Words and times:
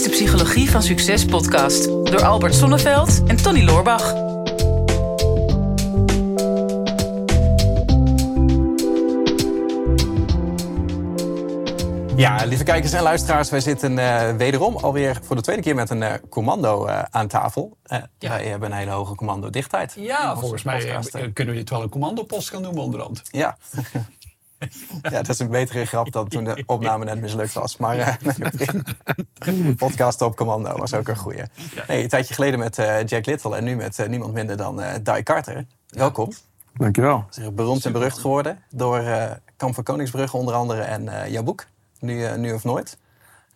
is 0.00 0.06
de 0.06 0.24
Psychologie 0.24 0.70
van 0.70 0.82
Succes 0.82 1.24
podcast 1.24 1.84
door 1.84 2.24
Albert 2.24 2.54
Sonneveld 2.54 3.22
en 3.26 3.36
Tony 3.36 3.64
Loorbach. 3.64 4.14
Ja, 12.16 12.44
lieve 12.44 12.64
kijkers 12.64 12.92
en 12.92 13.02
luisteraars, 13.02 13.50
wij 13.50 13.60
zitten 13.60 13.92
uh, 13.92 14.36
wederom 14.36 14.76
alweer 14.76 15.18
voor 15.22 15.36
de 15.36 15.42
tweede 15.42 15.62
keer 15.62 15.74
met 15.74 15.90
een 15.90 16.02
uh, 16.02 16.12
commando 16.28 16.86
uh, 16.88 17.02
aan 17.10 17.28
tafel. 17.28 17.76
Ja. 17.84 18.08
Wij 18.18 18.44
hebben 18.44 18.70
een 18.70 18.78
hele 18.78 18.90
hoge 18.90 19.14
commando-dichtheid. 19.14 19.94
Ja, 19.96 20.36
volgens 20.36 20.62
mij 20.62 21.02
kunnen 21.32 21.54
we 21.54 21.60
dit 21.60 21.70
wel 21.70 21.82
een 21.82 21.88
commandopost 21.88 22.50
gaan 22.50 22.62
noemen 22.62 22.82
onderhand. 22.82 23.22
Ja. 23.30 23.56
ja, 25.02 25.10
dat 25.10 25.28
is 25.28 25.38
een 25.38 25.48
betere 25.48 25.84
grap 25.84 26.12
dan 26.12 26.28
toen 26.28 26.44
de 26.44 26.62
opname 26.66 27.04
net 27.04 27.20
mislukt 27.20 27.52
was. 27.52 27.76
Maar 27.76 27.96
uh, 27.96 29.74
podcast 29.76 30.22
op 30.22 30.36
commando 30.36 30.76
was 30.76 30.94
ook 30.94 31.08
een 31.08 31.16
goeie. 31.16 31.42
Nee, 31.88 32.02
een 32.02 32.08
tijdje 32.08 32.34
geleden 32.34 32.58
met 32.58 32.78
uh, 32.78 33.04
Jack 33.04 33.26
Little 33.26 33.56
en 33.56 33.64
nu 33.64 33.76
met 33.76 33.98
uh, 33.98 34.06
niemand 34.06 34.32
minder 34.32 34.56
dan 34.56 34.82
Di 35.02 35.22
Carter. 35.22 35.66
Welkom. 35.88 36.32
Dankjewel. 36.74 37.24
Is 37.30 37.54
beroemd 37.54 37.84
en 37.84 37.92
berucht 37.92 38.18
geworden 38.18 38.62
door 38.70 39.02
Kamp 39.56 39.74
van 39.74 39.84
Koningsbrugge 39.84 40.36
onder 40.36 40.54
andere 40.54 40.80
en 40.80 41.30
jouw 41.30 41.42
boek, 41.42 41.66
nu, 41.98 42.36
nu 42.36 42.52
of 42.52 42.64
Nooit. 42.64 42.98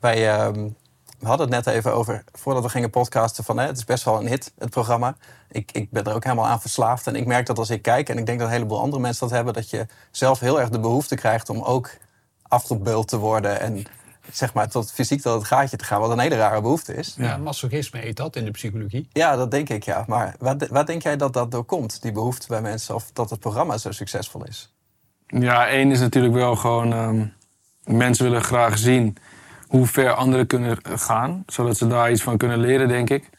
Wij 0.00 0.30
ehm, 0.30 0.68
we 1.24 1.30
hadden 1.30 1.52
het 1.52 1.64
net 1.64 1.74
even 1.74 1.94
over, 1.94 2.24
voordat 2.32 2.62
we 2.62 2.68
gingen 2.68 2.90
podcasten, 2.90 3.44
van 3.44 3.58
hè, 3.58 3.66
het 3.66 3.76
is 3.76 3.84
best 3.84 4.04
wel 4.04 4.20
een 4.20 4.26
hit, 4.26 4.52
het 4.58 4.70
programma. 4.70 5.16
Ik, 5.50 5.72
ik 5.72 5.90
ben 5.90 6.04
er 6.04 6.14
ook 6.14 6.24
helemaal 6.24 6.46
aan 6.46 6.60
verslaafd. 6.60 7.06
En 7.06 7.16
ik 7.16 7.26
merk 7.26 7.46
dat 7.46 7.58
als 7.58 7.70
ik 7.70 7.82
kijk, 7.82 8.08
en 8.08 8.18
ik 8.18 8.26
denk 8.26 8.38
dat 8.38 8.48
een 8.48 8.54
heleboel 8.54 8.80
andere 8.80 9.02
mensen 9.02 9.26
dat 9.26 9.36
hebben, 9.36 9.54
dat 9.54 9.70
je 9.70 9.86
zelf 10.10 10.40
heel 10.40 10.60
erg 10.60 10.68
de 10.68 10.80
behoefte 10.80 11.14
krijgt 11.14 11.48
om 11.48 11.62
ook 11.62 11.90
afgebeuld 12.42 13.08
te 13.08 13.18
worden. 13.18 13.60
En 13.60 13.86
zeg 14.32 14.54
maar 14.54 14.68
tot 14.68 14.92
fysiek 14.92 15.20
tot 15.20 15.34
het 15.34 15.44
gaatje 15.44 15.76
te 15.76 15.84
gaan, 15.84 16.00
wat 16.00 16.10
een 16.10 16.18
hele 16.18 16.36
rare 16.36 16.60
behoefte 16.60 16.94
is. 16.94 17.14
Ja, 17.18 17.36
masochisme 17.36 18.00
heet 18.00 18.16
dat 18.16 18.36
in 18.36 18.44
de 18.44 18.50
psychologie. 18.50 19.08
Ja, 19.12 19.36
dat 19.36 19.50
denk 19.50 19.68
ik, 19.68 19.84
ja. 19.84 20.04
Maar 20.06 20.34
wat, 20.38 20.68
wat 20.68 20.86
denk 20.86 21.02
jij 21.02 21.16
dat 21.16 21.32
dat 21.32 21.50
door 21.50 21.64
komt, 21.64 22.02
die 22.02 22.12
behoefte 22.12 22.46
bij 22.46 22.60
mensen, 22.60 22.94
of 22.94 23.10
dat 23.12 23.30
het 23.30 23.40
programma 23.40 23.78
zo 23.78 23.90
succesvol 23.90 24.44
is? 24.44 24.74
Ja, 25.26 25.68
één 25.68 25.90
is 25.90 26.00
natuurlijk 26.00 26.34
wel 26.34 26.56
gewoon, 26.56 26.92
um, 26.92 27.32
mensen 27.84 28.24
willen 28.24 28.42
graag 28.42 28.78
zien 28.78 29.16
hoe 29.68 29.86
ver 29.86 30.12
anderen 30.12 30.46
kunnen 30.46 30.78
gaan. 30.82 31.42
Zodat 31.46 31.76
ze 31.76 31.86
daar 31.86 32.10
iets 32.10 32.22
van 32.22 32.36
kunnen 32.36 32.58
leren, 32.58 32.88
denk 32.88 33.10
ik. 33.10 33.30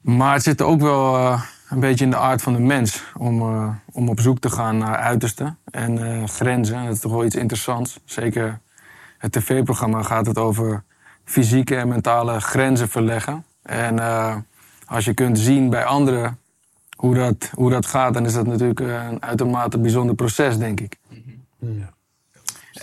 Maar 0.00 0.32
het 0.32 0.42
zit 0.42 0.62
ook 0.62 0.80
wel 0.80 1.16
uh, 1.18 1.42
een 1.68 1.80
beetje 1.80 2.04
in 2.04 2.10
de 2.10 2.16
aard 2.16 2.42
van 2.42 2.52
de 2.52 2.58
mens. 2.58 3.04
Om, 3.16 3.40
uh, 3.40 3.68
om 3.92 4.08
op 4.08 4.20
zoek 4.20 4.38
te 4.38 4.50
gaan 4.50 4.78
naar 4.78 4.96
uitersten 4.96 5.58
en 5.70 5.98
uh, 5.98 6.24
grenzen. 6.24 6.84
Dat 6.84 6.94
is 6.94 7.00
toch 7.00 7.12
wel 7.12 7.24
iets 7.24 7.34
interessants. 7.36 8.00
Zeker 8.04 8.60
het 9.18 9.32
tv-programma 9.32 10.02
gaat 10.02 10.26
het 10.26 10.38
over 10.38 10.82
fysieke 11.24 11.76
en 11.76 11.88
mentale 11.88 12.40
grenzen 12.40 12.88
verleggen. 12.88 13.44
En 13.62 13.98
als 14.86 15.04
je 15.04 15.14
kunt 15.14 15.38
zien 15.38 15.70
bij 15.70 15.84
anderen 15.84 16.38
hoe 16.96 17.14
dat, 17.14 17.50
hoe 17.54 17.70
dat 17.70 17.86
gaat, 17.86 18.14
dan 18.14 18.24
is 18.24 18.32
dat 18.32 18.46
natuurlijk 18.46 18.80
een 18.80 19.22
uitermate 19.22 19.78
bijzonder 19.78 20.14
proces, 20.14 20.58
denk 20.58 20.80
ik. 20.80 20.96
Ja. 21.58 21.92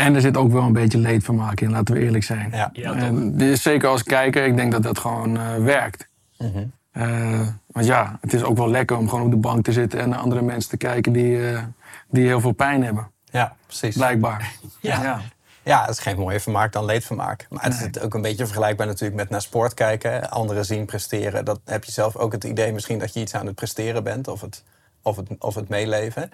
En 0.01 0.15
er 0.15 0.21
zit 0.21 0.37
ook 0.37 0.51
wel 0.51 0.63
een 0.63 0.73
beetje 0.73 0.97
leedvermaak 0.97 1.61
in, 1.61 1.71
laten 1.71 1.93
we 1.93 2.01
eerlijk 2.01 2.23
zijn. 2.23 2.49
Ja. 2.51 2.69
ja 2.73 2.93
en, 2.93 3.37
dus 3.37 3.61
zeker 3.61 3.89
als 3.89 4.03
kijker, 4.03 4.45
ik 4.45 4.55
denk 4.55 4.71
dat 4.71 4.83
dat 4.83 4.99
gewoon 4.99 5.37
uh, 5.37 5.55
werkt. 5.55 6.07
Mm 6.37 6.51
-hmm. 6.51 6.71
uh, 6.93 7.47
want 7.67 7.85
ja, 7.85 8.17
het 8.21 8.33
is 8.33 8.43
ook 8.43 8.57
wel 8.57 8.69
lekker 8.69 8.97
om 8.97 9.09
gewoon 9.09 9.25
op 9.25 9.31
de 9.31 9.37
bank 9.37 9.63
te 9.63 9.71
zitten 9.71 9.99
en 9.99 10.09
naar 10.09 10.19
andere 10.19 10.41
mensen 10.41 10.69
te 10.69 10.77
kijken 10.77 11.11
die, 11.11 11.51
uh, 11.51 11.63
die 12.09 12.25
heel 12.25 12.39
veel 12.39 12.51
pijn 12.51 12.83
hebben. 12.83 13.11
Ja, 13.31 13.55
precies. 13.65 13.95
Blijkbaar. 13.95 14.51
ja. 14.79 15.03
ja. 15.03 15.21
Ja, 15.63 15.81
het 15.81 15.89
is 15.89 15.99
geen 15.99 16.17
mooie 16.17 16.39
vermaak 16.39 16.71
dan 16.71 16.85
leedvermaak. 16.85 17.47
Maar 17.49 17.63
het 17.63 17.95
is 17.95 18.01
ook 18.01 18.13
een 18.13 18.21
beetje 18.21 18.45
vergelijkbaar 18.45 18.87
natuurlijk 18.87 19.19
met 19.19 19.29
naar 19.29 19.41
sport 19.41 19.73
kijken. 19.73 20.29
Anderen 20.29 20.65
zien 20.65 20.85
presteren. 20.85 21.45
Dat 21.45 21.59
heb 21.65 21.83
je 21.83 21.91
zelf 21.91 22.15
ook 22.15 22.31
het 22.31 22.43
idee 22.43 22.73
misschien 22.73 22.99
dat 22.99 23.13
je 23.13 23.19
iets 23.19 23.35
aan 23.35 23.45
het 23.45 23.55
presteren 23.55 24.03
bent. 24.03 24.27
Of 24.27 24.41
het, 24.41 24.63
of 25.01 25.15
het, 25.15 25.27
of 25.39 25.55
het 25.55 25.69
meeleven. 25.69 26.31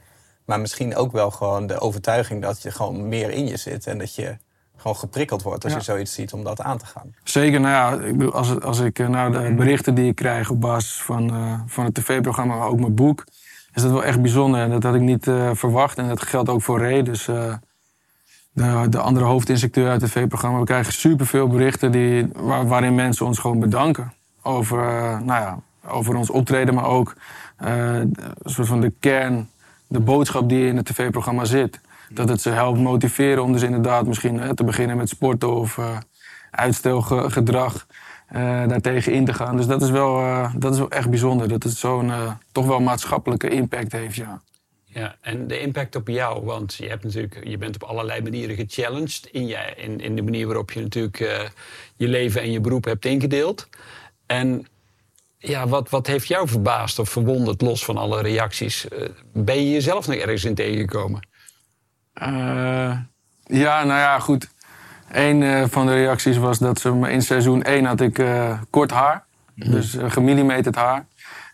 Maar 0.47 0.59
misschien 0.59 0.95
ook 0.95 1.11
wel 1.11 1.31
gewoon 1.31 1.67
de 1.67 1.79
overtuiging 1.79 2.41
dat 2.41 2.61
je 2.61 2.71
gewoon 2.71 3.07
meer 3.07 3.29
in 3.29 3.47
je 3.47 3.57
zit. 3.57 3.87
En 3.87 3.97
dat 3.97 4.15
je 4.15 4.37
gewoon 4.77 4.95
geprikkeld 4.95 5.43
wordt 5.43 5.63
als 5.63 5.73
je 5.73 5.81
zoiets 5.81 6.13
ziet 6.13 6.33
om 6.33 6.43
dat 6.43 6.61
aan 6.61 6.77
te 6.77 6.85
gaan. 6.85 7.15
Zeker, 7.23 7.59
nou 7.59 7.73
ja, 7.73 8.29
als, 8.29 8.61
als 8.61 8.79
ik 8.79 8.99
eh, 8.99 9.07
naar 9.07 9.31
de 9.31 9.53
berichten 9.53 9.95
die 9.95 10.07
ik 10.07 10.15
krijg 10.15 10.49
op 10.49 10.61
basis 10.61 11.01
van, 11.01 11.33
uh, 11.33 11.59
van 11.65 11.85
het 11.85 11.93
tv-programma, 11.93 12.55
maar 12.55 12.67
ook 12.67 12.79
mijn 12.79 12.95
boek, 12.95 13.25
is 13.73 13.81
dat 13.81 13.91
wel 13.91 14.03
echt 14.03 14.21
bijzonder. 14.21 14.61
En 14.61 14.69
dat 14.69 14.83
had 14.83 14.95
ik 14.95 15.01
niet 15.01 15.27
uh, 15.27 15.49
verwacht. 15.53 15.97
En 15.97 16.07
dat 16.07 16.21
geldt 16.21 16.49
ook 16.49 16.61
voor 16.61 16.79
Ray. 16.79 17.03
Dus 17.03 17.25
de, 17.25 18.85
de, 18.89 18.99
andere 18.99 19.25
hoofdinstructeur 19.25 19.89
uit 19.89 20.01
het 20.01 20.11
tv-programma. 20.11 20.59
We 20.59 20.65
krijgen 20.65 20.93
superveel 20.93 21.47
berichten 21.47 21.91
die, 21.91 22.27
waar, 22.35 22.67
waarin 22.67 22.95
mensen 22.95 23.25
ons 23.25 23.39
gewoon 23.39 23.59
bedanken. 23.59 24.13
Over, 24.41 24.77
nou 25.23 25.41
ja, 25.41 25.59
over 25.87 26.15
ons 26.15 26.29
optreden, 26.29 26.73
maar 26.73 26.85
ook 26.85 27.15
een 27.57 28.15
soort 28.43 28.67
van 28.67 28.81
de 28.81 28.93
kern 28.99 29.49
de 29.87 29.99
boodschap 29.99 30.49
die 30.49 30.67
in 30.67 30.77
het 30.77 30.85
tv-programma 30.85 31.45
zit. 31.45 31.79
Dat 32.09 32.29
het 32.29 32.41
ze 32.41 32.49
helpt 32.49 32.79
motiveren 32.79 33.43
om 33.43 33.51
dus 33.51 33.61
inderdaad 33.61 34.07
misschien 34.07 34.55
te 34.55 34.63
beginnen 34.63 34.97
met 34.97 35.09
sporten 35.09 35.55
of 35.55 35.77
uh, 35.77 35.97
uitstelgedrag 36.51 37.87
uh, 38.35 38.67
daartegen 38.67 39.13
in 39.13 39.25
te 39.25 39.33
gaan. 39.33 39.57
Dus 39.57 39.67
dat 39.67 39.81
is 39.81 39.89
wel, 39.89 40.19
uh, 40.19 40.53
dat 40.55 40.73
is 40.73 40.79
wel 40.79 40.89
echt 40.89 41.09
bijzonder. 41.09 41.47
Dat 41.47 41.63
het 41.63 41.73
zo'n 41.73 42.11
toch 42.51 42.65
wel 42.65 42.79
maatschappelijke 42.79 43.49
impact 43.49 43.91
heeft, 43.91 44.15
ja. 44.15 44.41
Ja, 44.85 45.15
en 45.21 45.47
de 45.47 45.59
impact 45.59 45.95
op 45.95 46.07
jou, 46.07 46.45
want 46.45 46.73
je, 46.73 46.87
hebt 46.87 47.03
natuurlijk, 47.03 47.47
je 47.47 47.57
bent 47.57 47.75
op 47.75 47.83
allerlei 47.83 48.21
manieren 48.21 48.55
gechallenged 48.55 49.29
in, 49.31 49.47
je, 49.47 49.73
in, 49.75 49.99
in 49.99 50.15
de 50.15 50.21
manier 50.21 50.45
waarop 50.45 50.71
je 50.71 50.81
natuurlijk 50.81 51.17
je 51.95 52.07
leven 52.07 52.41
en 52.41 52.51
je 52.51 52.61
beroep 52.61 52.85
hebt 52.85 53.05
ingedeeld. 53.05 53.67
En 54.25 54.67
ja, 55.37 55.67
wat, 55.67 55.89
wat 55.89 56.07
heeft 56.07 56.27
jou 56.27 56.47
verbaasd 56.47 56.99
of 56.99 57.09
verwonderd, 57.09 57.61
los 57.61 57.85
van 57.85 57.97
alle 57.97 58.21
reacties? 58.21 58.85
Uh, 58.93 59.07
ben 59.33 59.55
je 59.55 59.71
jezelf 59.71 60.07
nog 60.07 60.15
ergens 60.15 60.45
in 60.45 60.55
tegengekomen? 60.55 61.27
Uh, 62.21 62.97
ja, 63.43 63.83
nou 63.83 63.99
ja, 63.99 64.19
goed. 64.19 64.49
Een 65.11 65.41
uh, 65.41 65.63
van 65.69 65.85
de 65.85 65.93
reacties 65.93 66.37
was 66.37 66.57
dat 66.57 66.79
ze 66.79 66.89
in 67.09 67.21
seizoen 67.21 67.63
1 67.63 67.85
had 67.85 68.01
ik 68.01 68.21
kort 68.69 68.91
haar. 68.91 69.25
Mm. 69.55 69.71
Dus 69.71 69.97
gemillimeterd 70.07 70.75
haar. 70.75 71.05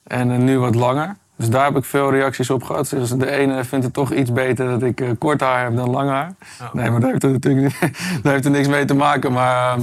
En 0.04 0.44
nu 0.44 0.60
wat 0.60 0.76
langer. 0.76 1.16
Dus 1.36 1.50
daar 1.50 1.66
heb 1.66 1.76
ik 1.76 1.86
veel 1.86 2.12
reacties 2.12 2.50
op 2.50 2.64
gehad. 2.64 2.90
Dus 2.90 3.10
de 3.10 3.32
ene 3.32 3.64
vindt 3.64 3.86
het 3.86 3.94
toch 3.94 4.14
iets 4.14 4.32
beter 4.32 4.70
dat 4.70 4.84
ik 4.84 5.16
kort 5.20 5.42
haar 5.42 5.64
heb 5.64 5.76
dan 5.76 5.90
lang 5.90 6.10
haar. 6.10 6.36
Oh. 6.62 6.74
Nee, 6.74 6.90
maar 6.90 7.00
daar 7.00 7.12
heeft, 7.12 7.24
er 7.24 7.32
natuurlijk 7.32 7.80
daar 8.24 8.34
heeft 8.34 8.46
er 8.46 8.52
niks 8.52 8.68
mee 8.68 8.86
te 8.86 8.94
maken. 8.94 9.32
Maar 9.32 9.78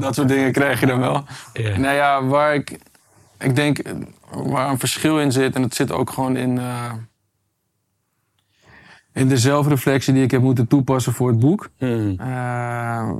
dat 0.00 0.14
soort 0.14 0.28
dingen 0.28 0.52
krijg 0.52 0.80
je 0.80 0.86
dan 0.86 1.00
wel. 1.00 1.24
Yeah. 1.52 1.76
Nou 1.76 1.94
ja, 1.94 2.24
waar 2.24 2.54
ik 2.54 2.78
ik 3.42 3.56
denk 3.56 3.82
waar 4.30 4.70
een 4.70 4.78
verschil 4.78 5.20
in 5.20 5.32
zit, 5.32 5.54
en 5.54 5.62
het 5.62 5.74
zit 5.74 5.92
ook 5.92 6.10
gewoon 6.10 6.36
in, 6.36 6.56
uh, 6.56 6.92
in 9.12 9.28
de 9.28 9.36
zelfreflectie 9.38 10.14
die 10.14 10.22
ik 10.22 10.30
heb 10.30 10.42
moeten 10.42 10.66
toepassen 10.66 11.12
voor 11.12 11.28
het 11.28 11.38
boek. 11.38 11.68
Mm. 11.78 11.88
Uh, 11.88 12.16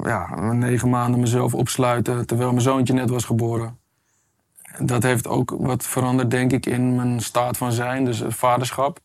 ja, 0.03 0.53
negen 0.53 0.89
maanden 0.89 1.21
mezelf 1.21 1.55
opsluiten 1.55 2.27
terwijl 2.27 2.51
mijn 2.51 2.63
zoontje 2.63 2.95
net 2.95 3.11
was 3.11 3.25
geboren. 3.25 3.79
Dat 4.79 5.03
heeft 5.03 5.29
ook 5.29 5.55
wat 5.59 5.87
veranderd, 5.87 6.31
denk 6.31 6.53
ik, 6.53 6.67
in 6.67 6.97
mijn 6.97 7.21
staat 7.21 7.57
van 7.57 7.73
zijn, 7.73 8.05
dus 8.05 8.19
het 8.19 8.35
vaderschap. 8.35 9.01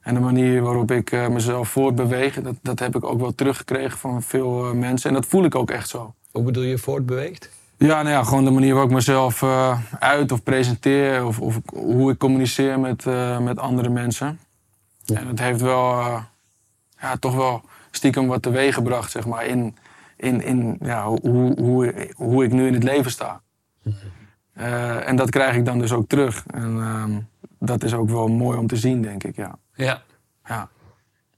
En 0.00 0.14
de 0.14 0.20
manier 0.20 0.62
waarop 0.62 0.90
ik 0.90 1.12
uh, 1.12 1.28
mezelf 1.28 1.68
voortbeweeg, 1.68 2.42
dat, 2.42 2.56
dat 2.62 2.78
heb 2.78 2.96
ik 2.96 3.04
ook 3.04 3.20
wel 3.20 3.34
teruggekregen 3.34 3.98
van 3.98 4.22
veel 4.22 4.74
mensen. 4.74 5.08
En 5.08 5.14
dat 5.14 5.26
voel 5.26 5.44
ik 5.44 5.54
ook 5.54 5.70
echt 5.70 5.88
zo. 5.88 6.14
Hoe 6.30 6.42
bedoel 6.42 6.62
je 6.62 6.78
voortbeweegt? 6.78 7.50
Ja, 7.76 8.02
nou 8.02 8.08
ja, 8.08 8.24
gewoon 8.24 8.44
de 8.44 8.50
manier 8.50 8.72
waarop 8.72 8.90
ik 8.90 8.96
mezelf 8.96 9.42
uh, 9.42 9.78
uit 9.98 10.32
of 10.32 10.42
presenteer. 10.42 11.26
Of, 11.26 11.40
of 11.40 11.60
hoe 11.74 12.10
ik 12.10 12.18
communiceer 12.18 12.80
met, 12.80 13.04
uh, 13.04 13.38
met 13.38 13.58
andere 13.58 13.88
mensen. 13.88 14.40
Ja. 15.04 15.18
En 15.18 15.26
het 15.26 15.38
heeft 15.38 15.60
wel, 15.60 15.98
uh, 15.98 16.22
ja, 17.00 17.16
toch 17.16 17.34
wel 17.34 17.62
stiekem 17.90 18.26
wat 18.26 18.42
teweeg 18.42 18.74
gebracht, 18.74 19.10
zeg 19.10 19.26
maar. 19.26 19.46
In, 19.46 19.76
in, 20.16 20.42
in 20.42 20.76
ja, 20.80 21.06
hoe, 21.06 21.60
hoe, 21.60 22.10
hoe 22.16 22.44
ik 22.44 22.52
nu 22.52 22.66
in 22.66 22.74
het 22.74 22.82
leven 22.82 23.10
sta. 23.10 23.40
en 25.04 25.16
dat 25.16 25.30
krijg 25.30 25.56
ik 25.56 25.64
dan 25.64 25.78
dus 25.78 25.92
ook 25.92 26.08
terug. 26.08 26.44
En 26.46 26.80
ehm, 26.80 27.18
dat 27.58 27.82
is 27.82 27.94
ook 27.94 28.10
wel 28.10 28.28
mooi 28.28 28.58
om 28.58 28.66
te 28.66 28.76
zien, 28.76 29.02
denk 29.02 29.24
ik, 29.24 29.36
ja. 29.36 29.58
Ja. 29.74 30.02
ja 30.44 30.68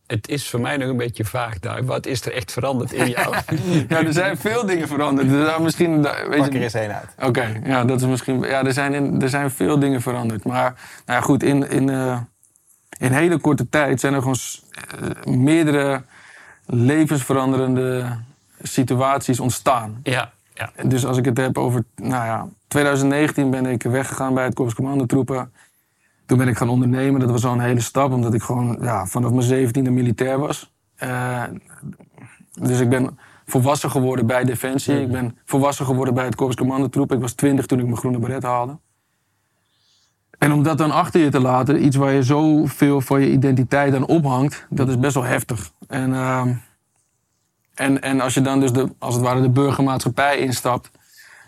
het 0.07 0.29
is 0.29 0.51
voor 0.51 0.61
mij 0.61 0.77
nog 0.77 0.89
een 0.89 0.97
beetje 0.97 1.25
vaag 1.25 1.59
daar. 1.59 1.85
Wat 1.85 2.07
is 2.07 2.25
er 2.25 2.33
echt 2.33 2.53
veranderd 2.53 2.93
in 2.93 3.09
jou? 3.09 3.35
ja, 3.89 4.05
er 4.05 4.13
zijn 4.13 4.37
veel 4.37 4.67
dingen 4.67 4.89
veranderd. 4.89 5.33
Er 5.33 5.47
zijn 5.47 5.63
misschien, 5.63 6.03
weet 6.03 6.39
Pak 6.39 6.55
er 6.55 6.63
eens 6.63 6.75
één 6.75 6.95
uit. 6.95 7.15
Oké, 7.29 7.61
ja, 7.65 7.85
dat 7.85 8.01
is 8.01 8.07
misschien. 8.07 8.41
Ja, 8.41 8.65
er 8.65 8.73
zijn, 8.73 8.95
in, 8.95 9.23
er 9.23 9.29
zijn 9.29 9.51
veel 9.51 9.79
dingen 9.79 10.03
veranderd. 10.03 10.45
Maar 10.45 10.75
nou 11.07 11.19
ja, 11.19 11.21
goed, 11.21 11.43
in, 11.43 11.71
in, 11.71 11.89
uh, 11.89 12.19
in 12.99 13.13
hele 13.13 13.39
korte 13.39 13.69
tijd 13.69 14.01
zijn 14.01 14.15
er 14.15 14.21
gewoon 14.21 14.37
uh, 15.27 15.35
meerdere 15.35 16.03
levensveranderende 16.67 18.19
situaties 18.63 19.41
ontstaan. 19.41 20.01
Ja, 20.03 20.33
ja. 20.55 20.71
Dus 20.83 21.07
als 21.07 21.17
ik 21.17 21.25
het 21.25 21.37
heb 21.37 21.59
over, 21.59 21.85
nou 21.95 22.25
ja, 22.25 22.49
2019 22.69 23.51
ben 23.51 23.67
ik 23.67 23.83
weggegaan 23.83 24.35
bij 24.35 24.45
het 24.45 24.55
Korps 24.55 24.75
Commandotroepen. 24.75 25.53
Toen 26.27 26.39
ben 26.39 26.49
ik 26.49 26.57
gaan 26.57 26.69
ondernemen. 26.69 27.21
Dat 27.21 27.31
was 27.31 27.45
al 27.45 27.53
een 27.53 27.61
hele 27.61 27.81
stap, 27.81 28.13
omdat 28.13 28.35
ik 28.35 28.43
gewoon 28.43 28.79
ja, 28.81 29.07
vanaf 29.07 29.31
mijn 29.31 29.43
zeventiende 29.43 29.91
militair 29.91 30.39
was. 30.39 30.75
Uh, 31.03 31.43
dus 32.61 32.81
ik 32.81 32.89
ben 32.89 33.19
volwassen 33.47 33.91
geworden 33.91 34.27
bij 34.27 34.45
Defensie. 34.45 35.01
Ik 35.01 35.11
ben 35.11 35.39
volwassen 35.45 35.87
geworden 35.87 36.15
bij 36.15 36.25
het 36.25 36.35
Korps 36.35 36.57
Commandotroep. 36.57 37.13
Ik 37.13 37.21
was 37.21 37.33
20 37.33 37.67
toen 37.67 37.79
ik 37.79 37.85
mijn 37.85 37.97
groene 37.97 38.19
beret 38.19 38.43
haalde. 38.43 38.79
En 40.39 40.53
om 40.53 40.63
dat 40.63 40.79
dan 40.79 40.91
achter 40.91 41.21
je 41.21 41.31
te 41.31 41.41
laten, 41.41 41.85
iets 41.85 41.97
waar 41.97 42.13
je 42.13 42.23
zoveel 42.23 43.01
van 43.01 43.21
je 43.21 43.31
identiteit 43.31 43.95
aan 43.95 44.07
ophangt, 44.07 44.67
dat 44.71 44.89
is 44.89 44.99
best 44.99 45.15
wel 45.15 45.25
heftig. 45.25 45.71
En, 45.89 46.15
ehm, 46.15 46.55
en, 47.75 48.03
en 48.03 48.21
als 48.21 48.35
je 48.35 48.41
dan 48.41 48.61
dus 48.61 48.73
de, 48.73 48.89
als 48.99 49.15
het 49.15 49.25
ware 49.25 49.41
de 49.41 49.51
burgermaatschappij 49.51 50.39
instapt, 50.39 50.91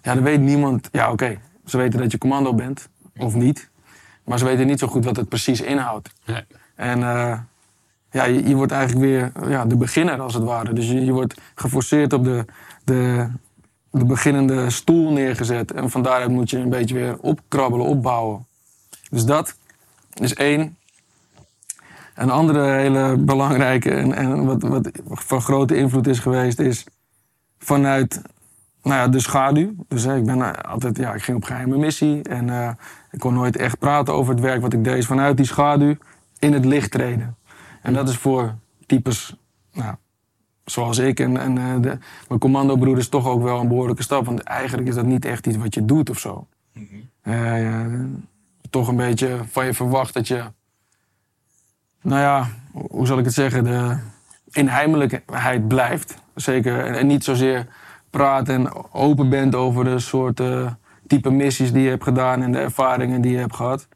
ja, 0.03 0.15
dan 0.15 0.23
weet 0.23 0.41
niemand, 0.41 0.89
ja 0.93 1.13
oké, 1.13 1.39
ze 1.65 1.77
weten 1.77 1.99
dat 2.01 2.13
je 2.13 2.19
commando 2.19 2.55
bent, 2.55 2.89
of 3.17 3.35
niet. 3.35 3.71
Maar 4.29 4.39
ze 4.39 4.45
weten 4.45 4.67
niet 4.67 4.79
zo 4.79 4.87
goed 4.87 5.05
wat 5.05 5.17
het 5.17 5.29
precies 5.29 5.61
inhoudt. 5.61 6.11
Nee. 6.27 6.45
En 6.75 7.03
eh, 7.03 7.39
ja, 8.11 8.25
je, 8.25 8.49
je 8.49 8.55
wordt 8.55 8.73
eigenlijk 8.73 9.05
weer 9.05 9.51
ja, 9.51 9.65
de 9.65 9.77
beginner 9.77 10.21
als 10.21 10.35
het 10.35 10.43
ware. 10.43 10.73
Dus 10.73 10.89
je, 10.89 11.05
je 11.05 11.13
wordt 11.13 11.41
geforceerd 11.55 12.13
op 12.13 12.25
de, 12.25 12.45
de, 12.85 13.29
de 13.91 14.05
beginnende 14.05 14.71
stoel 14.71 15.13
neergezet. 15.13 15.73
En 15.73 15.91
van 15.91 16.03
daaruit 16.03 16.31
moet 16.31 16.51
je 16.51 16.59
een 16.59 16.69
beetje 16.69 16.95
weer 16.95 17.19
opkrabbelen, 17.21 17.87
opbouwen. 17.87 18.47
Dus 19.11 19.25
dat 19.25 19.57
is 20.15 20.35
één. 20.35 20.77
Een 22.15 22.31
andere 22.31 22.71
hele 22.71 23.17
belangrijke 23.17 23.91
en, 23.91 24.13
en 24.13 24.45
wat, 24.45 24.63
wat 24.63 24.91
van 25.05 25.41
grote 25.41 25.77
invloed 25.77 26.07
is 26.07 26.19
geweest, 26.19 26.59
is 26.59 26.87
vanuit 27.59 28.23
nou 28.83 28.97
ja, 28.97 29.09
de 29.09 29.21
schaduw. 29.21 29.75
Dus 29.89 30.05
hè, 30.05 30.17
ik, 30.17 30.25
ben 30.25 30.43
eh, 30.43 30.71
altijd, 30.71 30.97
ja, 30.97 31.15
ik 31.15 31.23
ging 31.23 31.37
op 31.37 31.45
geheime 31.45 31.79
missie 31.79 32.23
en 32.23 32.51
eh, 32.51 32.71
ik 33.11 33.19
kon 33.19 33.35
nooit 33.35 33.57
echt 33.57 33.79
praten 33.79 34.15
over 34.15 34.35
het 34.35 34.43
werk 34.43 34.61
wat 34.61 34.73
ik 34.73 34.85
deed. 34.85 35.07
Vanuit 35.07 35.37
die 35.37 35.47
schaduw 35.47 35.97
in 36.39 36.53
het 36.53 36.65
licht 36.65 36.91
treden. 36.91 37.37
En 37.83 37.93
dat 37.93 38.09
is 38.09 38.17
voor 38.17 38.55
types 38.87 39.37
nou, 39.73 39.95
zoals 40.65 40.99
ik 40.99 41.21
en, 41.21 41.37
en 41.37 41.59
eh, 41.59 41.81
de, 41.81 41.99
mijn 42.29 42.41
commandobroeders 42.41 43.09
toch 43.09 43.27
ook 43.27 43.43
wel 43.43 43.61
een 43.61 43.69
behoorlijke 43.69 44.03
stap. 44.03 44.25
Want 44.27 44.43
eigenlijk 44.43 44.89
is 44.89 44.95
dat 44.95 45.07
niet 45.07 45.25
echt 45.25 45.47
iets 45.47 45.57
wat 45.57 45.75
je 45.75 45.85
doet 45.85 46.11
of 46.11 46.19
zo. 46.19 46.47
Eh, 47.23 47.63
ja, 47.63 47.87
toch 48.71 48.89
een 48.89 48.97
beetje 48.97 49.39
van 49.51 49.67
je 49.67 49.75
verwacht 49.75 50.15
dat 50.15 50.29
je, 50.29 50.45
nou 52.03 52.21
ja, 52.21 52.49
hoe 52.73 53.07
zal 53.07 53.19
ik 53.19 53.25
het 53.25 53.35
zeggen, 53.35 53.65
de 53.65 53.99
inheimelijkheid 54.51 55.69
blijft. 55.69 56.15
Zeker. 56.35 56.85
En, 56.85 56.95
en 56.95 57.07
niet 57.07 57.25
zozeer 57.25 57.67
praat 58.11 58.49
en 58.49 58.93
open 58.93 59.29
bent 59.29 59.55
over 59.55 59.85
de 59.85 59.99
soorten 59.99 60.79
type 61.07 61.31
missies 61.31 61.73
die 61.73 61.83
je 61.83 61.89
hebt 61.89 62.03
gedaan 62.03 62.43
en 62.43 62.53
de 62.53 62.59
ervaringen 62.59 63.21
die 63.21 63.33
je 63.33 63.39
hebt 63.39 63.57
gehad. 63.57 63.89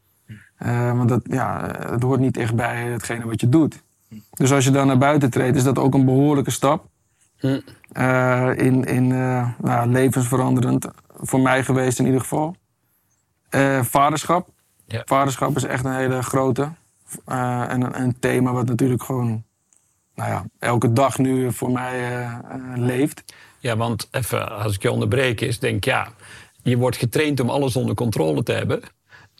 Eh, 0.63 0.97
want 0.97 1.09
dat, 1.09 1.21
ja, 1.23 1.71
het 1.89 2.03
hoort 2.03 2.19
niet 2.19 2.37
echt 2.37 2.55
bij 2.55 2.83
hetgene 2.83 3.25
wat 3.25 3.41
je 3.41 3.49
doet. 3.49 3.83
Dus 4.29 4.51
als 4.51 4.63
je 4.63 4.71
dan 4.71 4.87
naar 4.87 4.97
buiten 4.97 5.29
treedt, 5.29 5.55
is 5.55 5.63
dat 5.63 5.77
ook 5.77 5.93
een 5.93 6.05
behoorlijke 6.05 6.51
stap. 6.51 6.85
Hm. 7.37 7.59
Eh, 7.91 8.49
in 8.55 8.83
in 8.83 9.11
eh, 9.11 9.49
nou, 9.57 9.89
levensveranderend, 9.89 10.87
voor 11.15 11.39
mij 11.39 11.63
geweest 11.63 11.99
in 11.99 12.05
ieder 12.05 12.21
geval. 12.21 12.55
Vaderschap. 13.81 14.49
Ja. 14.85 15.01
Vaderschap 15.05 15.55
is 15.55 15.63
echt 15.63 15.85
een 15.85 15.95
hele 15.95 16.23
grote. 16.23 16.69
En 17.25 17.81
een, 17.81 18.01
een 18.01 18.19
thema 18.19 18.51
wat 18.51 18.67
natuurlijk 18.67 19.03
gewoon 19.03 19.43
nou 20.15 20.29
ja, 20.29 20.45
elke 20.59 20.93
dag 20.93 21.17
nu 21.17 21.51
voor 21.51 21.71
mij 21.71 22.27
leeft. 22.75 23.23
Ja, 23.63 23.77
want 23.77 24.07
even 24.11 24.59
als 24.59 24.75
ik 24.75 24.81
je 24.81 24.91
onderbreek 24.91 25.41
is, 25.41 25.59
denk 25.59 25.85
ja, 25.85 26.07
je 26.63 26.77
wordt 26.77 26.97
getraind 26.97 27.39
om 27.39 27.49
alles 27.49 27.75
onder 27.75 27.95
controle 27.95 28.43
te 28.43 28.51
hebben. 28.51 28.81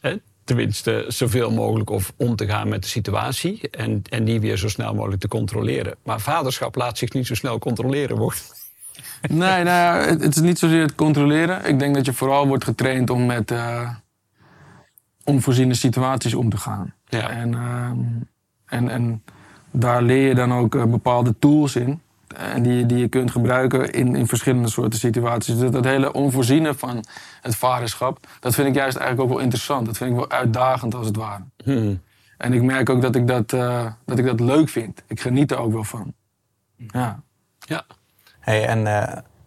Hè? 0.00 0.16
Tenminste, 0.44 1.04
zoveel 1.08 1.50
mogelijk 1.50 1.90
of 1.90 2.12
om 2.16 2.36
te 2.36 2.46
gaan 2.46 2.68
met 2.68 2.82
de 2.82 2.88
situatie 2.88 3.70
en, 3.70 4.02
en 4.10 4.24
die 4.24 4.40
weer 4.40 4.56
zo 4.56 4.68
snel 4.68 4.94
mogelijk 4.94 5.20
te 5.20 5.28
controleren. 5.28 5.94
Maar 6.02 6.20
vaderschap 6.20 6.74
laat 6.74 6.98
zich 6.98 7.12
niet 7.12 7.26
zo 7.26 7.34
snel 7.34 7.58
controleren 7.58 8.16
worden. 8.16 8.38
Nee, 9.28 9.64
nou 9.64 10.04
het, 10.04 10.22
het 10.22 10.36
is 10.36 10.42
niet 10.42 10.58
zozeer 10.58 10.82
het 10.82 10.94
controleren. 10.94 11.68
Ik 11.68 11.78
denk 11.78 11.94
dat 11.94 12.04
je 12.04 12.12
vooral 12.12 12.46
wordt 12.46 12.64
getraind 12.64 13.10
om 13.10 13.26
met 13.26 13.50
eh, 13.50 13.90
onvoorziene 15.24 15.74
situaties 15.74 16.34
om 16.34 16.50
te 16.50 16.56
gaan. 16.56 16.94
Ja. 17.04 17.30
En, 17.30 17.54
ehm, 17.54 17.98
en, 18.66 18.88
en 18.88 19.22
daar 19.70 20.02
leer 20.02 20.28
je 20.28 20.34
dan 20.34 20.52
ook 20.52 20.74
eh, 20.74 20.84
bepaalde 20.84 21.34
tools 21.38 21.76
in. 21.76 22.02
En 22.36 22.62
die, 22.62 22.72
je- 22.78 22.86
die 22.86 22.98
je 22.98 23.08
kunt 23.08 23.30
gebruiken 23.30 23.90
in, 23.92 24.16
in 24.16 24.26
verschillende 24.26 24.68
soorten 24.68 24.98
situaties. 24.98 25.58
Dus 25.58 25.70
dat 25.70 25.84
hele 25.84 26.12
onvoorziene 26.12 26.74
van 26.74 27.04
het 27.40 27.56
vaderschap, 27.56 28.26
dat 28.40 28.54
vind 28.54 28.68
ik 28.68 28.74
juist 28.74 28.96
eigenlijk 28.96 29.28
ook 29.28 29.34
wel 29.36 29.44
interessant. 29.44 29.86
Dat 29.86 29.96
vind 29.96 30.10
ik 30.10 30.16
wel 30.16 30.30
uitdagend 30.30 30.94
als 30.94 31.06
het 31.06 31.16
ware. 31.16 31.42
Hm. 31.64 31.94
En 32.38 32.52
ik 32.52 32.62
merk 32.62 32.88
ook 32.90 33.02
dat 33.02 33.14
ik 33.14 33.26
dat, 33.26 33.52
eh, 33.52 33.86
dat, 34.06 34.18
ik 34.18 34.24
dat 34.24 34.40
leuk 34.40 34.68
vind. 34.68 35.02
Ik 35.06 35.20
geniet 35.20 35.50
er 35.50 35.58
ook 35.58 35.72
wel 35.72 35.84
van. 35.84 36.12
Ja. 36.76 37.22
Ja. 37.58 37.82
Hey, 38.40 38.66
en 38.66 38.86
eh, 38.86 39.02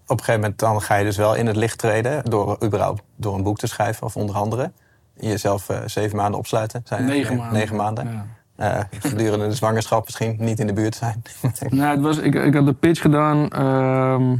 op 0.06 0.18
een 0.18 0.20
gegeven 0.20 0.42
moment 0.42 0.60
dan 0.60 0.82
ga 0.82 0.96
je 0.96 1.04
dus 1.04 1.18
wel 1.18 1.36
in 1.36 1.48
het 1.48 1.56
licht 1.56 1.78
treden 1.78 2.24
door 2.30 2.58
überhaupt 2.64 3.02
door 3.16 3.36
een 3.36 3.44
boek 3.44 3.58
te 3.58 3.68
schrijven 3.68 4.04
of 4.04 4.16
onder 4.16 4.36
andere. 4.36 4.72
Jezelf 5.20 5.70
eh, 5.70 5.78
zeven 5.86 6.18
maanden 6.18 6.40
opsluiten. 6.40 6.82
Zijn? 6.86 7.06
Negen 7.06 7.36
maanden. 7.36 7.54
Negen 7.60 7.76
maanden. 7.76 8.12
Ja. 8.12 8.26
Eh, 8.58 8.80
gedurende 9.00 9.48
de 9.48 9.56
zwangerschap 9.56 10.04
misschien 10.04 10.36
niet 10.40 10.60
in 10.60 10.68
de 10.68 10.74
buurt 10.74 10.96
zijn. 10.96 11.22
Nou, 11.70 11.96
het 11.96 12.02
was, 12.02 12.18
ik, 12.18 12.36
ik 12.36 12.54
had 12.54 12.66
de 12.66 12.74
pitch 12.74 13.02
gedaan 13.02 13.50
ehm, 13.50 14.36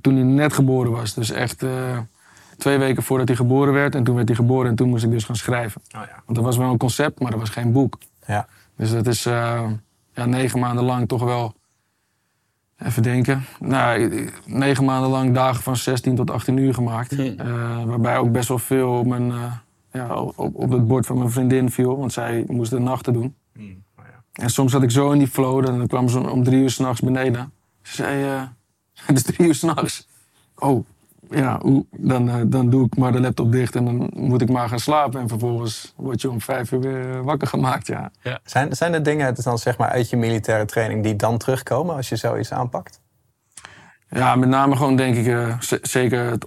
toen 0.00 0.14
hij 0.14 0.24
net 0.24 0.52
geboren 0.52 0.92
was. 0.92 1.14
Dus 1.14 1.30
echt 1.30 1.62
eh, 1.62 1.98
twee 2.56 2.78
weken 2.78 3.02
voordat 3.02 3.28
hij 3.28 3.36
geboren 3.36 3.72
werd. 3.72 3.94
En 3.94 4.04
toen 4.04 4.14
werd 4.14 4.28
hij 4.28 4.36
geboren 4.36 4.70
en 4.70 4.76
toen 4.76 4.88
moest 4.88 5.04
ik 5.04 5.10
dus 5.10 5.24
gaan 5.24 5.36
schrijven. 5.36 5.82
Oh, 5.96 6.00
ja. 6.00 6.22
Want 6.24 6.36
dat 6.38 6.44
was 6.44 6.56
wel 6.56 6.70
een 6.70 6.76
concept, 6.76 7.20
maar 7.20 7.30
dat 7.30 7.40
was 7.40 7.48
geen 7.48 7.72
boek. 7.72 7.98
Ja. 8.26 8.46
Dus 8.76 8.90
dat 8.90 9.06
is 9.06 9.26
eh, 9.26 9.62
ja, 10.14 10.24
negen 10.24 10.58
maanden 10.58 10.84
lang 10.84 11.08
toch 11.08 11.22
wel... 11.22 11.54
Even 12.78 13.02
denken. 13.02 13.44
Nou, 13.60 14.30
negen 14.44 14.84
maanden 14.84 15.10
lang 15.10 15.34
dagen 15.34 15.62
van 15.62 15.76
16 15.76 16.14
tot 16.14 16.30
18 16.30 16.56
uur 16.56 16.74
gemaakt. 16.74 17.10
Hm. 17.10 17.20
Eh, 17.20 17.84
waarbij 17.84 18.16
ook 18.16 18.32
best 18.32 18.48
wel 18.48 18.58
veel 18.58 18.98
op, 18.98 19.06
mijn, 19.06 19.30
eh, 19.30 19.52
ja, 19.96 20.20
op, 20.20 20.54
op 20.54 20.70
het 20.70 20.86
bord 20.86 21.06
van 21.06 21.18
mijn 21.18 21.30
vriendin 21.30 21.70
viel. 21.70 21.98
Want 21.98 22.12
zij 22.12 22.44
moest 22.46 22.70
de 22.70 22.78
nachten 22.78 23.12
doen. 23.12 23.34
En 24.32 24.50
soms 24.50 24.72
zat 24.72 24.82
ik 24.82 24.90
zo 24.90 25.10
in 25.10 25.18
die 25.18 25.28
flow, 25.28 25.64
dan 25.66 25.86
kwam 25.86 26.08
ze 26.08 26.30
om 26.30 26.44
drie 26.44 26.60
uur 26.62 26.70
s'nachts 26.70 27.00
beneden. 27.00 27.52
Ze 27.82 27.94
zei, 27.94 28.24
eh, 28.24 28.42
het 28.94 29.16
is 29.16 29.22
drie 29.34 29.48
uur 29.48 29.54
s'nachts. 29.54 30.08
Oh, 30.58 30.86
ja, 31.30 31.60
dan, 31.90 32.28
eh, 32.28 32.40
dan 32.46 32.70
doe 32.70 32.86
ik 32.86 32.96
maar 32.96 33.12
de 33.12 33.20
laptop 33.20 33.52
dicht 33.52 33.76
en 33.76 33.84
dan 33.84 34.10
moet 34.14 34.42
ik 34.42 34.48
maar 34.48 34.68
gaan 34.68 34.78
slapen. 34.78 35.20
En 35.20 35.28
vervolgens 35.28 35.92
word 35.96 36.20
je 36.20 36.30
om 36.30 36.40
vijf 36.40 36.72
uur 36.72 36.80
weer 36.80 37.22
wakker 37.22 37.48
gemaakt, 37.48 37.86
ja. 37.86 38.10
Zijn, 38.44 38.76
zijn 38.76 38.94
er 38.94 39.02
dingen 39.02 39.26
uit- 39.26 39.42
dan, 39.42 39.58
zeg 39.58 39.78
maar, 39.78 39.88
uit 39.88 40.10
je 40.10 40.16
militaire 40.16 40.64
training 40.64 41.02
die 41.02 41.16
dan 41.16 41.38
terugkomen 41.38 41.96
als 41.96 42.08
je 42.08 42.16
zoiets 42.16 42.52
aanpakt? 42.52 43.00
Ja, 44.10 44.36
met 44.36 44.48
name 44.48 44.76
gewoon 44.76 44.96
denk 44.96 45.16
ik 45.16 45.26
eh, 45.26 45.60
zeker 45.82 46.30
het, 46.30 46.46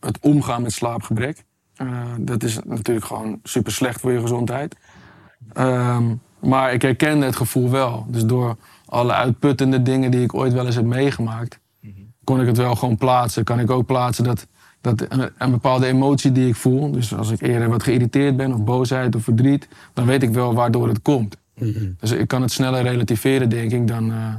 het 0.00 0.18
omgaan 0.20 0.62
met 0.62 0.72
slaapgebrek. 0.72 1.44
Eh, 1.78 1.86
dat 2.18 2.42
is 2.42 2.58
natuurlijk 2.64 3.06
gewoon 3.06 3.40
super 3.42 3.72
slecht 3.72 4.00
voor 4.00 4.12
je 4.12 4.20
gezondheid. 4.20 4.76
Ehm, 5.52 6.14
maar 6.40 6.72
ik 6.72 6.82
herkende 6.82 7.26
het 7.26 7.36
gevoel 7.36 7.70
wel. 7.70 8.06
Dus 8.08 8.24
door 8.24 8.56
alle 8.86 9.12
uitputtende 9.12 9.82
dingen 9.82 10.10
die 10.10 10.22
ik 10.22 10.34
ooit 10.34 10.52
wel 10.52 10.66
eens 10.66 10.74
heb 10.74 10.84
meegemaakt, 10.84 11.58
kon 12.24 12.40
ik 12.40 12.46
het 12.46 12.56
wel 12.56 12.74
gewoon 12.76 12.96
plaatsen. 12.96 13.44
Kan 13.44 13.60
ik 13.60 13.70
ook 13.70 13.86
plaatsen 13.86 14.24
dat, 14.24 14.46
dat 14.80 15.06
een, 15.08 15.30
een 15.38 15.50
bepaalde 15.50 15.86
emotie 15.86 16.32
die 16.32 16.48
ik 16.48 16.56
voel, 16.56 16.90
dus 16.90 17.14
als 17.14 17.30
ik 17.30 17.40
eerder 17.40 17.68
wat 17.68 17.82
geïrriteerd 17.82 18.36
ben 18.36 18.52
of 18.52 18.64
boosheid 18.64 19.14
of 19.14 19.22
verdriet, 19.22 19.68
dan 19.92 20.06
weet 20.06 20.22
ik 20.22 20.30
wel 20.30 20.54
waardoor 20.54 20.88
het 20.88 21.02
komt. 21.02 21.36
Dus 22.00 22.10
ik 22.10 22.28
kan 22.28 22.42
het 22.42 22.52
sneller 22.52 22.82
relativeren, 22.82 23.48
denk 23.48 23.72
ik, 23.72 23.86
dan, 23.86 24.12
eh, 24.12 24.34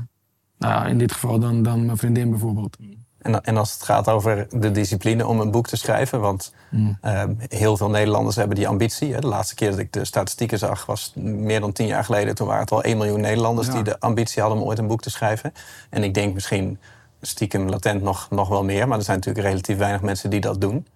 nou 0.58 0.90
in 0.90 0.98
dit 0.98 1.12
geval 1.12 1.40
dan, 1.40 1.64
dan 1.64 1.86
mijn 1.86 1.98
vriendin 1.98 2.30
bijvoorbeeld. 2.30 2.78
En, 3.22 3.44
en 3.44 3.58
als 3.58 3.74
het 3.74 3.84
gaat 3.84 4.08
over 4.08 4.48
de 4.52 4.72
discipline 4.72 5.28
om 5.28 5.40
een 5.40 5.52
boek 5.52 5.68
te 5.68 5.76
schrijven, 5.78 6.20
want 6.20 6.54
eh, 7.02 7.24
heel 7.50 7.78
veel 7.78 7.90
Nederlanders 7.90 8.36
hebben 8.36 8.56
die 8.56 8.68
ambitie. 8.68 9.14
Hè. 9.14 9.20
De 9.20 9.28
laatste 9.28 9.56
keer 9.56 9.70
dat 9.70 9.80
ik 9.80 9.94
de 9.94 10.06
statistieken 10.06 10.58
zag 10.58 10.86
was 10.86 11.12
meer 11.16 11.60
dan 11.60 11.72
tien 11.72 11.88
jaar 11.88 12.04
geleden. 12.04 12.36
Toen 12.36 12.48
waren 12.48 12.62
het 12.62 12.72
al 12.72 12.84
1 12.84 12.98
miljoen 12.98 13.22
Nederlanders 13.22 13.68
Ja. 13.68 13.74
die 13.74 13.84
de 13.84 14.00
ambitie 14.00 14.42
hadden 14.42 14.62
om 14.62 14.68
ooit 14.68 14.78
een 14.78 14.88
boek 14.88 15.02
te 15.02 15.10
schrijven. 15.10 15.54
En 15.90 16.04
ik 16.04 16.14
denk 16.14 16.34
misschien 16.34 16.80
stiekem 17.22 17.70
latent 17.70 18.02
nog, 18.02 18.28
nog 18.30 18.48
wel 18.48 18.64
meer, 18.64 18.88
maar 18.88 18.98
er 18.98 19.04
zijn 19.04 19.18
natuurlijk 19.18 19.48
relatief 19.48 19.78
weinig 19.78 20.02
mensen 20.02 20.30
die 20.30 20.40
dat 20.40 20.62
doen. 20.62 20.88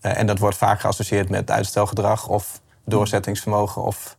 Eh, 0.00 0.18
en 0.18 0.26
dat 0.26 0.38
wordt 0.38 0.56
vaak 0.56 0.80
geassocieerd 0.80 1.28
met 1.28 1.50
uitstelgedrag 1.50 2.28
of 2.28 2.60
doorzettingsvermogen 2.84 3.82
of, 3.82 4.16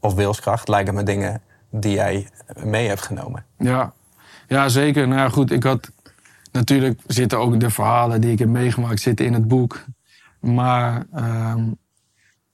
of 0.00 0.14
wilskracht. 0.14 0.68
Lijken 0.68 0.94
me 0.94 1.02
dingen 1.02 1.42
die 1.70 1.92
jij 1.92 2.28
mee 2.64 2.88
hebt 2.88 3.02
genomen. 3.02 3.44
Ja, 3.58 3.92
ja 4.48 4.68
zeker. 4.68 5.08
Nou 5.08 5.20
ja, 5.20 5.28
goed, 5.28 5.50
ik 5.50 5.62
had 5.62 5.90
natuurlijk 6.52 7.00
zitten 7.06 7.38
ook 7.38 7.60
de 7.60 7.70
verhalen 7.70 8.20
die 8.20 8.30
ik 8.30 8.38
heb 8.38 8.48
meegemaakt 8.48 9.00
zitten 9.00 9.26
in 9.26 9.32
het 9.32 9.48
boek. 9.48 9.84
Maar 10.40 11.06
ehm, 11.12 11.64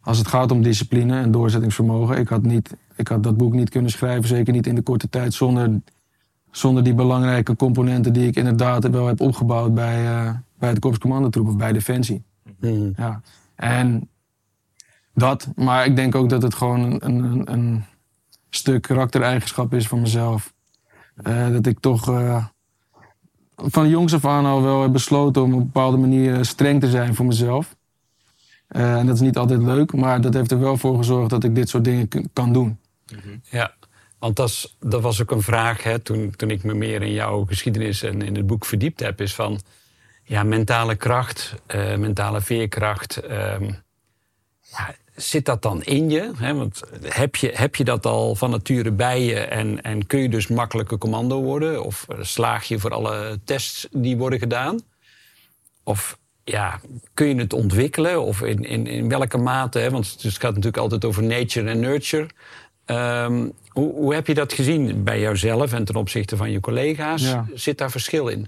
als 0.01 0.19
het 0.19 0.29
gaat 0.29 0.51
om 0.51 0.63
discipline 0.63 1.21
en 1.21 1.31
doorzettingsvermogen, 1.31 2.19
ik 2.19 2.29
had, 2.29 2.43
niet, 2.43 2.77
ik 2.97 3.09
had 3.09 3.23
dat 3.23 3.37
boek 3.37 3.53
niet 3.53 3.71
kunnen 3.71 3.91
schrijven, 3.91 4.29
zeker 4.29 4.53
niet 4.53 4.67
in 4.67 4.75
de 4.75 4.83
korte 4.83 5.09
tijd, 5.09 5.35
zonder, 5.35 5.81
zonder 6.51 6.85
die 6.85 6.95
belangrijke 6.95 7.57
componenten 7.57 8.13
die 8.13 8.27
ik 8.27 8.37
inderdaad 8.37 8.89
wel 8.89 9.07
heb 9.07 9.21
opgebouwd 9.21 9.75
bij, 9.75 10.07
eh, 10.07 10.35
bij 10.59 10.69
het 10.69 10.79
Korps 10.79 10.99
Commandotroep 10.99 11.47
of 11.47 11.57
bij 11.57 11.73
Defensie. 11.73 12.23
Hm. 12.61 12.91
Ja. 12.97 13.21
En 13.55 14.09
dat, 15.15 15.49
maar 15.55 15.87
ik 15.87 15.97
denk 15.97 16.15
ook 16.15 16.29
dat 16.29 16.43
het 16.43 16.55
gewoon 16.55 16.81
een, 16.81 17.23
een, 17.23 17.53
een 17.53 17.85
stuk 18.51 18.83
karaktereigenschap 18.83 19.75
is 19.75 19.89
van 19.89 20.01
mezelf. 20.01 20.53
Eh, 21.17 21.51
dat 21.51 21.67
ik 21.67 21.81
toch, 21.81 22.09
eh, 22.09 22.45
van 23.57 23.89
jongs 23.89 24.15
af 24.15 24.25
aan 24.25 24.47
al 24.47 24.63
wel 24.63 24.91
besloten 24.91 25.43
om 25.43 25.53
op 25.53 25.59
een 25.59 25.65
bepaalde 25.65 25.97
manier 25.97 26.45
streng 26.45 26.81
te 26.81 26.91
zijn 26.91 27.15
voor 27.15 27.27
mezelf. 27.27 27.77
Eh, 28.67 28.97
en 28.97 29.07
dat 29.07 29.15
is 29.15 29.21
niet 29.21 29.37
altijd 29.37 29.63
leuk, 29.63 29.93
maar 29.93 30.21
dat 30.21 30.35
heeft 30.35 30.51
er 30.51 30.61
wel 30.61 30.77
voor 30.77 30.97
gezorgd 30.97 31.31
dat 31.31 31.45
ik 31.45 31.55
dit 31.55 31.69
soort 31.69 31.85
dingen 31.85 32.09
kan 32.33 32.53
doen. 32.53 32.79
Ja, 33.51 33.75
want 34.19 34.37
dat, 34.37 35.01
was 35.01 35.23
ook 35.23 35.31
een 35.31 35.43
vraag 35.43 35.83
hè, 35.83 35.99
toen, 35.99 36.37
toen 36.37 36.51
ik 36.51 36.63
me 36.63 36.75
meer 36.75 37.03
in 37.03 37.13
jouw 37.13 37.45
geschiedenis 37.45 38.03
en 38.03 38.23
in 38.23 38.37
het 38.37 38.47
boek 38.47 38.65
verdiept 38.65 39.01
heb. 39.01 39.21
Is 39.21 39.35
van 39.35 39.61
ja, 40.23 40.43
mentale 40.43 40.97
kracht, 40.97 41.55
uh, 41.75 41.97
mentale 41.97 42.41
veerkracht. 42.41 43.17
Ehm, 43.17 43.65
ja, 44.61 44.95
zit 45.17 45.45
dat 45.45 45.63
dan 45.63 45.83
in 45.83 46.11
je? 46.11 46.31
Want 46.39 46.83
heb 47.03 47.37
je, 47.37 47.51
heb 47.55 47.77
je 47.77 47.85
dat 47.85 48.07
al 48.07 48.35
van 48.35 48.51
nature 48.51 48.93
bij 48.93 49.23
je 49.23 49.39
en, 49.39 49.83
en 49.83 50.07
kun 50.07 50.21
je 50.21 50.29
dus 50.29 50.47
makkelijke 50.47 50.99
commando 50.99 51.43
worden? 51.43 51.85
Of 51.85 52.07
slaag 52.21 52.65
je 52.65 52.79
voor 52.79 52.91
alle 52.91 53.39
tests 53.45 53.89
die 53.91 54.17
worden 54.17 54.39
gedaan? 54.39 54.81
Of 55.83 56.19
ja, 56.45 56.81
kun 57.15 57.27
je 57.27 57.35
het 57.35 57.53
ontwikkelen? 57.53 58.23
Of 58.23 58.43
in, 58.43 58.65
in, 58.65 58.87
in 58.87 59.09
welke 59.09 59.39
mate? 59.39 59.91
Want 59.91 60.17
het 60.21 60.39
gaat 60.39 60.55
natuurlijk 60.55 60.77
altijd 60.77 61.05
over 61.05 61.23
nature 61.23 61.71
en 61.71 61.81
nurture. 61.81 62.29
Um, 62.87 63.53
hoe, 63.69 63.93
hoe, 63.93 64.15
heb 64.15 64.27
je 64.27 64.35
dat 64.35 64.53
gezien 64.53 65.05
bij 65.05 65.21
jouzelf 65.21 65.73
en 65.73 65.85
ten 65.85 65.95
opzichte 65.95 66.37
van 66.37 66.51
je 66.51 66.61
collega's? 66.61 67.35
Zit 67.55 67.79
daar 67.79 67.91
verschil 67.91 68.29
in? 68.29 68.47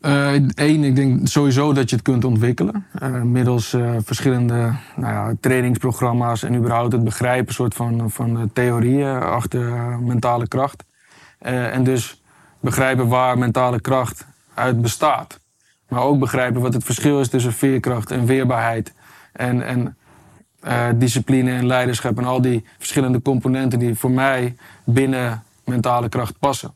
Eén, 0.00 0.52
uh, 0.56 0.84
ik 0.84 0.96
denk 0.96 1.28
sowieso 1.28 1.72
dat 1.72 1.90
je 1.90 1.96
het 1.96 2.04
kunt 2.04 2.24
ontwikkelen. 2.24 2.86
Uh, 3.02 3.22
middels 3.22 3.72
uh, 3.72 3.96
verschillende 4.04 4.72
nou 4.96 5.12
ja, 5.12 5.34
trainingsprogramma's 5.40 6.42
en 6.42 6.54
überhaupt 6.54 6.92
het 6.92 7.04
begrijpen 7.04 7.54
soort 7.54 7.74
van, 7.74 8.10
van 8.10 8.50
theorieën 8.52 9.22
achter 9.22 9.62
mentale 10.00 10.48
kracht. 10.48 10.84
en 11.38 11.84
dus 11.84 12.22
begrijpen 12.60 13.08
waar 13.08 13.38
mentale 13.38 13.80
kracht 13.80 14.26
uit 14.54 14.82
bestaat. 14.82 15.40
Maar 15.88 16.02
ook 16.02 16.18
begrijpen 16.18 16.60
wat 16.60 16.74
het 16.74 16.84
verschil 16.84 17.20
is 17.20 17.28
tussen 17.28 17.52
veerkracht 17.52 18.10
en 18.10 18.26
weerbaarheid. 18.26 18.92
En, 19.32 19.62
en 19.62 19.96
discipline 20.98 21.50
en 21.50 21.66
leiderschap. 21.66 22.18
En 22.18 22.24
al 22.24 22.40
die 22.40 22.64
verschillende 22.78 23.22
componenten 23.22 23.78
die 23.78 23.94
voor 23.94 24.10
mij 24.10 24.56
binnen 24.84 25.42
mentale 25.64 26.08
kracht 26.08 26.38
passen. 26.38 26.74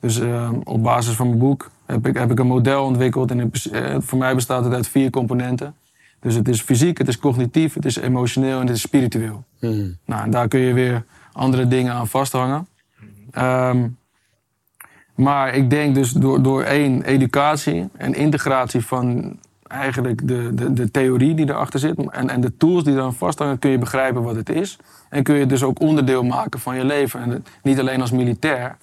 Dus 0.00 0.20
op 0.64 0.82
basis 0.82 1.14
van 1.14 1.26
mijn 1.26 1.38
boek 1.38 1.70
heb 1.86 2.06
ik, 2.06 2.16
heb 2.16 2.30
ik 2.30 2.38
een 2.38 2.46
model 2.46 2.84
ontwikkeld. 2.84 3.30
En 3.30 3.52
uh, 3.72 3.96
voor 3.98 4.18
mij 4.18 4.34
bestaat 4.34 4.64
het 4.64 4.74
uit 4.74 4.88
vier 4.88 5.10
componenten. 5.10 5.74
Dus 6.20 6.34
het 6.34 6.48
is 6.48 6.60
fysiek, 6.60 6.98
het 6.98 7.08
is 7.08 7.18
cognitief, 7.18 7.74
het 7.74 7.84
is 7.84 7.96
emotioneel 7.96 8.60
en 8.60 8.66
het 8.66 8.76
is 8.76 8.82
spiritueel. 8.82 9.44
Hmm. 9.58 9.96
Nou, 10.04 10.22
en 10.22 10.30
daar 10.30 10.48
kun 10.48 10.60
je 10.60 10.72
weer 10.72 11.04
andere 11.32 11.68
dingen 11.68 11.92
aan 11.92 12.08
vasthangen. 12.08 12.66
Um, 13.38 13.96
maar 15.14 15.54
ik 15.54 15.70
denk 15.70 15.94
dus 15.94 16.12
door, 16.12 16.42
door 16.42 16.62
één, 16.62 17.02
educatie 17.02 17.88
en 17.96 18.14
integratie 18.14 18.86
van 18.86 19.36
eigenlijk 19.66 20.28
de, 20.28 20.54
de, 20.54 20.72
de 20.72 20.90
theorie 20.90 21.34
die 21.34 21.48
erachter 21.48 21.80
zit 21.80 22.10
en, 22.10 22.30
en 22.30 22.40
de 22.40 22.56
tools 22.56 22.84
die 22.84 22.94
eraan 22.94 23.14
vasthangen, 23.14 23.58
kun 23.58 23.70
je 23.70 23.78
begrijpen 23.78 24.22
wat 24.22 24.36
het 24.36 24.48
is. 24.48 24.78
En 25.08 25.22
kun 25.22 25.34
je 25.34 25.40
het 25.40 25.48
dus 25.48 25.62
ook 25.62 25.80
onderdeel 25.80 26.24
maken 26.24 26.60
van 26.60 26.76
je 26.76 26.84
leven. 26.84 27.20
En 27.20 27.44
niet 27.62 27.80
alleen 27.80 28.00
als 28.00 28.10
militair, 28.10 28.76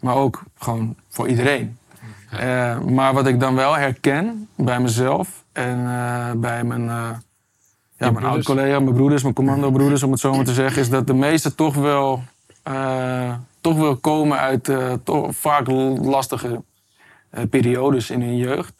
maar 0.00 0.14
ook 0.14 0.42
gewoon 0.58 0.96
voor 1.08 1.28
iedereen. 1.28 1.78
Uh, 2.34 2.80
maar 2.80 3.14
wat 3.14 3.26
ik 3.26 3.40
dan 3.40 3.54
wel 3.54 3.76
herken 3.76 4.48
bij 4.56 4.80
mezelf 4.80 5.44
en 5.52 5.78
uh, 5.78 6.30
bij 6.32 6.64
mijn, 6.64 6.84
uh, 6.84 7.10
ja, 7.96 8.10
mijn 8.10 8.24
oud-collega, 8.24 8.80
mijn 8.80 8.94
broeders, 8.94 9.22
mijn 9.22 9.34
commando-broeders, 9.34 10.02
om 10.02 10.10
het 10.10 10.20
zo 10.20 10.34
maar 10.34 10.44
te 10.44 10.52
zeggen, 10.52 10.82
is 10.82 10.90
dat 10.90 11.06
de 11.06 11.14
meesten 11.14 11.54
toch 11.54 11.74
wel 11.74 12.22
toch 13.60 13.76
wil 13.76 13.96
komen 13.96 14.38
uit 14.38 14.72
toch 15.04 15.36
vaak 15.36 15.66
lastige 16.00 16.62
periodes 17.50 18.10
in 18.10 18.22
hun 18.22 18.36
jeugd. 18.36 18.74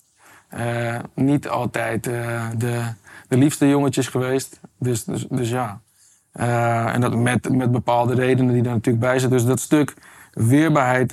Niet 1.14 1.48
altijd 1.48 2.04
de, 2.04 2.82
de 3.28 3.36
liefste 3.36 3.68
jongetjes 3.68 4.08
geweest. 4.08 4.60
Dus, 4.78 5.04
dus, 5.04 5.26
dus 5.28 5.48
ja. 5.48 5.80
en 6.92 7.00
dat 7.00 7.14
met, 7.14 7.48
met 7.48 7.72
bepaalde 7.72 8.14
redenen 8.14 8.52
die 8.52 8.62
daar 8.62 8.74
natuurlijk 8.74 9.04
bij 9.04 9.18
zitten. 9.18 9.38
Dus 9.38 9.46
dat 9.46 9.60
stuk 9.60 9.94
weerbaarheid 10.32 11.12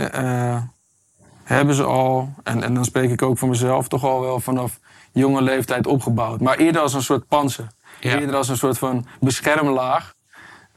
hebben 1.45 1.75
ze 1.75 1.83
al. 1.83 2.33
En, 2.43 2.63
en 2.63 2.73
dan 2.73 2.85
spreek 2.85 3.11
ik 3.11 3.21
ook 3.21 3.37
voor 3.37 3.49
mezelf 3.49 3.87
toch 3.87 4.03
al 4.03 4.21
wel 4.21 4.39
vanaf 4.39 4.79
jonge 5.11 5.41
leeftijd 5.41 5.87
opgebouwd. 5.87 6.41
Maar 6.41 6.57
eerder 6.57 6.81
als 6.81 6.93
een 6.93 7.01
soort 7.01 7.27
panzer. 7.27 7.67
Eerder 7.99 8.35
als 8.35 8.49
een 8.49 8.57
soort 8.57 8.77
van 8.77 9.05
beschermlaag. 9.19 10.13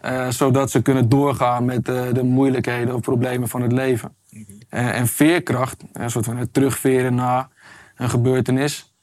Uh, 0.05 0.29
zodat 0.29 0.71
ze 0.71 0.83
kunnen 0.83 1.09
doorgaan 1.09 1.65
met 1.65 1.89
uh, 1.89 2.13
de 2.13 2.23
moeilijkheden 2.23 2.95
of 2.95 3.01
problemen 3.01 3.49
van 3.49 3.63
het 3.63 3.73
leven. 3.73 4.17
Mm 4.31 4.45
-hmm. 4.47 4.81
uh, 4.81 4.99
en 4.99 5.07
veerkracht, 5.07 5.85
een 5.93 6.11
soort 6.11 6.25
van 6.25 6.37
het 6.37 6.53
terugveren 6.53 7.15
na 7.15 7.49
een 7.97 8.11
gebeurtenis, 8.11 8.95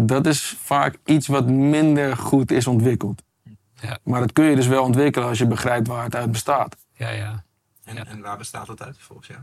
dat 0.00 0.26
is 0.26 0.56
vaak 0.62 0.98
iets 1.04 1.26
wat 1.26 1.46
minder 1.46 2.16
goed 2.16 2.50
is 2.50 2.66
ontwikkeld. 2.66 3.22
Ja. 3.80 3.98
Maar 4.02 4.20
dat 4.20 4.32
kun 4.32 4.44
je 4.44 4.56
dus 4.56 4.66
wel 4.66 4.82
ontwikkelen 4.82 5.28
als 5.28 5.38
je 5.38 5.46
begrijpt 5.46 5.88
waar 5.88 6.04
het 6.04 6.16
uit 6.16 6.32
bestaat. 6.32 6.76
Ja, 6.92 7.08
ja. 7.08 7.44
En, 7.84 8.06
en 8.06 8.20
waar 8.20 8.38
bestaat 8.38 8.68
het 8.68 8.82
uit 8.82 8.96
volgens 8.98 9.28
jou? 9.28 9.40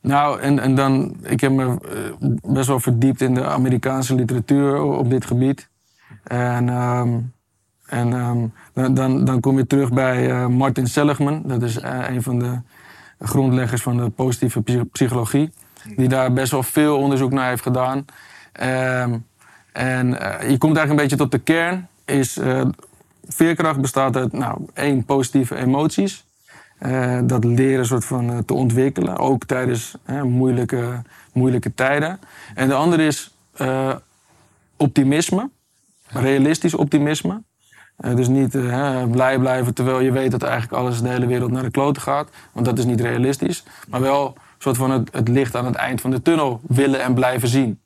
Nou, 0.00 0.40
en, 0.40 0.58
en 0.58 0.74
dan, 0.74 1.16
ik 1.22 1.40
heb 1.40 1.52
me 1.52 1.76
best 2.42 2.66
wel 2.66 2.80
verdiept 2.80 3.20
in 3.20 3.34
de 3.34 3.44
Amerikaanse 3.44 4.14
literatuur 4.14 4.82
op 4.82 5.10
dit 5.10 5.24
gebied. 5.24 5.68
En 6.22 6.68
um, 6.68 7.34
en 7.86 8.12
um, 8.12 8.52
dan, 8.94 9.24
dan 9.24 9.40
kom 9.40 9.56
je 9.58 9.66
terug 9.66 9.92
bij 9.92 10.30
uh, 10.30 10.46
Martin 10.46 10.86
Seligman. 10.86 11.42
Dat 11.44 11.62
is 11.62 11.78
uh, 11.78 12.08
een 12.08 12.22
van 12.22 12.38
de 12.38 12.60
grondleggers 13.20 13.82
van 13.82 13.96
de 13.96 14.08
positieve 14.08 14.84
psychologie. 14.92 15.52
Die 15.96 16.08
daar 16.08 16.32
best 16.32 16.50
wel 16.50 16.62
veel 16.62 16.98
onderzoek 16.98 17.32
naar 17.32 17.48
heeft 17.48 17.62
gedaan. 17.62 17.96
Um, 17.96 19.26
en 19.72 20.08
je 20.48 20.58
komt 20.58 20.76
eigenlijk 20.76 20.88
een 20.88 20.96
beetje 20.96 21.16
tot 21.16 21.30
de 21.30 21.38
kern. 21.38 21.88
Is, 22.04 22.38
veerkracht 23.28 23.80
bestaat 23.80 24.16
uit 24.16 24.32
nou, 24.32 24.66
één, 24.74 25.04
positieve 25.04 25.56
emoties. 25.56 26.25
Dat 27.24 27.44
leren 27.44 27.86
soort 27.86 28.04
van 28.04 28.44
te 28.44 28.54
ontwikkelen. 28.54 29.18
Ook 29.18 29.44
tijdens 29.44 29.96
moeilijke, 30.22 31.02
moeilijke 31.32 31.74
tijden. 31.74 32.20
En 32.54 32.68
de 32.68 32.74
andere 32.74 33.06
is 33.06 33.34
optimisme. 34.76 35.50
Realistisch 36.06 36.74
optimisme. 36.74 37.42
Dus 37.96 38.28
niet 38.28 38.54
uh, 38.54 39.04
blij 39.10 39.38
blijven 39.38 39.74
terwijl 39.74 40.00
je 40.00 40.12
weet 40.12 40.30
dat 40.30 40.42
eigenlijk 40.42 40.72
alles 40.72 41.00
de 41.00 41.08
hele 41.08 41.26
wereld 41.26 41.50
naar 41.50 41.62
de 41.62 41.70
kloten 41.70 42.02
gaat. 42.02 42.28
Want 42.52 42.66
dat 42.66 42.78
is 42.78 42.84
niet 42.84 43.00
realistisch. 43.00 43.64
Maar 43.88 44.00
wel 44.00 44.36
soort 44.58 44.76
van 44.76 44.90
het, 44.90 45.08
het 45.12 45.28
licht 45.28 45.56
aan 45.56 45.64
het 45.64 45.74
eind 45.74 46.00
van 46.00 46.10
de 46.10 46.22
tunnel 46.22 46.60
willen 46.66 47.02
en 47.02 47.14
blijven 47.14 47.48
zien. 47.48 47.80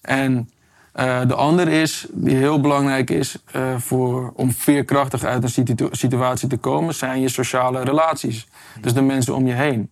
En 0.00 0.50
uh, 0.98 1.26
de 1.26 1.34
andere 1.34 1.70
is, 1.70 2.06
die 2.12 2.36
heel 2.36 2.60
belangrijk 2.60 3.10
is 3.10 3.36
voor, 3.76 4.32
om 4.34 4.52
veerkrachtig 4.52 5.24
uit 5.24 5.42
een 5.42 5.48
situ 5.48 5.88
situatie 5.90 6.48
te 6.48 6.56
komen, 6.56 6.94
zijn 6.94 7.20
je 7.20 7.28
sociale 7.28 7.84
relaties. 7.84 8.48
Dus 8.80 8.94
de 8.94 9.02
mensen 9.02 9.34
om 9.34 9.46
je 9.46 9.52
heen. 9.52 9.90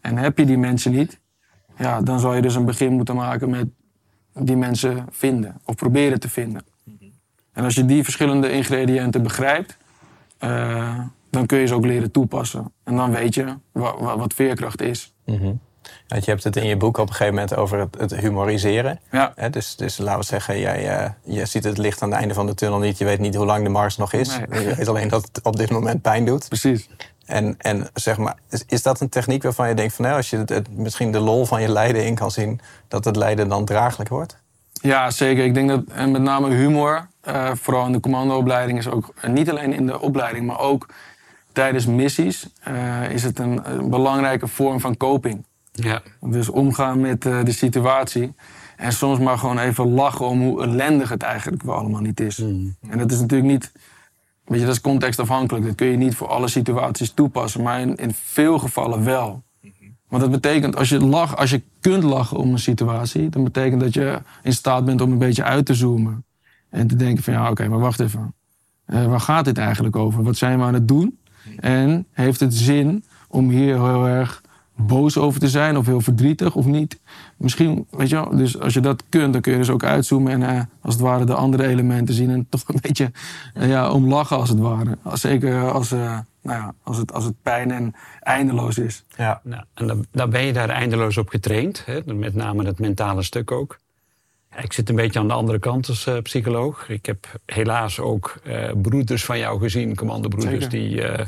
en 0.00 0.16
heb 0.16 0.38
je 0.38 0.44
die 0.44 0.58
mensen 0.58 0.92
niet, 0.92 1.20
ja, 1.78 2.00
dan 2.00 2.20
zal 2.20 2.34
je 2.34 2.42
dus 2.42 2.54
een 2.54 2.64
begin 2.64 2.92
moeten 2.92 3.14
maken 3.14 3.50
met 3.50 3.68
die 4.32 4.56
mensen 4.56 5.06
vinden. 5.10 5.60
Of 5.64 5.74
proberen 5.74 6.20
te 6.20 6.28
vinden. 6.28 6.62
En 7.52 7.64
als 7.64 7.74
je 7.74 7.84
die 7.84 8.04
verschillende 8.04 8.50
ingrediënten 8.50 9.22
begrijpt, 9.22 9.76
dan 11.30 11.46
kun 11.46 11.58
je 11.58 11.66
ze 11.66 11.74
ook 11.74 11.84
leren 11.84 12.10
toepassen. 12.10 12.72
En 12.84 12.96
dan 12.96 13.10
weet 13.10 13.34
je 13.34 13.54
wat, 13.72 14.34
veerkracht 14.34 14.82
is. 14.82 15.14
Mm. 15.24 15.60
Je 16.06 16.30
hebt 16.30 16.44
het 16.44 16.56
in 16.56 16.66
je 16.66 16.76
boek 16.76 16.98
op 16.98 17.08
een 17.08 17.14
gegeven 17.14 17.34
moment 17.34 17.56
over 17.56 17.78
het, 17.78 17.96
het 17.98 18.16
humoriseren. 18.16 19.00
Ja. 19.10 19.34
Dus, 19.50 19.76
dus 19.76 19.98
laten 19.98 20.20
we 20.20 20.26
zeggen, 20.26 20.58
jij, 20.58 21.00
uh, 21.00 21.10
je 21.36 21.46
ziet 21.46 21.64
het 21.64 21.78
licht 21.78 22.02
aan 22.02 22.10
het 22.10 22.18
einde 22.18 22.34
van 22.34 22.46
de 22.46 22.54
tunnel 22.54 22.78
niet. 22.78 22.98
Je 22.98 23.04
weet 23.04 23.18
niet 23.18 23.34
hoe 23.34 23.46
lang 23.46 23.64
de 23.64 23.70
mars 23.70 23.96
nog 23.96 24.12
is. 24.12 24.38
Nee. 24.48 24.68
Je 24.68 24.74
weet 24.74 24.88
alleen 24.88 25.08
dat 25.08 25.28
het 25.32 25.44
op 25.44 25.56
dit 25.56 25.70
moment 25.70 26.02
pijn 26.02 26.24
doet. 26.24 26.48
Precies. 26.48 26.88
En, 27.26 27.54
en 27.58 27.88
zeg 27.94 28.16
maar, 28.18 28.36
is, 28.50 28.64
is 28.66 28.82
dat 28.82 29.00
een 29.00 29.08
techniek 29.08 29.42
waarvan 29.42 29.68
je 29.68 29.74
denkt 29.74 29.94
van... 29.94 30.04
Nou, 30.04 30.16
als 30.16 30.30
je 30.30 30.36
het, 30.36 30.48
het, 30.48 30.76
misschien 30.76 31.12
de 31.12 31.20
lol 31.20 31.46
van 31.46 31.62
je 31.62 31.68
lijden 31.68 32.04
in 32.04 32.14
kan 32.14 32.30
zien... 32.30 32.60
dat 32.88 33.04
het 33.04 33.16
lijden 33.16 33.48
dan 33.48 33.64
draaglijk 33.64 34.08
wordt? 34.08 34.36
Ja, 34.72 35.10
zeker. 35.10 35.44
Ik 35.44 35.54
denk 35.54 35.68
dat 35.68 35.82
en 35.92 36.10
met 36.10 36.22
name 36.22 36.54
humor, 36.54 37.08
uh, 37.28 37.50
vooral 37.54 37.86
in 37.86 37.92
de 37.92 38.00
commandoopleiding, 38.00 38.78
is 38.78 38.88
ook 38.88 39.14
niet 39.26 39.50
alleen 39.50 39.72
in 39.72 39.86
de 39.86 40.00
opleiding, 40.00 40.46
maar 40.46 40.58
ook 40.58 40.86
tijdens 41.52 41.86
missies, 41.86 42.48
uh, 42.68 43.10
is 43.10 43.22
het 43.22 43.38
een, 43.38 43.60
een, 43.64 43.90
belangrijke 43.90 44.48
vorm 44.48 44.80
van 44.80 44.96
coping. 44.96 45.44
Ja. 45.82 46.02
Dus 46.20 46.48
omgaan 46.48 47.00
met 47.00 47.24
uh, 47.24 47.44
de 47.44 47.52
situatie. 47.52 48.34
En 48.76 48.92
soms 48.92 49.18
maar 49.18 49.38
gewoon 49.38 49.58
even 49.58 49.88
lachen 49.88 50.26
om 50.26 50.42
hoe 50.42 50.62
ellendig 50.62 51.08
het 51.08 51.22
eigenlijk 51.22 51.62
wel 51.62 51.74
allemaal 51.74 52.00
niet 52.00 52.20
is. 52.20 52.38
Mm. 52.38 52.76
En 52.88 52.98
dat 52.98 53.12
is 53.12 53.20
natuurlijk 53.20 53.50
niet. 53.50 53.72
Weet 54.44 54.60
je, 54.60 54.66
dat 54.66 54.74
is 54.74 54.80
contextafhankelijk. 54.80 55.64
Dat 55.64 55.74
kun 55.74 55.86
je 55.86 55.96
niet 55.96 56.14
voor 56.14 56.28
alle 56.28 56.48
situaties 56.48 57.10
toepassen. 57.10 57.62
Maar 57.62 57.80
in, 57.80 57.96
in 57.96 58.14
veel 58.14 58.58
gevallen 58.58 59.04
wel. 59.04 59.44
Want 60.08 60.22
dat 60.22 60.30
betekent, 60.30 60.76
als 60.76 60.88
je, 60.88 61.00
lach, 61.00 61.36
als 61.36 61.50
je 61.50 61.62
kunt 61.80 62.02
lachen 62.02 62.36
om 62.36 62.52
een 62.52 62.58
situatie, 62.58 63.28
dan 63.28 63.44
betekent 63.44 63.80
dat 63.80 63.94
je 63.94 64.22
in 64.42 64.52
staat 64.52 64.84
bent 64.84 65.00
om 65.00 65.12
een 65.12 65.18
beetje 65.18 65.42
uit 65.42 65.66
te 65.66 65.74
zoomen. 65.74 66.24
En 66.70 66.86
te 66.86 66.96
denken 66.96 67.24
van 67.24 67.32
ja, 67.32 67.50
oké, 67.50 67.68
maar 67.68 67.78
wacht 67.78 68.00
even. 68.00 68.34
Uh, 68.86 69.06
waar 69.06 69.20
gaat 69.20 69.44
dit 69.44 69.58
eigenlijk 69.58 69.96
over? 69.96 70.22
Wat 70.22 70.36
zijn 70.36 70.58
we 70.58 70.64
aan 70.64 70.74
het 70.74 70.88
doen? 70.88 71.18
En 71.56 72.06
heeft 72.10 72.40
het 72.40 72.54
zin 72.54 73.04
om 73.28 73.48
hier 73.48 73.74
heel 73.74 74.06
erg 74.06 74.42
boos 74.76 75.18
over 75.18 75.40
te 75.40 75.48
zijn 75.48 75.76
of 75.76 75.86
heel 75.86 76.00
verdrietig 76.00 76.54
of 76.54 76.66
niet. 76.66 77.00
Misschien, 77.36 77.86
weet 77.90 78.08
je 78.08 78.14
wel, 78.14 78.36
dus 78.36 78.60
als 78.60 78.74
je 78.74 78.80
dat 78.80 79.02
kunt, 79.08 79.32
dan 79.32 79.42
kun 79.42 79.52
je 79.52 79.58
dus 79.58 79.70
ook 79.70 79.84
uitzoomen 79.84 80.32
en 80.32 80.42
eh, 80.42 80.62
als 80.80 80.94
het 80.94 81.02
ware 81.02 81.24
de 81.24 81.34
andere 81.34 81.66
elementen 81.66 82.14
zien 82.14 82.30
en 82.30 82.46
toch 82.50 82.62
een 82.66 82.78
beetje 82.80 83.10
eh, 83.54 83.68
ja, 83.68 83.90
om 83.90 84.08
lachen 84.08 84.36
als 84.36 84.48
het 84.48 84.58
ware. 84.58 84.98
Zeker 85.12 85.70
als, 85.70 85.92
eh, 85.92 86.18
nou 86.42 86.58
ja, 86.58 86.74
als, 86.82 86.96
het, 86.96 87.12
als 87.12 87.24
het 87.24 87.34
pijn 87.42 87.70
en 87.70 87.94
eindeloos 88.20 88.78
is. 88.78 89.04
Ja. 89.16 89.40
Nou, 89.44 89.62
en 89.74 89.86
dan, 89.86 90.06
dan 90.10 90.30
ben 90.30 90.44
je 90.44 90.52
daar 90.52 90.68
eindeloos 90.68 91.16
op 91.16 91.28
getraind. 91.28 91.82
Hè? 91.86 92.14
Met 92.14 92.34
name 92.34 92.64
het 92.64 92.78
mentale 92.78 93.22
stuk 93.22 93.50
ook. 93.50 93.78
Ik 94.62 94.72
zit 94.72 94.88
een 94.88 94.94
beetje 94.94 95.18
aan 95.18 95.28
de 95.28 95.34
andere 95.34 95.58
kant 95.58 95.88
als 95.88 96.06
eh, 96.06 96.18
psycholoog. 96.22 96.88
Ik 96.88 97.06
heb 97.06 97.26
helaas 97.46 98.00
ook 98.00 98.36
eh, 98.44 98.70
broeders 98.82 99.24
van 99.24 99.38
jou 99.38 99.60
gezien, 99.60 99.96
commandobroeders, 99.96 100.64
Zeker. 100.64 100.78
die 100.78 101.02
eh, 101.02 101.26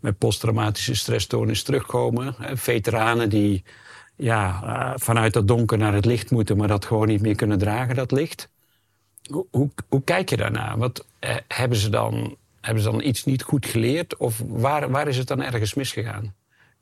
met 0.00 0.18
posttraumatische 0.18 0.94
stressstoornis 0.94 1.62
terugkomen. 1.62 2.34
Veteranen 2.54 3.28
die 3.28 3.64
ja, 4.16 4.62
eh, 4.62 4.92
vanuit 4.96 5.32
dat 5.32 5.48
donker 5.48 5.78
naar 5.78 5.94
het 5.94 6.04
licht 6.04 6.30
moeten, 6.30 6.56
maar 6.56 6.68
dat 6.68 6.84
gewoon 6.84 7.08
niet 7.08 7.20
meer 7.20 7.34
kunnen 7.34 7.58
dragen, 7.58 7.94
dat 7.94 8.12
licht. 8.12 8.48
Hoe, 9.30 9.46
hoe, 9.50 9.70
hoe 9.88 10.02
kijk 10.02 10.30
je 10.30 10.36
daarnaar? 10.36 10.78
Wat, 10.78 11.06
eh, 11.18 11.36
hebben, 11.48 11.78
ze 11.78 11.88
dan, 11.88 12.36
hebben 12.60 12.82
ze 12.82 12.90
dan 12.90 13.02
iets 13.02 13.24
niet 13.24 13.42
goed 13.42 13.66
geleerd? 13.66 14.16
Of 14.16 14.42
waar, 14.46 14.90
waar 14.90 15.08
is 15.08 15.16
het 15.16 15.28
dan 15.28 15.42
ergens 15.42 15.74
misgegaan? 15.74 16.34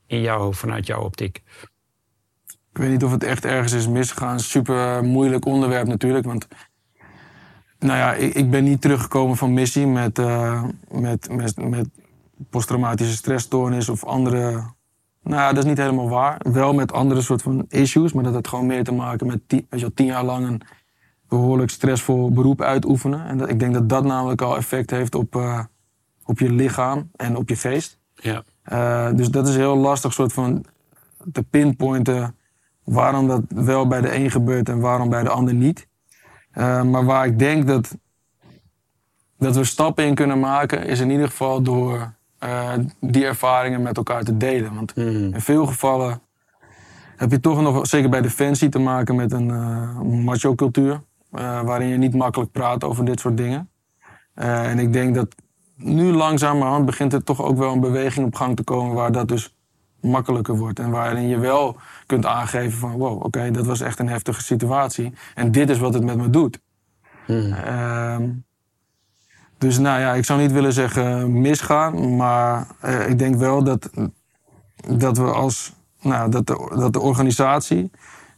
In 0.06 0.20
jou, 0.20 0.54
vanuit 0.54 0.86
jouw 0.86 1.02
optiek? 1.02 1.42
Ik 2.46 2.84
weet 2.84 2.90
niet 2.90 3.04
of 3.04 3.10
het 3.10 3.24
echt 3.24 3.44
ergens 3.44 3.72
is 3.72 3.88
misgegaan. 3.88 4.40
Super 4.40 5.04
moeilijk 5.04 5.44
onderwerp 5.44 5.86
natuurlijk. 5.86 6.24
Want 6.24 6.48
nou 7.78 7.98
ja, 7.98 8.14
ik, 8.14 8.34
ik 8.34 8.50
ben 8.50 8.64
niet 8.64 8.80
teruggekomen 8.80 9.36
van 9.36 9.52
missie 9.52 9.86
met, 9.86 10.18
eh, 10.18 10.64
met, 10.90 11.28
met, 11.30 11.56
met 11.56 11.88
posttraumatische 12.50 13.16
stressstoornis 13.16 13.88
of 13.88 14.04
andere. 14.04 14.50
Nou 15.22 15.40
ja, 15.40 15.48
dat 15.48 15.58
is 15.58 15.68
niet 15.68 15.78
helemaal 15.78 16.08
waar. 16.08 16.40
Wel 16.52 16.74
met 16.74 16.92
andere 16.92 17.20
soort 17.20 17.42
van 17.42 17.64
issues, 17.68 18.12
maar 18.12 18.24
dat 18.24 18.34
had 18.34 18.48
gewoon 18.48 18.66
meer 18.66 18.84
te 18.84 18.92
maken 18.92 19.26
met 19.26 19.40
tien, 19.46 19.66
weet 19.68 19.80
je 19.80 19.86
wel, 19.86 19.94
tien 19.94 20.06
jaar 20.06 20.24
lang 20.24 20.46
een 20.46 20.62
behoorlijk 21.28 21.70
stressvol 21.70 22.32
beroep 22.32 22.62
uitoefenen. 22.62 23.26
En 23.26 23.38
dat, 23.38 23.48
ik 23.48 23.58
denk 23.58 23.74
dat 23.74 23.88
dat 23.88 24.04
namelijk 24.04 24.42
al 24.42 24.56
effect 24.56 24.90
heeft 24.90 25.14
op, 25.14 25.36
eh, 25.36 25.64
op 26.24 26.38
je 26.38 26.52
lichaam 26.52 27.10
en 27.16 27.36
op 27.36 27.48
je 27.48 27.56
geest. 27.56 27.98
Ja. 28.14 28.42
Eh, 28.62 29.08
dus 29.14 29.30
dat 29.30 29.48
is 29.48 29.56
heel 29.56 29.76
lastig 29.76 30.12
soort 30.12 30.32
van 30.32 30.64
te 31.32 31.42
pinpointen 31.42 32.36
waarom 32.84 33.28
dat 33.28 33.42
wel 33.48 33.86
bij 33.86 34.00
de 34.00 34.14
een 34.14 34.30
gebeurt 34.30 34.68
en 34.68 34.80
waarom 34.80 35.08
bij 35.08 35.22
de 35.22 35.28
ander 35.28 35.54
niet. 35.54 35.88
Eh, 36.50 36.82
maar 36.82 37.04
waar 37.04 37.26
ik 37.26 37.38
denk 37.38 37.66
dat, 37.66 37.96
dat 39.38 39.56
we 39.56 39.64
stappen 39.64 40.04
in 40.04 40.14
kunnen 40.14 40.40
maken, 40.40 40.86
is 40.86 41.00
in 41.00 41.10
ieder 41.10 41.28
geval 41.28 41.62
door 41.62 42.14
eh, 42.38 42.72
die 43.00 43.24
ervaringen 43.26 43.82
met 43.82 43.96
elkaar 43.96 44.22
te 44.24 44.36
delen. 44.36 44.74
Want 44.74 44.96
Mhm. 44.96 45.06
in 45.08 45.40
veel 45.40 45.66
gevallen 45.66 46.20
heb 47.16 47.30
je 47.30 47.40
toch 47.40 47.60
nog, 47.62 47.86
zeker 47.86 48.10
bij 48.10 48.20
Defensie, 48.22 48.68
te 48.68 48.78
maken 48.78 49.16
met 49.16 49.32
een 49.32 49.50
eh, 49.50 50.00
macho-cultuur. 50.00 51.00
eh, 51.32 51.60
waarin 51.62 51.88
je 51.88 51.96
niet 51.96 52.14
makkelijk 52.14 52.50
praat 52.52 52.84
over 52.84 53.04
dit 53.04 53.20
soort 53.20 53.36
dingen. 53.36 53.70
En 54.34 54.78
ik 54.78 54.92
denk 54.92 55.14
dat 55.14 55.34
nu 55.76 56.12
langzamerhand 56.12 56.86
begint 56.86 57.12
er 57.12 57.24
toch 57.24 57.42
ook 57.42 57.56
wel 57.58 57.72
een 57.72 57.80
beweging 57.80 58.26
op 58.26 58.34
gang 58.34 58.56
te 58.56 58.62
komen 58.62 58.94
waar 58.94 59.12
dat 59.12 59.28
dus 59.28 59.56
makkelijker 60.00 60.56
wordt. 60.56 60.78
En 60.78 60.90
waarin 60.90 61.28
je 61.28 61.38
wel 61.38 61.76
kunt 62.06 62.26
aangeven 62.26 62.78
van 62.78 62.92
wow, 62.92 63.24
oké, 63.24 63.50
dat 63.50 63.66
was 63.66 63.80
echt 63.80 63.98
een 63.98 64.08
heftige 64.08 64.42
situatie. 64.42 65.12
En 65.34 65.50
dit 65.52 65.70
is 65.70 65.78
wat 65.78 65.94
het 65.94 66.04
met 66.04 66.16
me 66.16 66.30
doet. 66.30 66.60
Mhm. 67.26 67.52
Ehm, 67.52 68.28
dus 69.58 69.78
nou 69.78 70.00
ja, 70.00 70.14
ik 70.14 70.24
zou 70.24 70.40
niet 70.40 70.52
willen 70.52 70.72
zeggen 70.72 71.40
misgaan, 71.40 72.16
maar 72.16 72.66
eh, 72.80 73.08
ik 73.08 73.18
denk 73.18 73.36
wel 73.36 73.64
dat, 73.64 73.90
dat 74.96 75.18
we 75.18 75.32
als 75.32 75.72
nou, 76.00 76.30
dat, 76.30 76.46
de, 76.46 76.72
dat 76.76 76.92
de 76.92 77.00
organisatie 77.00 77.90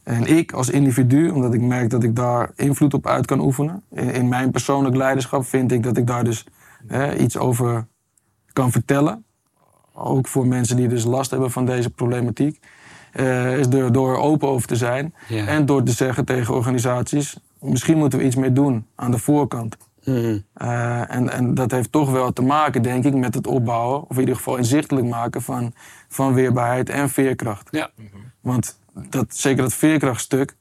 en 0.03 0.25
ik 0.25 0.51
als 0.51 0.69
individu, 0.69 1.29
omdat 1.29 1.53
ik 1.53 1.61
merk 1.61 1.89
dat 1.89 2.03
ik 2.03 2.15
daar 2.15 2.51
invloed 2.55 2.93
op 2.93 3.07
uit 3.07 3.25
kan 3.25 3.39
oefenen. 3.39 3.83
In, 3.91 4.09
in 4.13 4.27
mijn 4.27 4.51
persoonlijk 4.51 4.95
leiderschap 4.95 5.45
vind 5.45 5.71
ik 5.71 5.83
dat 5.83 5.97
ik 5.97 6.07
daar 6.07 6.23
dus 6.23 6.45
iets 7.17 7.37
over 7.37 7.87
kan 8.53 8.71
vertellen. 8.71 9.25
Ook 9.93 10.27
voor 10.27 10.47
mensen 10.47 10.75
die 10.75 10.87
dus 10.87 11.03
last 11.03 11.31
hebben 11.31 11.51
van 11.51 11.65
deze 11.65 11.89
problematiek. 11.89 12.59
Eh, 13.11 13.57
is 13.57 13.69
door, 13.69 13.91
door 13.91 14.11
er 14.11 14.17
open 14.17 14.47
over 14.47 14.67
te 14.67 14.75
zijn. 14.75 15.13
Ja. 15.27 15.45
En 15.45 15.65
door 15.65 15.83
te 15.83 15.91
zeggen 15.91 16.25
tegen 16.25 16.53
organisaties, 16.53 17.37
misschien 17.59 17.97
moeten 17.97 18.19
we 18.19 18.25
iets 18.25 18.35
meer 18.35 18.53
doen 18.53 18.85
aan 18.95 19.11
de 19.11 19.17
voorkant. 19.17 19.77
Mhm. 20.05 20.39
Eh, 20.53 21.15
en, 21.15 21.29
en 21.29 21.53
dat 21.53 21.71
heeft 21.71 21.91
toch 21.91 22.11
wel 22.11 22.33
te 22.33 22.41
maken, 22.41 22.81
denk 22.81 23.05
ik, 23.05 23.13
met 23.13 23.33
het 23.33 23.47
opbouwen, 23.47 24.01
of 24.01 24.15
in 24.15 24.19
ieder 24.19 24.35
geval 24.35 24.57
inzichtelijk 24.57 25.07
maken 25.07 25.41
van, 25.41 25.73
van 26.07 26.33
weerbaarheid 26.33 26.89
en 26.89 27.09
veerkracht. 27.09 27.67
Ja. 27.71 27.89
Want 28.39 28.79
dat, 29.09 29.35
zeker 29.35 29.61
dat 29.61 29.73
veerkrachtstuk 29.73 30.55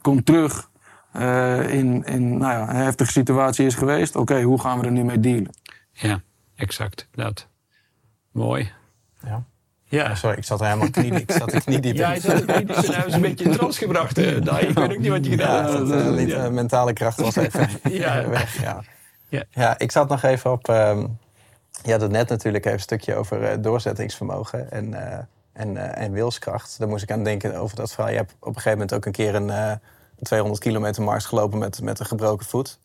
komt 0.00 0.26
terug 0.26 0.70
eh, 1.12 1.72
in, 1.72 2.04
in 2.04 2.38
nou 2.38 2.52
ja, 2.52 2.68
een 2.68 2.76
heftige 2.76 3.10
situatie 3.10 3.66
is 3.66 3.74
geweest. 3.74 4.16
Oké, 4.16 4.42
hoe 4.42 4.60
gaan 4.60 4.80
we 4.80 4.86
er 4.86 4.92
nu 4.92 5.04
mee 5.04 5.20
dealen? 5.20 5.50
ja, 5.92 6.20
exact. 6.54 7.08
Dat. 7.12 7.48
Mooi. 8.32 8.72
Ja. 9.22 9.44
Ja. 9.88 10.14
Sorry, 10.14 10.36
ik 10.36 10.44
zat 10.44 10.60
er 10.60 10.66
helemaal 10.66 10.90
knie, 10.90 11.12
ik 11.12 11.32
zat 11.32 11.52
er 11.52 11.60
kniediep 11.64 11.92
in. 11.94 12.00
Ja, 12.00 12.08
hij 12.08 12.20
zat 12.20 12.46
nou 12.46 12.58
eens 12.58 13.14
een 13.14 13.20
beetje 13.20 13.44
in 13.44 13.50
trance 13.52 13.78
gebracht. 13.78 14.18
eh, 14.18 14.42
Dai. 14.42 14.66
ik 14.66 14.74
weet 14.74 14.90
ook 14.92 14.98
niet 14.98 15.08
wat 15.08 15.24
je 15.24 15.30
gedaan 15.30 15.66
Ja, 15.72 15.78
dat, 15.78 15.90
eh, 15.90 16.10
liet, 16.10 16.28
Ja. 16.28 16.44
eh, 16.44 16.50
mentale 16.50 16.92
kracht 16.92 17.20
was 17.20 17.36
even 17.36 17.68
Ja. 17.92 18.28
weg. 18.28 18.60
Ja. 18.62 18.82
Ja. 19.28 19.44
Ja. 19.50 19.78
ik 19.78 19.92
zat 19.92 20.08
nog 20.08 20.22
even 20.22 20.52
op. 20.52 20.68
ehm 20.68 21.06
je 21.82 21.92
had 21.92 22.00
het 22.00 22.10
net 22.10 22.28
natuurlijk 22.28 22.64
even 22.64 22.76
een 22.76 22.82
stukje 22.82 23.14
over 23.14 23.42
eh, 23.44 23.56
doorzettingsvermogen 23.60 24.70
en, 24.70 24.94
eh, 25.12 25.18
en, 25.52 25.76
eh, 25.76 26.04
en 26.04 26.12
wilskracht. 26.12 26.78
Daar 26.78 26.88
moest 26.88 27.02
ik 27.02 27.10
aan 27.10 27.24
denken 27.24 27.56
over 27.56 27.76
dat 27.76 27.92
verhaal. 27.92 28.10
Je 28.10 28.16
hebt 28.16 28.32
op 28.40 28.46
een 28.46 28.54
gegeven 28.54 28.70
moment 28.72 28.94
ook 28.94 29.04
een 29.06 29.12
keer 29.12 29.34
een 29.34 29.50
eh, 29.50 29.72
200 30.22 30.60
kilometer 30.62 31.02
mars 31.02 31.24
gelopen 31.24 31.58
met, 31.58 31.82
met 31.82 32.00
een 32.00 32.06
gebroken 32.06 32.46
voet. 32.46 32.78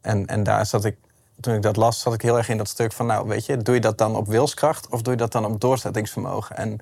En, 0.00 0.26
en 0.26 0.42
daar 0.42 0.66
zat 0.66 0.84
ik, 0.84 0.96
toen 1.40 1.54
ik 1.54 1.62
dat 1.62 1.76
las, 1.76 2.00
zat 2.00 2.14
ik 2.14 2.22
heel 2.22 2.36
erg 2.36 2.48
in 2.48 2.56
dat 2.56 2.68
stuk 2.68 2.92
van, 2.92 3.06
nou 3.06 3.28
weet 3.28 3.46
je, 3.46 3.56
doe 3.56 3.74
je 3.74 3.80
dat 3.80 3.98
dan 3.98 4.16
op 4.16 4.26
wilskracht 4.26 4.88
of 4.88 5.02
doe 5.02 5.12
je 5.12 5.18
dat 5.18 5.32
dan 5.32 5.44
op 5.44 5.60
doorzettingsvermogen? 5.60 6.56
En 6.56 6.78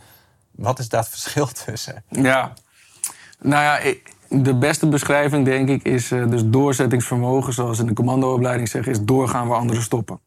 wat 0.51 0.79
is 0.79 0.89
daar 0.89 1.01
het 1.01 1.11
verschil 1.11 1.47
tussen? 1.65 2.05
Ja, 2.09 2.53
nou 3.39 3.63
ja, 3.63 3.95
de 4.29 4.55
beste 4.55 4.89
beschrijving 4.89 5.45
denk 5.45 5.69
ik 5.69 5.83
is 5.83 6.11
eh, 6.11 6.29
dus 6.29 6.43
doorzettingsvermogen, 6.45 7.53
zoals 7.53 7.79
in 7.79 7.87
de 7.87 7.93
commandoopleiding 7.93 8.69
zeggen, 8.69 8.93
is 8.93 9.01
doorgaan 9.01 9.49
waar 9.49 9.59
anderen 9.59 9.83
stoppen. 9.83 10.21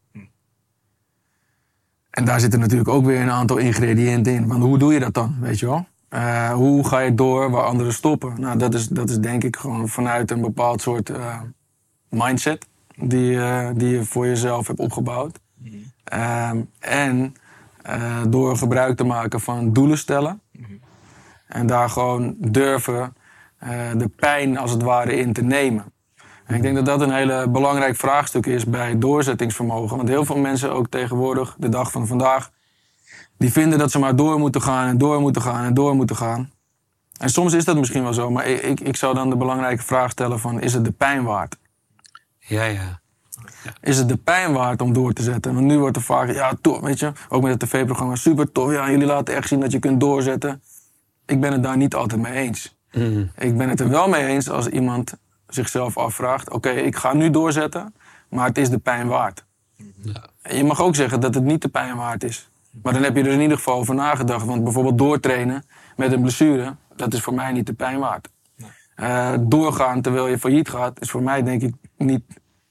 En 2.10 2.24
daar 2.24 2.40
zitten 2.40 2.60
natuurlijk 2.60 2.88
ook 2.88 3.04
weer 3.04 3.20
een 3.20 3.30
aantal 3.30 3.56
ingrediënten 3.56 4.32
in. 4.32 4.46
Want 4.46 4.62
hoe 4.62 4.78
doe 4.78 4.92
je 4.92 5.00
dat 5.00 5.14
dan, 5.14 5.36
weet 5.40 5.58
je 5.58 5.66
wel? 5.66 5.86
Eh, 6.08 6.52
hoe 6.52 6.88
ga 6.88 6.98
je 6.98 7.14
door 7.14 7.50
waar 7.50 7.64
anderen 7.64 7.92
stoppen? 7.92 8.40
Nou, 8.40 8.58
dat 8.58 8.74
is, 8.74 8.88
dat 8.88 9.10
is 9.10 9.18
denk 9.18 9.44
ik 9.44 9.56
gewoon 9.56 9.88
vanuit 9.88 10.30
een 10.30 10.40
bepaald 10.40 10.80
soort 10.80 11.10
eh, 11.10 11.40
mindset 12.08 12.66
die, 12.96 13.40
eh, 13.40 13.68
die 13.74 13.88
je 13.88 14.04
voor 14.04 14.26
jezelf 14.26 14.66
hebt 14.66 14.78
opgebouwd. 14.78 15.38
Ehm, 16.04 16.60
en 16.78 17.34
eh, 17.82 18.22
door 18.28 18.56
gebruik 18.56 18.96
te 18.96 19.04
maken 19.04 19.40
van 19.40 19.72
doelen 19.72 19.98
stellen. 19.98 20.40
En 21.46 21.66
daar 21.66 21.90
gewoon 21.90 22.34
durven 22.38 23.16
eh, 23.58 23.70
de 23.96 24.08
pijn 24.08 24.58
als 24.58 24.70
het 24.70 24.82
ware 24.82 25.16
in 25.16 25.32
te 25.32 25.42
nemen. 25.42 25.84
En 26.44 26.54
ik 26.54 26.62
denk 26.62 26.74
dat 26.74 26.86
dat 26.86 27.00
een 27.00 27.12
hele 27.12 27.48
belangrijk 27.48 27.96
vraagstuk 27.96 28.46
is 28.46 28.64
bij 28.64 28.98
doorzettingsvermogen. 28.98 29.96
Want 29.96 30.08
heel 30.08 30.24
veel 30.24 30.38
mensen 30.38 30.72
ook 30.72 30.88
tegenwoordig, 30.88 31.56
de 31.58 31.68
dag 31.68 31.90
van 31.90 32.06
vandaag, 32.06 32.50
die 33.38 33.52
vinden 33.52 33.78
dat 33.78 33.90
ze 33.90 33.98
maar 33.98 34.16
door 34.16 34.38
moeten 34.38 34.62
gaan 34.62 34.88
en 34.88 34.98
door 34.98 35.20
moeten 35.20 35.42
gaan 35.42 35.64
en 35.64 35.74
door 35.74 35.94
moeten 35.94 36.16
gaan. 36.16 36.50
En 37.18 37.28
soms 37.28 37.52
is 37.52 37.64
dat 37.64 37.76
misschien 37.76 38.02
wel 38.02 38.14
zo, 38.14 38.30
maar 38.30 38.46
ik, 38.46 38.62
ik, 38.62 38.80
ik 38.80 38.96
zou 38.96 39.14
dan 39.14 39.30
de 39.30 39.36
belangrijke 39.36 39.82
vraag 39.82 40.10
stellen 40.10 40.40
van, 40.40 40.60
is 40.60 40.72
het 40.72 40.84
de 40.84 40.92
pijn 40.92 41.24
waard? 41.24 41.56
Ja, 42.46 42.64
ja. 42.64 43.00
Is 43.80 43.98
het 43.98 44.08
de 44.08 44.16
pijn 44.16 44.52
waard 44.52 44.80
om 44.82 44.92
door 44.92 45.12
te 45.12 45.22
zetten? 45.22 45.54
Want 45.54 45.66
nu 45.66 45.78
wordt 45.78 45.96
er 45.96 46.02
vaak, 46.02 46.32
ja, 46.32 46.52
tof, 46.60 46.80
weet 46.80 46.98
je, 46.98 47.12
ook 47.28 47.42
met 47.42 47.50
het 47.50 47.60
tv-programma, 47.60 48.14
super 48.14 48.52
tof. 48.52 48.72
Ja, 48.72 48.90
jullie 48.90 49.06
laten 49.06 49.34
echt 49.34 49.48
zien 49.48 49.60
dat 49.60 49.72
je 49.72 49.78
kunt 49.78 50.00
doorzetten. 50.00 50.62
Ik 51.26 51.40
ben 51.40 51.52
het 51.52 51.62
daar 51.62 51.76
niet 51.76 51.94
altijd 51.94 52.20
mee 52.20 52.32
eens. 52.32 52.76
Mhm. 52.92 53.24
Ik 53.36 53.56
ben 53.56 53.68
het 53.68 53.80
er 53.80 53.88
wel 53.88 54.08
mee 54.08 54.26
eens 54.26 54.50
als 54.50 54.68
iemand 54.68 55.14
zichzelf 55.48 55.96
afvraagt: 55.96 56.50
oké, 56.50 56.70
ik 56.70 56.96
ga 56.96 57.12
nu 57.12 57.30
doorzetten, 57.30 57.94
maar 58.28 58.46
het 58.46 58.58
is 58.58 58.70
de 58.70 58.78
pijn 58.78 59.08
waard. 59.08 59.44
En 60.42 60.56
je 60.56 60.64
mag 60.64 60.82
ook 60.82 60.94
zeggen 60.94 61.20
dat 61.20 61.34
het 61.34 61.44
niet 61.44 61.62
de 61.62 61.68
pijn 61.68 61.96
waard 61.96 62.24
is. 62.24 62.48
Maar 62.82 62.92
dan 62.92 63.02
heb 63.02 63.16
je 63.16 63.22
er 63.22 63.32
in 63.32 63.40
ieder 63.40 63.56
geval 63.56 63.78
over 63.78 63.94
nagedacht. 63.94 64.46
Want 64.46 64.64
bijvoorbeeld 64.64 64.98
doortrainen 64.98 65.64
met 65.96 66.12
een 66.12 66.20
blessure, 66.20 66.74
dat 66.96 67.14
is 67.14 67.20
voor 67.20 67.34
mij 67.34 67.52
niet 67.52 67.66
de 67.66 67.72
pijn 67.72 67.98
waard. 67.98 68.28
Eh, 68.96 69.34
doorgaan 69.40 70.02
terwijl 70.02 70.28
je 70.28 70.38
failliet 70.38 70.68
gaat, 70.68 71.00
is 71.00 71.10
voor 71.10 71.22
mij 71.22 71.42
denk 71.42 71.62
ik 71.62 71.74
niet 71.96 72.22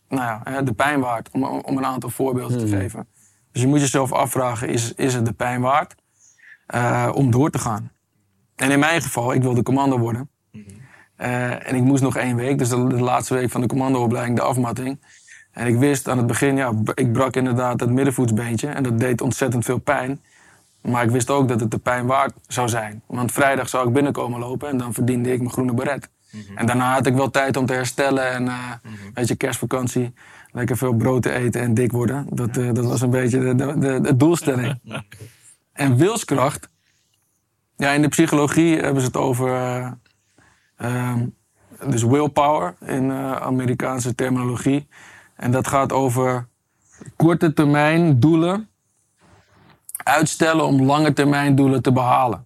nou 0.09 0.39
ja, 0.45 0.61
de 0.61 0.73
pijn 0.73 0.99
waard. 0.99 1.29
Om, 1.31 1.43
om 1.43 1.77
een 1.77 1.85
aantal 1.85 2.09
voorbeelden 2.09 2.59
te 2.59 2.67
geven. 2.67 3.07
Dus 3.51 3.61
je 3.61 3.67
moet 3.67 3.79
jezelf 3.79 4.11
afvragen: 4.11 4.69
is, 4.69 4.93
is 4.93 5.13
het 5.13 5.25
de 5.25 5.33
pijn 5.33 5.61
waard 5.61 5.95
eh, 6.67 7.11
om 7.13 7.31
door 7.31 7.49
te 7.49 7.59
gaan? 7.59 7.91
En 8.55 8.71
in 8.71 8.79
mijn 8.79 9.01
geval, 9.01 9.33
ik 9.33 9.41
wilde 9.41 9.63
commando 9.63 9.97
worden. 9.97 10.29
Eh, 11.15 11.67
en 11.67 11.75
ik 11.75 11.83
moest 11.83 12.03
nog 12.03 12.15
één 12.15 12.35
week, 12.35 12.57
dus 12.57 12.69
de, 12.69 12.87
de 12.87 13.01
laatste 13.01 13.33
week 13.33 13.51
van 13.51 13.61
de 13.61 13.67
commandoopleiding, 13.67 14.37
de 14.37 14.43
afmatting. 14.43 14.99
En 15.51 15.67
ik 15.67 15.75
wist 15.75 16.07
aan 16.07 16.17
het 16.17 16.27
begin, 16.27 16.55
ja, 16.55 16.73
ik 16.93 17.13
brak 17.13 17.35
inderdaad 17.35 17.79
het 17.79 17.89
middenvoetsbeentje. 17.89 18.67
En 18.67 18.83
dat 18.83 18.99
deed 18.99 19.21
ontzettend 19.21 19.65
veel 19.65 19.77
pijn. 19.77 20.21
Maar 20.81 21.03
ik 21.03 21.09
wist 21.09 21.29
ook 21.29 21.47
dat 21.47 21.59
het 21.59 21.71
de 21.71 21.77
pijn 21.77 22.05
waard 22.05 22.33
zou 22.47 22.69
zijn. 22.69 23.01
Want 23.07 23.31
vrijdag 23.31 23.69
zou 23.69 23.87
ik 23.87 23.93
binnenkomen 23.93 24.39
lopen 24.39 24.69
en 24.69 24.77
dan 24.77 24.93
verdiende 24.93 25.31
ik 25.31 25.39
mijn 25.39 25.51
groene 25.51 25.73
beret. 25.73 26.09
En 26.55 26.65
daarna 26.65 26.93
had 26.93 27.05
ik 27.05 27.13
wel 27.13 27.29
tijd 27.29 27.57
om 27.57 27.65
te 27.65 27.73
herstellen 27.73 28.31
en 28.31 28.45
uh, 28.45 28.71
weet 29.13 29.27
je, 29.27 29.35
kerstvakantie. 29.35 30.13
Lekker 30.51 30.77
veel 30.77 30.93
brood 30.93 31.21
te 31.21 31.31
eten 31.31 31.61
en 31.61 31.73
dik 31.73 31.91
worden. 31.91 32.27
Dat, 32.29 32.57
uh, 32.57 32.73
dat 32.73 32.85
was 32.85 33.01
een 33.01 33.09
beetje 33.09 33.39
de, 33.39 33.55
de, 33.55 33.77
de, 33.77 34.01
de 34.01 34.15
doelstelling. 34.15 34.79
en 35.73 35.97
wilskracht. 35.97 36.69
Ja, 37.75 37.91
in 37.91 38.01
de 38.01 38.07
psychologie 38.07 38.79
hebben 38.79 39.01
ze 39.01 39.07
het 39.07 39.17
over. 39.17 39.49
Uh, 40.77 41.13
dus 41.87 42.03
willpower 42.03 42.75
in 42.85 43.11
Amerikaanse 43.11 44.15
terminologie. 44.15 44.87
En 45.35 45.51
dat 45.51 45.67
gaat 45.67 45.91
over 45.91 46.47
korte 47.15 47.53
termijn 47.53 48.19
doelen 48.19 48.69
uitstellen 50.05 50.65
om 50.65 50.83
lange 50.83 51.13
termijn 51.13 51.55
doelen 51.55 51.81
te 51.81 51.91
behalen. 51.91 52.45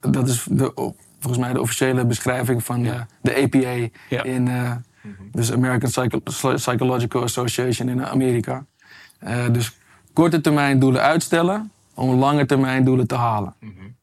Dat 0.00 0.28
is 0.28 0.46
de, 0.50 0.94
volgens 1.24 1.44
mij 1.44 1.52
de 1.52 1.60
officiële 1.60 2.04
beschrijving 2.04 2.64
van 2.64 2.84
ja. 2.84 3.06
de, 3.20 3.32
de, 3.32 3.42
APA 3.42 3.90
ja. 4.08 4.22
in 4.22 4.46
uh, 4.46 4.72
dus 5.32 5.52
American 5.52 5.90
Psycho 5.90 6.20
Psychological 6.54 7.22
Association 7.22 7.88
in 7.88 8.06
Amerika. 8.06 8.64
Uh, 9.24 9.44
dus 9.52 9.76
korte 10.12 10.40
termijn 10.40 10.78
doelen 10.78 11.02
uitstellen 11.02 11.70
om 11.94 12.18
lange 12.18 12.46
termijn 12.46 12.84
doelen 12.84 13.06
te 13.06 13.14
halen. 13.14 13.54
Mm 13.60 13.74
-hmm. 13.78 13.94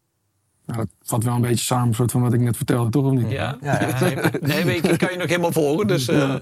nou, 0.66 0.80
dat 0.80 0.88
valt 1.04 1.24
wel 1.24 1.36
een 1.36 1.42
beetje 1.42 1.66
samen, 1.66 1.94
soort 1.94 2.12
van 2.12 2.22
wat 2.22 2.34
ik 2.34 2.40
net 2.40 2.58
vertelde, 2.58 2.90
toch 2.90 3.06
of 3.06 3.12
niet? 3.12 3.32
Ja, 3.32 3.58
ja, 3.62 3.80
nee, 4.42 4.64
nee, 4.64 4.76
ik 4.76 4.98
kan 4.98 5.12
je 5.12 5.18
nog 5.18 5.28
helemaal 5.28 5.52
volgen. 5.52 5.88
Dus, 5.88 6.10
uh, 6.10 6.36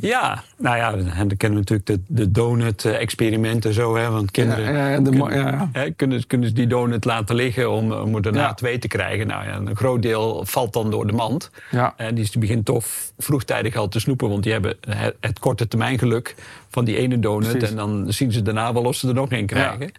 ja, 0.00 0.42
nou 0.56 0.76
ja, 0.76 0.90
dan 0.90 1.36
kennen 1.36 1.64
we 1.64 1.74
natuurlijk 1.74 1.86
de, 1.86 2.00
de 2.06 2.30
donut-experimenten 2.30 3.72
zo, 3.72 3.96
hè, 3.96 4.10
want 4.10 4.30
kinderen 4.30 4.72
ja, 4.74 4.88
ja, 4.88 5.00
de, 5.00 5.10
kunnen. 5.10 5.70
Hè, 5.72 5.90
kunnen, 5.90 6.26
kunnen 6.26 6.48
ze 6.48 6.54
die 6.54 6.66
donut 6.66 7.04
laten 7.04 7.34
liggen 7.34 7.70
om, 7.70 7.92
om 7.92 8.14
er 8.14 8.22
daarna 8.22 8.54
twee 8.54 8.78
te 8.78 8.88
krijgen. 8.88 9.26
Nou 9.26 9.44
ja, 9.44 9.56
een 9.56 9.76
groot 9.76 10.02
deel 10.02 10.44
valt 10.44 10.72
dan 10.72 10.90
door 10.90 11.06
de 11.06 11.12
mand. 11.12 11.50
Ja. 11.70 11.94
En 11.96 12.14
die 12.14 12.38
begint 12.38 12.64
toch 12.64 12.84
vroegtijdig 13.18 13.76
al 13.76 13.88
te 13.88 14.00
snoepen, 14.00 14.28
want 14.28 14.42
die 14.42 14.52
hebben 14.52 14.76
het, 14.88 15.16
het 15.20 15.38
korte 15.38 15.68
termijn 15.68 15.98
geluk 15.98 16.34
van 16.68 16.84
die 16.84 16.96
ene 16.96 17.18
donut. 17.18 17.50
Precies. 17.50 17.70
En 17.70 17.76
dan 17.76 18.12
zien 18.12 18.32
ze 18.32 18.42
daarna 18.42 18.72
wel 18.72 18.84
of 18.84 18.94
ze 18.94 19.08
er 19.08 19.14
nog 19.14 19.32
een 19.32 19.46
krijgen. 19.46 19.92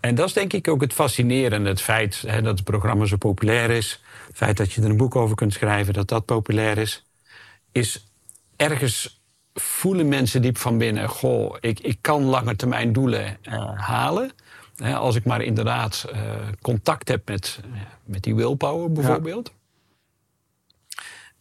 En 0.00 0.14
dat 0.14 0.26
is 0.26 0.32
denk 0.32 0.52
ik 0.52 0.68
ook 0.68 0.80
het 0.80 0.92
fascinerende. 0.92 1.68
Het 1.68 1.80
feit 1.80 2.24
hè, 2.26 2.42
dat 2.42 2.58
het 2.58 2.64
programma 2.64 3.04
zo 3.04 3.16
populair 3.16 3.70
is. 3.70 4.02
Het 4.26 4.36
feit 4.36 4.56
dat 4.56 4.72
je 4.72 4.82
er 4.82 4.90
een 4.90 4.96
boek 4.96 5.16
over 5.16 5.36
kunt 5.36 5.52
schrijven, 5.52 5.94
dat 5.94 6.08
dat 6.08 6.24
populair 6.24 6.78
is. 6.78 7.04
Is 7.72 8.06
ergens 8.56 9.21
voelen 9.54 10.08
mensen 10.08 10.42
diep 10.42 10.58
van 10.58 10.78
binnen... 10.78 11.08
goh, 11.08 11.56
ik, 11.60 11.80
ik 11.80 11.98
kan 12.00 12.22
lange 12.22 12.56
termijn 12.56 12.92
doelen 12.92 13.36
uh, 13.42 13.70
halen. 13.74 14.30
Hè, 14.76 14.94
als 14.94 15.16
ik 15.16 15.24
maar 15.24 15.42
inderdaad 15.42 16.06
uh, 16.12 16.20
contact 16.60 17.08
heb 17.08 17.28
met, 17.28 17.60
met 18.04 18.22
die 18.22 18.34
willpower 18.34 18.92
bijvoorbeeld. 18.92 19.50
Ja. 19.54 19.60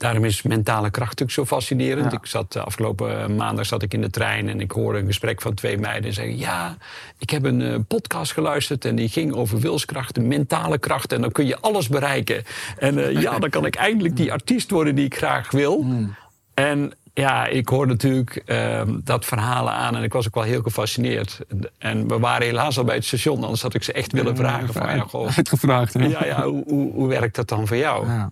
Daarom 0.02 0.26
is 0.26 0.42
mentale 0.42 0.90
kracht 0.90 1.20
natuurlijk 1.20 1.38
zo 1.38 1.56
fascinerend. 1.56 2.12
Ja. 2.12 2.18
Ik 2.18 2.26
zat 2.26 2.56
afgelopen 2.56 3.36
maandag 3.36 3.66
zat 3.66 3.82
ik 3.82 3.94
in 3.94 4.02
de 4.02 4.10
trein 4.10 4.50
en 4.50 4.60
ik 4.60 4.72
hoorde 4.72 5.00
een 5.00 5.06
gesprek 5.06 5.42
van 5.42 5.54
twee 5.54 5.78
meiden 5.78 6.10
en 6.10 6.14
zeggen: 6.14 6.38
Ja, 6.38 6.78
ik 7.18 7.30
heb 7.30 7.44
een 7.44 7.60
uh, 7.60 7.76
podcast 7.88 8.32
geluisterd 8.32 8.86
en 8.86 8.96
die 8.96 9.10
ging 9.10 9.34
over 9.34 9.60
wilskracht, 9.60 10.20
mentale 10.20 10.78
kracht. 10.78 11.12
En 11.12 11.22
dan 11.22 11.32
kun 11.32 11.46
je 11.46 11.60
alles 11.60 11.88
bereiken. 11.88 12.44
En 12.78 12.98
uh, 12.98 13.22
ja, 13.22 13.40
dan 13.40 13.50
kan 13.50 13.66
ik 13.66 13.76
eindelijk 13.76 14.16
die 14.16 14.32
artiest 14.32 14.72
worden 14.72 14.96
die 14.96 15.06
ik 15.06 15.16
graag 15.18 15.52
wil. 15.52 15.82
Mm. 15.82 16.16
En 16.54 16.94
ja, 17.14 17.48
ik 17.48 17.70
hoor 17.70 17.88
natuurlijk 17.88 18.44
uh, 18.46 18.82
dat 19.04 19.26
verhalen 19.26 19.74
aan 19.74 19.96
en 19.96 20.04
ik 20.04 20.14
was 20.14 20.28
ook 20.28 20.36
wel 20.36 20.44
heel 20.44 20.62
gefascineerd. 20.62 21.40
En 21.78 22.08
we 22.08 22.20
waren 22.20 22.48
helaas 22.48 22.78
al 22.78 22.84
bij 22.84 22.96
het 22.96 23.06
station, 23.06 23.44
anders 23.44 23.62
had 23.62 23.74
ik 23.74 23.84
ze 23.84 23.94
echt 23.94 24.12
willen 24.12 24.36
vragen. 24.36 24.74
Van, 24.74 24.96
ja, 24.96 25.04
goh, 25.04 25.30
Uitgevraagd, 25.38 25.94
hè? 25.94 26.06
ja, 26.06 26.26
ja, 26.26 26.44
hoe, 26.44 26.64
hoe, 26.68 26.92
hoe 26.94 27.08
werkt 27.08 27.36
dat 27.36 27.48
dan 27.48 27.68
voor 27.68 27.78
jou? 27.78 28.08
Ja. 28.08 28.32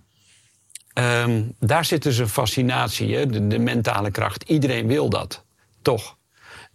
Um, 1.24 1.54
daar 1.58 1.84
zit 1.84 2.02
dus 2.02 2.18
een 2.18 2.28
fascinatie, 2.28 3.16
hè? 3.16 3.26
De, 3.26 3.46
de, 3.46 3.58
mentale 3.58 4.10
kracht. 4.10 4.42
Iedereen 4.42 4.86
wil 4.86 5.08
dat, 5.08 5.44
toch? 5.82 6.16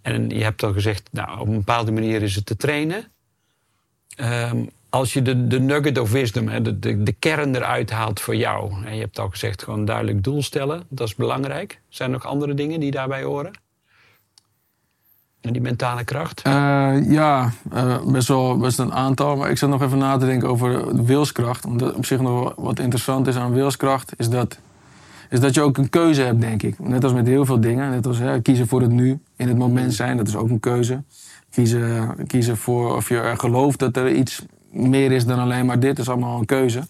En 0.01 0.29
je 0.29 0.43
hebt 0.43 0.63
al 0.63 0.73
gezegd, 0.73 1.09
nou, 1.11 1.39
op 1.39 1.47
een 1.47 1.57
bepaalde 1.57 1.91
manier 1.91 2.21
is 2.21 2.35
het 2.35 2.45
te 2.45 2.55
trainen. 2.55 3.11
Um, 4.17 4.69
als 4.95 5.13
je 5.13 5.21
de, 5.21 5.47
de 5.47 5.59
nugget 5.59 5.99
of 5.99 6.11
wisdom, 6.11 6.47
hè, 6.47 6.61
de, 6.61 6.79
de, 6.79 7.03
de 7.03 7.11
kern 7.11 7.55
eruit 7.55 7.89
haalt 7.91 8.19
voor 8.19 8.35
jou. 8.35 8.73
En 8.85 8.95
je 8.95 9.01
hebt 9.01 9.19
al 9.19 9.29
gezegd, 9.29 9.63
gewoon 9.63 9.85
duidelijk 9.85 10.23
doel 10.23 10.43
stellen. 10.43 10.83
Dat 10.89 11.07
is 11.07 11.15
belangrijk. 11.15 11.81
Zijn 11.89 12.09
er 12.09 12.15
nog 12.15 12.25
andere 12.25 12.53
dingen 12.53 12.79
die 12.79 12.91
daarbij 12.91 13.23
horen? 13.23 13.51
En 15.41 15.53
die 15.53 15.61
mentale 15.61 16.03
kracht? 16.03 16.47
Uh, 16.47 16.53
ja, 17.11 17.51
uh, 17.73 18.05
best 18.05 18.27
wel 18.27 18.57
best 18.57 18.79
een 18.79 18.93
aantal. 18.93 19.35
Maar 19.35 19.49
ik 19.49 19.57
zat 19.57 19.69
nog 19.69 19.81
even 19.81 19.97
na 19.97 20.17
te 20.17 20.25
denken 20.25 20.49
over 20.49 21.03
wilskracht. 21.05 21.65
Omdat 21.65 21.93
op 21.93 22.05
zich 22.05 22.21
nog 22.21 22.53
wat 22.57 22.79
interessant 22.79 23.27
is 23.27 23.35
aan 23.35 23.53
wilskracht, 23.53 24.13
is 24.17 24.29
dat, 24.29 24.59
is 25.29 25.39
dat 25.39 25.53
je 25.53 25.61
ook 25.61 25.77
een 25.77 25.89
keuze 25.89 26.21
hebt, 26.21 26.41
denk 26.41 26.63
ik. 26.63 26.79
Net 26.79 27.03
als 27.03 27.13
met 27.13 27.27
heel 27.27 27.45
veel 27.45 27.59
dingen. 27.59 27.89
Net 27.89 28.07
als 28.07 28.17
hè, 28.17 28.41
kiezen 28.41 28.67
voor 28.67 28.81
het 28.81 28.91
nu, 28.91 29.19
in 29.35 29.47
het 29.47 29.57
moment 29.57 29.93
zijn, 29.93 30.17
dat 30.17 30.27
is 30.27 30.35
ook 30.35 30.49
een 30.49 30.59
keuze. 30.59 31.03
Kiezen, 31.49 32.15
kiezen 32.27 32.57
voor 32.57 32.95
of 32.95 33.09
je 33.09 33.17
er 33.17 33.37
gelooft 33.37 33.79
dat 33.79 33.97
er 33.97 34.11
iets 34.11 34.45
meer 34.75 35.11
is 35.11 35.25
dan 35.25 35.39
alleen 35.39 35.65
maar 35.65 35.79
dit, 35.79 35.99
is 35.99 36.09
allemaal 36.09 36.39
een 36.39 36.45
keuze. 36.45 36.83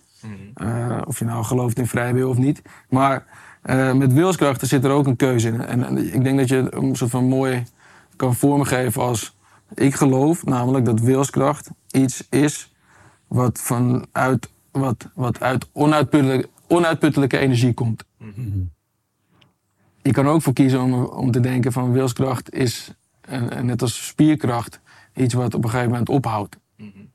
Uh, 0.62 1.02
of 1.06 1.20
je 1.20 1.26
nou 1.26 1.44
gelooft 1.44 1.80
in 1.80 1.88
vrije 1.88 2.14
wil 2.14 2.30
of 2.30 2.38
niet. 2.38 2.62
Maar 2.90 3.26
met 3.94 4.14
wilskrachten 4.14 4.68
zit 4.68 4.84
er 4.84 4.92
ook 4.92 5.08
een 5.08 5.16
keuze 5.16 5.48
in. 5.48 5.62
En, 5.62 5.84
en 5.84 6.14
ik 6.14 6.24
denk 6.24 6.38
dat 6.38 6.50
je 6.50 6.68
een 6.70 6.96
soort 6.96 7.12
van 7.12 7.28
mooi 7.28 7.64
kan 8.16 8.36
vormgeven 8.36 9.02
als 9.02 9.36
ik 9.74 9.96
geloof, 9.96 10.46
namelijk 10.46 10.86
dat 10.86 11.00
wilskracht 11.00 11.70
iets 11.92 12.28
is 12.30 12.74
wat 13.28 13.60
vanuit 13.60 14.50
wat, 14.80 15.10
wat 15.14 15.40
uit 15.40 15.70
onuitputtelijke, 15.72 16.50
onuitputtelijke 16.68 17.38
energie 17.38 17.74
komt. 17.74 18.06
Mm-hmm. 18.18 18.74
Je 20.02 20.12
kan 20.12 20.28
ook 20.28 20.42
voor 20.42 20.54
kiezen 20.54 20.82
om, 20.82 20.94
om 21.04 21.32
te 21.32 21.40
denken 21.40 21.72
van 21.72 21.92
wilskracht 21.92 22.54
is, 22.54 22.94
en, 23.22 23.50
en 23.50 23.66
net 23.66 23.82
als 23.82 24.08
spierkracht, 24.08 24.80
iets 25.16 25.34
wat 25.34 25.54
op 25.54 25.64
een 25.64 25.70
gegeven 25.70 25.92
moment 25.92 26.10
ophoudt. 26.10 26.58
Mm-hmm. 26.78 27.12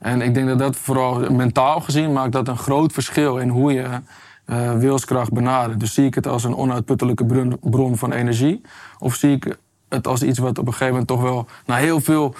En 0.00 0.20
ik 0.20 0.34
denk 0.34 0.46
dat 0.48 0.58
dat 0.58 0.76
vooral 0.76 1.30
mentaal 1.30 1.80
gezien 1.80 2.12
maakt 2.12 2.32
dat 2.32 2.48
een 2.48 2.58
groot 2.58 2.92
verschil 2.92 3.38
in 3.38 3.48
hoe 3.48 3.72
je 3.72 4.00
uh, 4.46 4.78
wilskracht 4.78 5.32
benadert. 5.32 5.80
Dus 5.80 5.94
zie 5.94 6.06
ik 6.06 6.14
het 6.14 6.26
als 6.26 6.44
een 6.44 6.56
onuitputtelijke 6.56 7.24
bron, 7.24 7.58
bron 7.60 7.96
van 7.96 8.12
energie, 8.12 8.60
of 8.98 9.14
zie 9.14 9.32
ik 9.32 9.56
het 9.88 10.06
als 10.06 10.22
iets 10.22 10.38
wat 10.38 10.58
op 10.58 10.66
een 10.66 10.72
gegeven 10.72 10.88
moment 10.88 11.08
toch 11.08 11.22
wel 11.22 11.46
na 11.66 11.76
heel 11.76 12.00
veel 12.00 12.34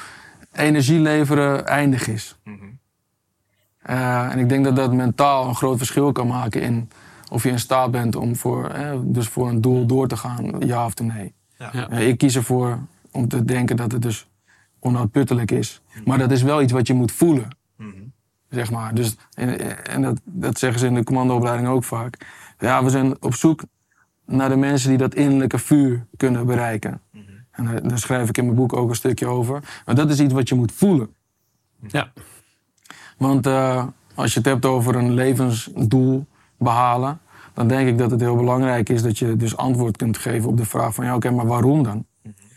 energie 0.52 1.00
leveren 1.00 1.66
eindig 1.66 2.08
is. 2.08 2.38
Mm-hmm. 2.44 2.78
Uh, 3.90 4.32
en 4.32 4.38
ik 4.38 4.48
denk 4.48 4.64
dat 4.64 4.76
dat 4.76 4.92
mentaal 4.92 5.48
een 5.48 5.54
groot 5.54 5.76
verschil 5.76 6.12
kan 6.12 6.26
maken 6.26 6.62
in 6.62 6.90
of 7.30 7.42
je 7.42 7.50
in 7.50 7.58
staat 7.58 7.90
bent 7.90 8.16
om 8.16 8.36
voor, 8.36 8.68
eh, 8.68 8.92
dus 9.02 9.28
voor 9.28 9.48
een 9.48 9.60
doel 9.60 9.86
door 9.86 10.08
te 10.08 10.16
gaan, 10.16 10.54
ja 10.58 10.84
of 10.84 10.94
nee. 10.98 11.32
Ja. 11.56 11.70
Ja. 11.72 11.90
Uh, 11.90 12.08
ik 12.08 12.18
kies 12.18 12.36
ervoor 12.36 12.78
om 13.10 13.28
te 13.28 13.44
denken 13.44 13.76
dat 13.76 13.92
het 13.92 14.02
dus 14.02 14.28
onuitputtelijk 14.80 15.50
is. 15.50 15.82
Mm-hmm. 15.86 16.02
Maar 16.06 16.18
dat 16.18 16.30
is 16.30 16.42
wel 16.42 16.62
iets 16.62 16.72
wat 16.72 16.86
je 16.86 16.94
moet 16.94 17.12
voelen. 17.12 17.48
Mm-hmm. 17.76 18.12
Zeg 18.48 18.70
maar. 18.70 18.94
Dus, 18.94 19.16
en 19.34 19.86
en 19.86 20.02
dat, 20.02 20.20
dat 20.24 20.58
zeggen 20.58 20.80
ze 20.80 20.86
in 20.86 20.94
de 20.94 21.04
commandoopleiding 21.04 21.68
ook 21.68 21.84
vaak. 21.84 22.26
Ja, 22.58 22.84
we 22.84 22.90
zijn 22.90 23.22
op 23.22 23.34
zoek 23.34 23.62
naar 24.26 24.48
de 24.48 24.56
mensen 24.56 24.88
die 24.88 24.98
dat 24.98 25.14
innerlijke 25.14 25.58
vuur 25.58 26.06
kunnen 26.16 26.46
bereiken. 26.46 27.00
En 27.50 27.64
daar, 27.64 27.88
daar, 27.88 27.98
schrijf 27.98 28.28
ik 28.28 28.38
in 28.38 28.44
mijn 28.44 28.56
boek 28.56 28.72
ook 28.72 28.88
een 28.88 28.94
stukje 28.94 29.26
over. 29.26 29.82
Maar 29.86 29.94
dat 29.94 30.10
is 30.10 30.20
iets 30.20 30.32
wat 30.32 30.48
je 30.48 30.54
moet 30.54 30.72
voelen. 30.72 31.14
Ja. 31.88 32.12
Want 33.16 33.46
uh, 33.46 33.86
als 34.14 34.32
je 34.32 34.38
het 34.38 34.48
hebt 34.48 34.64
over 34.64 34.96
een 34.96 35.12
levensdoel 35.12 36.26
behalen, 36.58 37.20
dan 37.54 37.68
denk 37.68 37.88
ik 37.88 37.98
dat 37.98 38.10
het 38.10 38.20
heel 38.20 38.36
belangrijk 38.36 38.88
is 38.88 39.02
dat 39.02 39.18
je 39.18 39.36
dus 39.36 39.56
antwoord 39.56 39.96
kunt 39.96 40.18
geven 40.18 40.48
op 40.48 40.56
de 40.56 40.64
vraag 40.64 40.94
van 40.94 41.04
ja, 41.04 41.14
oké, 41.14 41.26
okay, 41.26 41.36
maar 41.38 41.46
waarom 41.46 41.82
dan? 41.82 42.06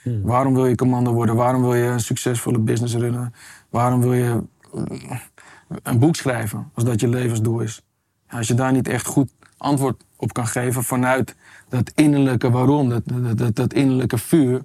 Hmm. 0.03 0.21
Waarom 0.21 0.53
wil 0.53 0.65
je 0.65 0.75
commando 0.75 1.11
worden? 1.11 1.35
Waarom 1.35 1.61
wil 1.61 1.75
je 1.75 1.85
een 1.85 1.99
succesvolle 1.99 2.59
business 2.59 2.95
runnen? 2.95 3.33
Waarom 3.69 4.01
wil 4.01 4.13
je 4.13 4.43
een 5.83 5.99
boek 5.99 6.15
schrijven 6.15 6.71
als 6.73 6.83
dat 6.83 6.99
je 6.99 7.07
levensdoel 7.07 7.59
is? 7.59 7.81
Ja, 8.29 8.37
als 8.37 8.47
je 8.47 8.53
daar 8.53 8.71
niet 8.71 8.87
echt 8.87 9.05
goed 9.05 9.31
antwoord 9.57 10.03
op 10.15 10.33
kan 10.33 10.47
geven 10.47 10.83
vanuit 10.83 11.35
dat 11.69 11.91
innerlijke 11.95 12.49
waarom, 12.49 12.89
dat, 12.89 13.01
dat, 13.05 13.37
dat, 13.37 13.55
dat 13.55 13.73
innerlijke 13.73 14.17
vuur, 14.17 14.61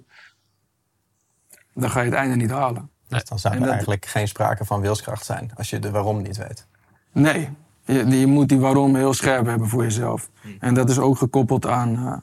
dan 1.74 1.90
ga 1.90 2.01
je 2.01 2.07
het 2.11 2.18
einde 2.18 2.37
niet 2.37 2.51
halen. 2.51 2.90
Dus 3.09 3.24
dan 3.24 3.38
zou 3.38 3.55
er 3.55 3.61
dat, 3.61 3.68
eigenlijk 3.68 4.07
geen 4.07 4.29
sprake 4.29 4.64
van 4.64 4.81
wilskracht 4.81 5.24
zijn 5.24 5.51
als 5.55 5.70
je 5.70 5.79
de 5.79 5.90
waarom 5.90 6.22
niet 6.22 6.37
weet. 6.37 6.66
Nee, 7.12 7.48
je, 7.85 8.07
je 8.07 8.27
moet 8.27 8.48
die 8.48 8.59
waarom 8.59 8.96
heel 8.96 9.14
scherp 9.14 9.46
hebben 9.46 9.68
voor 9.68 9.83
jezelf. 9.83 10.31
Hmm. 10.40 10.57
En 10.61 10.74
dat 10.74 10.90
is 10.90 10.98
ook 10.98 11.18
gekoppeld 11.18 11.66
aan, 11.66 11.92
uh, 11.92 12.16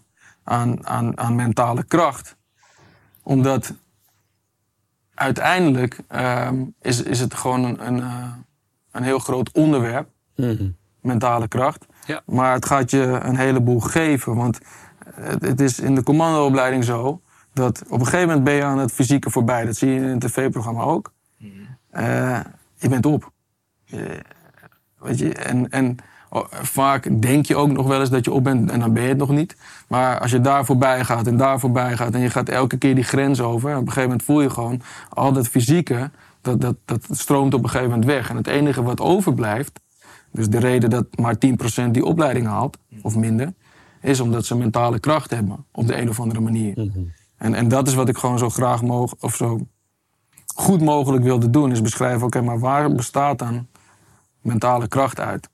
aan, 0.43 0.87
aan, 0.87 1.17
aan 1.17 1.35
mentale 1.35 1.83
kracht. 1.83 2.34
Omdat 3.25 3.73
uiteindelijk 5.13 5.99
uh, 6.11 6.49
is, 6.81 7.03
is 7.03 7.19
het 7.19 7.33
gewoon 7.33 7.63
een, 7.63 7.87
een, 7.87 7.97
uh, 7.97 8.33
een 8.91 9.03
heel 9.03 9.19
groot 9.19 9.51
onderwerp, 9.51 10.09
mm-hmm. 10.35 10.75
mentale 11.01 11.47
kracht. 11.47 11.85
Ja. 12.05 12.21
Maar 12.25 12.53
het 12.53 12.65
gaat 12.65 12.91
je 12.91 13.01
een 13.01 13.35
heleboel 13.35 13.79
geven. 13.79 14.35
Want 14.35 14.59
het, 15.13 15.41
het 15.41 15.61
is 15.61 15.79
in 15.79 15.95
de 15.95 16.03
commandoopleiding 16.03 16.83
zo 16.83 17.21
dat 17.53 17.83
op 17.87 17.99
een 17.99 18.05
gegeven 18.05 18.27
moment 18.27 18.43
ben 18.45 18.53
je 18.53 18.63
aan 18.63 18.77
het 18.77 18.91
fysieke 18.91 19.29
voorbij. 19.29 19.65
Dat 19.65 19.75
zie 19.75 19.89
je 19.89 19.95
in 19.95 20.03
een 20.03 20.19
tv-programma 20.19 20.83
ook. 20.83 21.13
Mm-hmm. 21.37 21.77
eh, 21.89 22.39
je 22.75 22.89
bent 22.89 23.05
op. 23.05 23.31
Je- 23.83 24.21
weet 24.97 25.19
je, 25.19 25.33
en, 25.33 25.69
en 25.69 25.97
vaak 26.49 27.21
denk 27.21 27.45
je 27.45 27.55
ook 27.55 27.71
nog 27.71 27.87
wel 27.87 27.99
eens 27.99 28.09
dat 28.09 28.25
je 28.25 28.31
op 28.31 28.43
bent 28.43 28.71
en 28.71 28.79
dan 28.79 28.93
ben 28.93 29.03
je 29.03 29.09
het 29.09 29.17
nog 29.17 29.29
niet. 29.29 29.55
Maar 29.87 30.19
als 30.19 30.31
je 30.31 30.41
daar 30.41 30.65
voorbij 30.65 31.05
gaat 31.05 31.27
en 31.27 31.37
daar 31.37 31.59
voorbij 31.59 31.97
gaat 31.97 32.13
en 32.13 32.19
je 32.19 32.29
gaat 32.29 32.49
elke 32.49 32.77
keer 32.77 32.95
die 32.95 33.03
grens 33.03 33.41
over, 33.41 33.69
op 33.69 33.75
een 33.75 33.87
gegeven 33.87 34.03
moment 34.03 34.23
voel 34.23 34.41
je 34.41 34.49
gewoon 34.49 34.81
al 35.09 35.33
dat 35.33 35.47
fysieke, 35.47 36.11
dat, 36.41 36.61
dat, 36.61 36.75
dat 36.85 37.07
stroomt 37.09 37.53
op 37.53 37.63
een 37.63 37.69
gegeven 37.69 37.89
moment 37.89 38.09
weg. 38.09 38.29
En 38.29 38.35
het 38.35 38.47
enige 38.47 38.83
wat 38.83 38.99
overblijft, 38.99 39.79
dus 40.31 40.49
de 40.49 40.59
reden 40.59 40.89
dat 40.89 41.05
maar 41.19 41.35
10% 41.85 41.91
die 41.91 42.05
opleiding 42.05 42.45
haalt, 42.45 42.77
of 43.01 43.15
minder, 43.15 43.53
is 44.01 44.19
omdat 44.19 44.45
ze 44.45 44.55
mentale 44.55 44.99
kracht 44.99 45.29
hebben 45.29 45.65
op 45.71 45.87
de 45.87 45.97
een 45.97 46.09
of 46.09 46.19
andere 46.19 46.39
manier. 46.39 46.91
En, 47.37 47.53
en 47.53 47.67
dat 47.67 47.87
is 47.87 47.93
wat 47.93 48.09
ik 48.09 48.17
gewoon 48.17 48.37
zo 48.37 48.49
graag 48.49 48.81
mogen, 48.81 49.17
of 49.19 49.35
zo 49.35 49.67
goed 50.55 50.81
mogelijk 50.81 51.23
wilde 51.23 51.49
doen, 51.49 51.71
is 51.71 51.81
beschrijven, 51.81 52.25
oké, 52.25 52.41
maar 52.41 52.59
waar 52.59 52.91
bestaat 52.91 53.39
dan 53.39 53.67
mentale 54.41 54.87
kracht 54.87 55.19
uit? 55.19 55.49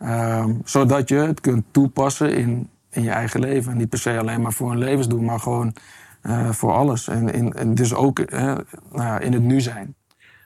Ehm, 0.00 0.54
zodat 0.64 1.08
je 1.08 1.14
het 1.14 1.40
kunt 1.40 1.64
toepassen 1.70 2.34
in, 2.34 2.68
in 2.90 3.02
je 3.02 3.10
eigen 3.10 3.40
leven. 3.40 3.72
En 3.72 3.78
niet 3.78 3.88
per 3.88 3.98
se 3.98 4.18
alleen 4.18 4.40
maar 4.40 4.52
voor 4.52 4.70
een 4.70 4.78
levensdoel, 4.78 5.20
maar 5.20 5.40
gewoon 5.40 5.74
eh, 6.22 6.50
voor 6.50 6.72
alles. 6.72 7.08
En, 7.08 7.32
in, 7.32 7.52
en 7.52 7.74
dus 7.74 7.94
ook 7.94 8.18
eh, 8.18 8.42
nou 8.42 8.64
ja, 8.92 9.18
in 9.18 9.32
het 9.32 9.42
nu 9.42 9.60
zijn. 9.60 9.94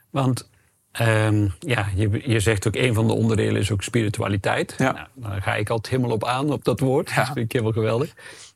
Want 0.09 0.49
ehm, 0.91 1.47
ja, 1.59 1.87
je, 1.95 2.29
je 2.31 2.39
zegt 2.39 2.67
ook 2.67 2.75
een 2.75 2.93
van 2.93 3.07
de 3.07 3.13
onderdelen 3.13 3.61
is 3.61 3.71
ook 3.71 3.83
spiritualiteit. 3.83 4.75
Ja. 4.77 4.91
Nou, 4.91 5.07
daar 5.13 5.41
ga 5.41 5.55
ik 5.55 5.69
altijd 5.69 5.93
helemaal 5.93 6.15
op 6.15 6.25
aan, 6.25 6.51
op 6.51 6.63
dat 6.63 6.79
woord. 6.79 7.09
Ja. 7.09 7.15
Dat 7.15 7.25
vind 7.25 7.37
ik 7.37 7.51
helemaal 7.51 7.73
geweldig. 7.73 8.13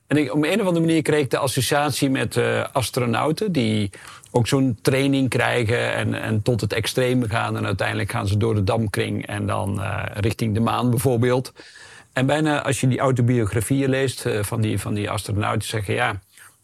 En 0.09 0.17
ik, 0.17 0.33
op 0.33 0.43
een 0.43 0.61
of 0.61 0.67
andere 0.67 0.85
manier 0.85 1.01
kreeg 1.01 1.23
ik 1.23 1.29
de 1.29 1.37
associatie 1.37 2.09
met 2.09 2.37
eh, 2.37 2.65
astronauten... 2.71 3.51
die 3.51 3.89
ook 4.31 4.47
zo'n 4.47 4.77
training 4.81 5.29
krijgen 5.29 5.93
en, 5.93 6.13
en 6.13 6.41
tot 6.41 6.61
het 6.61 6.73
extreme 6.73 7.29
gaan... 7.29 7.57
en 7.57 7.65
uiteindelijk 7.65 8.11
gaan 8.11 8.27
ze 8.27 8.37
door 8.37 8.55
de 8.55 8.63
damkring 8.63 9.27
en 9.27 9.45
dan 9.45 9.81
eh, 9.81 10.03
richting 10.13 10.53
de 10.53 10.59
maan 10.59 10.89
bijvoorbeeld. 10.89 11.53
En 12.13 12.25
bijna 12.25 12.63
als 12.63 12.79
je 12.79 12.87
die 12.87 12.99
autobiografieën 12.99 13.89
leest 13.89 14.25
eh, 14.25 14.43
van, 14.43 14.61
die, 14.61 14.79
van 14.79 14.93
die 14.93 15.09
astronauten... 15.09 15.67
zeggen 15.67 15.93
ja, 15.93 16.19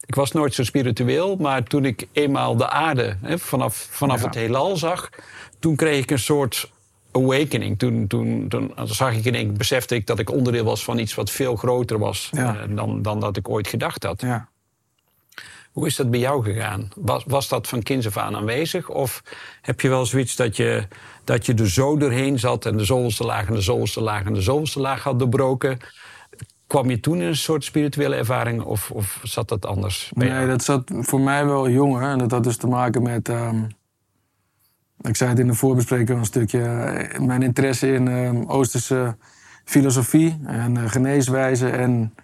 ik 0.06 0.14
was 0.14 0.32
nooit 0.32 0.54
zo 0.54 0.64
spiritueel... 0.64 1.36
maar 1.36 1.62
toen 1.62 1.84
ik 1.84 2.06
eenmaal 2.12 2.56
de 2.56 2.68
aarde 2.68 3.16
hè, 3.22 3.38
vanaf, 3.38 3.88
vanaf 3.90 4.20
Ja. 4.20 4.26
het 4.26 4.34
heelal 4.34 4.76
zag... 4.76 5.10
toen 5.58 5.76
kreeg 5.76 6.02
ik 6.02 6.10
een 6.10 6.18
soort 6.18 6.70
awakening. 7.16 7.78
Toen, 7.78 8.06
toen, 8.06 8.48
toen 8.48 8.72
zag 8.84 9.14
ik 9.14 9.24
in 9.24 9.34
één 9.34 9.46
keer, 9.46 9.56
besefte 9.56 9.94
ik 9.94 10.06
dat 10.06 10.18
ik 10.18 10.30
onderdeel 10.32 10.64
was 10.64 10.84
van 10.84 10.98
iets 10.98 11.14
wat 11.14 11.30
veel 11.30 11.56
groter 11.56 11.98
was 11.98 12.28
Ja. 12.32 12.56
eh, 12.56 12.76
dan, 12.76 13.02
dan 13.02 13.20
dat 13.20 13.36
ik 13.36 13.48
ooit 13.48 13.68
gedacht 13.68 14.02
had. 14.02 14.20
Ja. 14.20 14.48
Hoe 15.72 15.86
is 15.86 15.96
dat 15.96 16.10
bij 16.10 16.20
jou 16.20 16.44
gegaan? 16.44 16.88
Was, 16.96 17.24
was 17.26 17.48
dat 17.48 17.68
van 17.68 17.82
kinds 17.82 18.06
af 18.06 18.16
aan 18.16 18.36
aanwezig? 18.36 18.88
Of 18.88 19.22
heb 19.62 19.80
je 19.80 19.88
wel 19.88 20.06
zoiets 20.06 20.36
dat 20.36 20.56
je, 20.56 20.88
dat 21.24 21.46
je 21.46 21.54
er 21.54 21.70
zo 21.70 21.96
doorheen 21.96 22.38
zat 22.38 22.66
en 22.66 22.76
de 22.76 22.84
zoveelste 22.84 23.24
laag 23.24 23.46
en 23.46 23.54
de 23.54 23.60
zoveelste 23.60 24.00
laag 24.00 24.24
en 24.24 24.32
de 24.34 24.40
zoveelste 24.40 24.80
laag 24.80 25.02
had 25.02 25.18
doorbroken? 25.18 25.78
Kwam 26.66 26.90
je 26.90 27.00
toen 27.00 27.20
in 27.20 27.26
een 27.26 27.36
soort 27.36 27.64
spirituele 27.64 28.14
ervaring 28.16 28.62
of, 28.62 28.90
of 28.90 29.20
zat 29.22 29.48
dat 29.48 29.66
anders? 29.66 30.10
Nee, 30.14 30.46
dat 30.46 30.64
zat 30.64 30.82
voor 31.00 31.20
mij 31.20 31.46
wel 31.46 31.68
jonger. 31.70 32.02
En 32.02 32.18
dat 32.18 32.30
had 32.30 32.44
dus 32.44 32.56
te 32.56 32.66
maken 32.66 33.02
met. 33.02 33.28
ehm, 33.28 33.62
ik 35.00 35.16
zei 35.16 35.30
het 35.30 35.38
in 35.38 35.46
de 35.46 35.54
voorbespreking 35.54 36.18
een 36.18 36.24
stukje. 36.24 36.62
eh, 36.62 37.20
Mijn 37.20 37.42
interesse 37.42 37.92
in 37.92 38.08
ehm, 38.08 38.42
Oosterse 38.46 39.16
filosofie 39.64 40.40
en 40.44 40.76
eh, 40.76 40.90
geneeswijze 40.90 41.68
en 41.68 42.14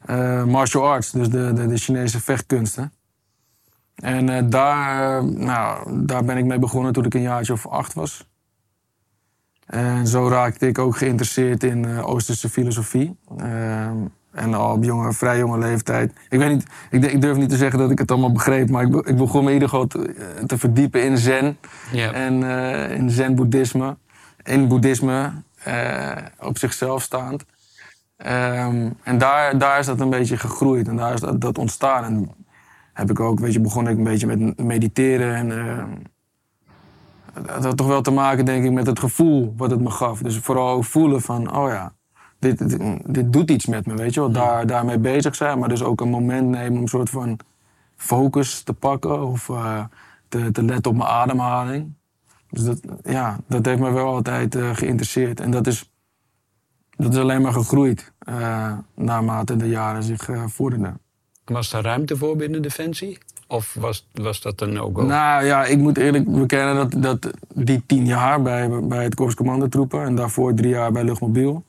eh, 0.00 0.44
martial 0.44 0.86
arts, 0.88 1.10
dus 1.10 1.28
de, 1.28 1.52
de, 1.52 1.66
de 1.66 1.76
Chinese 1.76 2.20
vechtkunsten. 2.20 2.92
En 3.94 4.50
daar, 4.50 5.24
nou, 5.24 5.90
daar 6.06 6.24
ben 6.24 6.36
ik 6.36 6.44
mee 6.44 6.58
begonnen 6.58 6.92
toen 6.92 7.04
ik 7.04 7.14
een 7.14 7.22
jaartje 7.22 7.52
of 7.52 7.66
acht 7.66 7.94
was. 7.94 8.28
En 9.66 10.06
zo 10.06 10.28
raakte 10.28 10.66
ik 10.66 10.78
ook 10.78 10.96
geïnteresseerd 10.96 11.62
in 11.62 11.86
Oosterse 11.86 12.48
filosofie. 12.48 13.16
En 14.34 14.54
al 14.54 14.72
op 14.72 14.84
jonge, 14.84 15.12
vrij 15.12 15.38
jonge 15.38 15.58
leeftijd. 15.58 16.12
Ik, 16.28 16.38
weet 16.38 16.48
niet, 16.50 16.66
ik, 16.90 17.04
ik 17.12 17.20
durf 17.20 17.36
niet 17.36 17.48
te 17.48 17.56
zeggen 17.56 17.78
dat 17.78 17.90
ik 17.90 17.98
het 17.98 18.10
allemaal 18.10 18.32
begreep, 18.32 18.70
maar 18.70 18.82
ik, 18.82 18.90
be- 18.90 19.04
ik 19.06 19.16
begon 19.16 19.40
me 19.42 19.48
in 19.48 19.54
ieder 19.54 19.68
geval 19.68 19.86
te, 19.86 20.14
eh, 20.38 20.44
te 20.44 20.58
verdiepen 20.58 21.02
in 21.04 21.18
zen. 21.18 21.58
En 22.12 22.42
eh, 22.42 22.96
in 22.96 23.10
zen-boeddhisme. 23.10 23.96
In 24.42 24.68
boeddhisme 24.68 25.32
eh, 25.62 26.10
op 26.40 26.58
zichzelf 26.58 27.02
staand. 27.02 27.44
Ehm, 28.16 28.90
en 29.02 29.18
daar, 29.18 29.58
daar 29.58 29.78
is 29.78 29.86
dat 29.86 30.00
een 30.00 30.10
beetje 30.10 30.36
gegroeid 30.36 30.88
en 30.88 30.96
daar 30.96 31.14
is 31.14 31.20
dat, 31.20 31.40
dat 31.40 31.58
ontstaan. 31.58 32.04
En 32.04 32.30
heb 32.92 33.10
ik 33.10 33.20
ook, 33.20 33.38
weet 33.40 33.52
je, 33.52 33.60
begon 33.60 33.88
ik 33.88 33.96
een 33.96 34.04
beetje 34.04 34.26
met 34.26 34.58
mediteren. 34.62 35.34
En 35.34 35.48
dat 37.46 37.64
had 37.64 37.76
toch 37.76 37.86
wel 37.86 38.02
te 38.02 38.10
maken, 38.10 38.44
denk 38.44 38.64
ik, 38.64 38.70
met 38.72 38.86
het 38.86 38.98
gevoel 38.98 39.54
wat 39.56 39.70
het 39.70 39.80
me 39.80 39.90
gaf. 39.90 40.18
Dus 40.18 40.38
vooral 40.38 40.70
ook 40.70 40.84
voelen 40.84 41.20
van, 41.20 41.56
oh 41.56 41.68
ja, 41.68 41.92
dit, 42.44 42.68
dit, 42.68 42.80
dit 43.14 43.32
doet 43.32 43.50
iets 43.50 43.66
met 43.66 43.86
me, 43.86 43.94
weet 43.94 44.14
je 44.14 44.20
wel. 44.20 44.30
Daar, 44.30 44.66
daarmee 44.66 44.98
bezig 44.98 45.34
zijn, 45.34 45.58
maar 45.58 45.68
dus 45.68 45.82
ook 45.82 46.00
een 46.00 46.08
moment 46.08 46.48
nemen 46.48 46.76
om 46.76 46.82
een 46.82 46.88
soort 46.88 47.10
van 47.10 47.38
focus 47.96 48.62
te 48.62 48.72
pakken 48.72 49.26
of 49.26 49.48
eh, 49.48 49.84
te, 50.28 50.50
te 50.52 50.62
letten 50.62 50.90
op 50.90 50.96
mijn 50.96 51.08
ademhaling. 51.08 51.92
Dus 52.50 52.64
dat, 52.64 52.80
ja, 53.02 53.38
dat 53.48 53.66
heeft 53.66 53.80
me 53.80 53.92
wel 53.92 54.06
altijd 54.06 54.54
eh, 54.54 54.76
geïnteresseerd. 54.76 55.40
En 55.40 55.50
dat 55.50 55.66
is, 55.66 55.92
dat 56.96 57.12
is 57.12 57.18
alleen 57.18 57.42
maar 57.42 57.52
gegroeid 57.52 58.12
eh, 58.18 58.72
naarmate 58.94 59.56
de 59.56 59.68
jaren 59.68 60.02
zich 60.02 60.28
vorderden. 60.46 60.98
Was 61.44 61.70
daar 61.70 61.82
ruimte 61.82 62.16
voor 62.16 62.36
binnen 62.36 62.62
Defensie? 62.62 63.18
Of 63.46 63.74
was, 63.74 64.08
was 64.12 64.40
dat 64.40 64.60
een 64.60 64.72
no-go? 64.72 65.02
Nou 65.02 65.44
ja, 65.44 65.64
ik 65.64 65.78
moet 65.78 65.98
eerlijk 65.98 66.32
bekennen 66.32 66.74
dat, 66.74 67.02
dat 67.02 67.34
die 67.54 67.82
tien 67.86 68.06
jaar 68.06 68.42
bij, 68.42 68.68
bij 68.68 69.04
het 69.04 69.14
Korps 69.14 69.34
Commandotroepen 69.34 70.04
en 70.04 70.14
daarvoor 70.14 70.54
drie 70.54 70.70
jaar 70.70 70.92
bij 70.92 71.04
Luchtmobiel, 71.04 71.64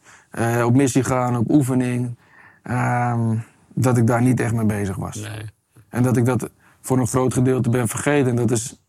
op 0.66 0.76
missie 0.76 1.04
gaan, 1.04 1.38
op 1.38 1.52
oefening, 1.52 2.18
ehm, 2.64 3.38
dat 3.74 3.98
ik 3.98 4.08
daar 4.08 4.22
niet 4.22 4.40
echt 4.40 4.54
mee 4.54 4.66
bezig 4.66 4.96
was. 4.96 5.16
Nee. 5.16 5.46
En 5.90 6.04
dat 6.04 6.18
ik 6.18 6.26
dat 6.26 6.50
voor 6.82 7.00
een 7.00 7.08
groot 7.08 7.34
gedeelte 7.34 7.70
ben 7.70 7.88
vergeten. 7.88 8.30
En 8.30 8.36
dat 8.36 8.52
is 8.52 8.84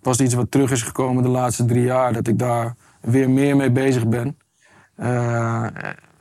pas 0.00 0.20
iets 0.20 0.34
wat 0.34 0.50
terug 0.50 0.70
is 0.70 0.82
gekomen 0.82 1.22
de 1.22 1.28
laatste 1.28 1.64
drie 1.64 1.82
jaar. 1.82 2.12
Dat 2.12 2.26
ik 2.26 2.38
daar 2.38 2.74
weer 3.00 3.30
meer 3.30 3.56
mee 3.56 3.70
bezig 3.70 4.08
ben. 4.08 4.38
Eh, 4.94 5.66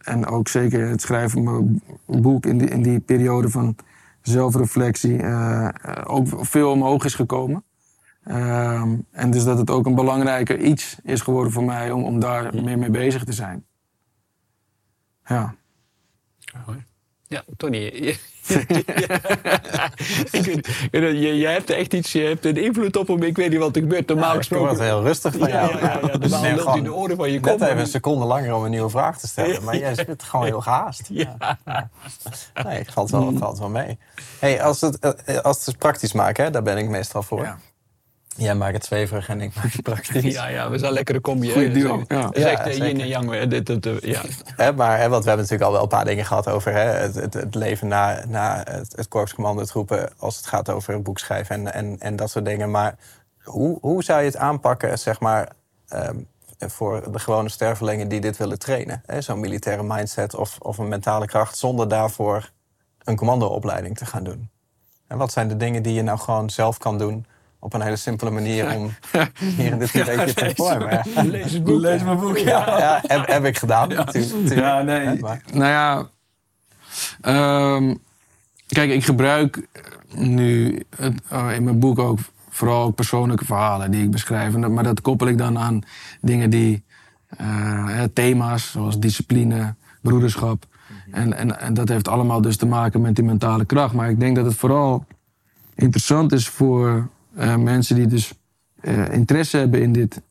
en 0.02 0.26
ook 0.26 0.48
zeker 0.48 0.80
in 0.80 0.90
het 0.90 1.02
schrijven 1.02 1.44
van 1.44 1.82
mijn 2.06 2.22
boek 2.22 2.46
in 2.46 2.58
die, 2.58 2.68
in 2.68 2.82
die 2.82 3.00
periode 3.00 3.50
van 3.50 3.76
zelfreflectie 4.22 5.22
eh, 5.22 5.70
ook 6.04 6.28
veel 6.46 6.72
omhoog 6.72 7.06
is 7.06 7.16
gekomen. 7.16 7.64
Ehm, 8.24 8.96
en 9.12 9.32
dus 9.32 9.44
dat 9.44 9.58
het 9.58 9.70
ook 9.70 9.86
een 9.86 9.96
belangrijker 9.96 10.60
iets 10.60 11.00
is 11.04 11.22
geworden 11.22 11.52
voor 11.52 11.64
mij 11.64 11.92
om, 11.92 12.04
om 12.04 12.20
daar 12.20 12.64
meer 12.64 12.80
mee 12.80 12.90
bezig 12.90 13.24
te 13.24 13.34
zijn. 13.34 13.66
Ja. 15.28 15.56
Ja, 17.30 17.44
Tony. 17.58 17.78
je- 18.06 18.18
ik 20.32 20.46
ik 20.46 20.56
weet- 20.92 21.18
je, 21.20 21.38
jij 21.38 21.52
hebt 21.54 21.70
echt 21.70 21.94
iets, 21.94 22.12
je 22.12 22.22
hebt 22.22 22.46
een 22.46 22.58
invloed 22.58 22.96
op 22.98 23.08
hem. 23.08 23.24
Ik 23.24 23.36
weet 23.36 23.50
niet 23.50 23.60
wat 23.60 23.76
er 23.76 23.82
gebeurt. 23.82 24.08
Normaal 24.08 24.26
ik 24.26 24.34
word 24.34 24.48
gesproken. 24.48 24.84
heel 24.84 25.02
rustig 25.04 25.36
van 25.38 25.48
Ja, 25.48 25.54
jou. 25.66 25.78
ja, 25.78 25.80
ja, 25.80 26.00
ja. 26.02 26.18
Normaal 26.18 26.20
loopt 26.30 26.32
hij 26.42 26.58
gewoon 26.58 26.84
de 26.84 26.94
oren 26.94 27.16
van 27.18 27.32
je 27.32 27.40
Net 27.40 27.52
kop. 27.52 27.62
even 27.62 27.78
een 27.80 27.88
seconde 27.88 28.26
langer 28.26 28.54
om 28.56 28.64
een 28.64 28.70
nieuwe 28.70 28.90
vraag 28.90 29.20
te 29.20 29.28
stellen. 29.28 29.64
Maar 29.64 29.78
jij 29.78 29.96
zit 29.96 30.24
gewoon 30.24 30.46
heel 30.46 30.62
gehaast. 30.62 31.08
Ja. 31.10 31.38
Nee, 32.64 32.78
het 32.78 32.92
valt 32.94 33.10
wel, 33.10 33.28
het 33.28 33.38
valt 33.38 33.60
wel 33.60 33.70
mee. 33.70 33.98
Hey, 34.40 34.64
als, 34.64 34.82
het, 34.82 35.00
eh, 35.00 35.38
als 35.38 35.66
het 35.66 35.78
praktisch 35.78 36.14
maken, 36.14 36.44
hè, 36.44 36.52
daar 36.52 36.64
ben 36.64 36.78
ik 36.78 36.90
meestal 36.90 37.24
voor. 37.24 37.58
Ja. 38.38 38.44
Jij 38.44 38.56
maakt 38.56 38.74
het 38.74 38.86
zweverig 38.86 39.30
en 39.30 39.42
ik 39.42 39.56
maak 39.56 39.72
het 39.72 39.82
praktisch. 39.82 40.34
Ja, 40.38 40.48
ja, 40.48 40.70
we 40.70 40.78
zijn 40.78 40.94
lekkere 40.94 41.22
combi. 41.22 41.52
Goeie 41.52 41.72
duo, 41.72 42.04
ja. 42.08 42.30
Echt 42.32 42.44
Ja, 42.44 42.60
eh, 42.60 42.66
yin 42.66 42.84
zeker. 42.84 43.02
en 43.02 43.08
yang. 43.08 43.48
Dit, 43.48 43.84
dit, 43.84 44.04
ja. 44.04 44.22
Hè, 44.64 44.74
maar, 44.74 45.00
hè, 45.00 45.10
want 45.10 45.24
we 45.24 45.30
hebben 45.30 45.48
natuurlijk 45.48 45.64
al 45.64 45.72
wel 45.72 45.82
een 45.82 45.88
paar 45.88 46.06
dingen 46.06 46.26
gehad 46.26 46.48
over 46.50 46.72
hè, 46.72 46.80
het, 46.80 47.16
het, 47.16 47.34
het 47.34 47.56
leven 47.56 47.88
na, 47.88 48.24
na 48.28 48.64
het, 48.70 48.94
het 48.96 49.08
korpscommandotroepen... 49.08 50.10
als 50.18 50.36
het 50.36 50.46
gaat 50.46 50.70
over 50.70 50.94
een 50.94 51.04
boek 51.04 51.20
schrijven 51.20 51.56
en, 51.56 51.74
en, 51.74 52.00
en 52.00 52.16
dat 52.16 52.30
soort 52.30 52.46
dingen. 52.46 52.72
Maar 52.72 52.96
hoe, 53.44 53.78
hoe 53.82 54.04
zou 54.04 54.20
je 54.20 54.26
het 54.26 54.38
aanpakken, 54.38 55.00
zeg 55.00 55.20
maar... 55.20 55.52
ehm, 55.88 56.18
voor 56.60 57.12
de 57.12 57.20
gewone 57.20 57.50
stervelingen 57.50 58.08
die 58.08 58.20
dit 58.22 58.38
willen 58.38 58.60
trainen? 58.60 59.02
hè? 59.06 59.22
Zo'n 59.22 59.40
militaire 59.40 59.84
mindset 59.84 60.36
of, 60.36 60.58
of 60.60 60.78
een 60.78 60.88
mentale 60.88 61.26
kracht... 61.26 61.58
zonder 61.58 61.88
daarvoor 61.88 62.50
een 63.04 63.16
commandoopleiding 63.16 63.98
te 63.98 64.06
gaan 64.06 64.24
doen. 64.24 64.50
En 65.08 65.18
wat 65.18 65.32
zijn 65.32 65.48
de 65.48 65.58
dingen 65.58 65.84
die 65.84 65.94
je 65.94 66.02
nou 66.02 66.20
gewoon 66.20 66.50
zelf 66.50 66.78
kan 66.78 66.98
doen... 66.98 67.26
op 67.60 67.74
een 67.74 67.82
hele 67.82 67.96
simpele 67.96 68.30
manier 68.32 68.76
om 68.76 68.94
hier 69.40 69.72
in 69.72 69.80
dit 69.80 69.94
een 69.96 70.06
beetje 70.06 70.34
te 70.34 70.52
vormen? 70.56 71.02
Ja. 71.16 71.24
Lees 71.24 71.52
het 71.52 71.64
boek. 71.64 71.80
Lees 71.80 72.04
mijn 72.04 72.20
boek, 72.20 72.38
Ja, 72.38 72.78
ja, 72.80 73.02
heb, 73.08 73.28
heb 73.28 73.46
ik 73.46 73.58
gedaan. 73.58 73.90
natuurlijk. 73.90 74.54
Ja, 74.54 74.82
nee. 74.82 75.20
Maar- 75.20 75.42
Nou 75.54 75.66
ja, 75.72 76.08
ehm, 77.22 77.96
kijk, 78.68 78.92
ik 78.92 79.04
gebruik 79.06 79.68
nu 80.16 80.80
het, 80.98 81.14
eh, 81.30 81.56
in 81.56 81.64
mijn 81.64 81.80
boek 81.80 82.00
ook 82.00 82.20
vooral 82.50 82.84
ook 82.84 82.96
persoonlijke 82.96 83.46
verhalen 83.46 83.92
die 83.92 84.04
ik 84.04 84.12
beschrijf. 84.12 84.54
En 84.54 84.62
dat- 84.62 84.72
Maar 84.72 84.84
dat 84.84 85.02
koppel 85.02 85.28
ik 85.28 85.38
dan 85.38 85.58
aan 85.58 85.82
dingen 86.22 86.50
die, 86.50 86.84
eh, 87.38 88.04
thema's 88.14 88.72
zoals 88.72 89.00
discipline, 89.00 89.76
broederschap. 90.02 90.66
En, 91.12 91.34
en, 91.38 91.60
en 91.60 91.74
dat 91.74 91.90
heeft 91.90 92.08
allemaal 92.08 92.42
dus 92.42 92.58
te 92.58 92.66
maken 92.66 93.02
met 93.02 93.16
die 93.16 93.24
mentale 93.26 93.66
kracht. 93.66 93.94
Maar 93.94 94.10
ik 94.10 94.20
denk 94.20 94.36
dat 94.36 94.46
het 94.46 94.56
vooral 94.56 95.06
interessant 95.76 96.32
is 96.32 96.48
voor 96.48 97.10
eh, 97.38 97.56
mensen 97.56 97.96
die 97.96 98.08
dus 98.08 98.34
eh, 98.82 99.14
interesse 99.14 99.58
hebben 99.58 99.82
in 99.82 99.92
dit 99.92 100.22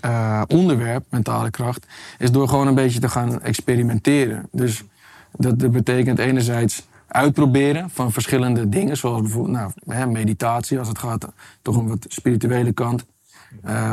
eh, 0.00 0.42
onderwerp, 0.46 1.04
mentale 1.08 1.50
kracht, 1.50 1.86
is 2.18 2.32
door 2.32 2.48
gewoon 2.48 2.66
een 2.66 2.74
beetje 2.74 3.00
te 3.00 3.08
gaan 3.08 3.42
experimenteren. 3.42 4.48
Dus 4.52 4.84
dat, 5.32 5.58
dat 5.58 5.70
betekent 5.70 6.18
enerzijds 6.18 6.86
uitproberen 7.06 7.90
van 7.90 8.12
verschillende 8.12 8.68
dingen, 8.68 8.96
zoals 8.96 9.20
bijvoorbeeld 9.22 9.56
nou, 9.56 9.72
hè, 9.86 10.06
meditatie, 10.06 10.78
als 10.78 10.88
het 10.88 10.98
gaat 10.98 11.28
toch 11.62 11.76
om 11.76 11.88
wat 11.88 12.06
spirituele 12.08 12.72
kant, 12.72 13.04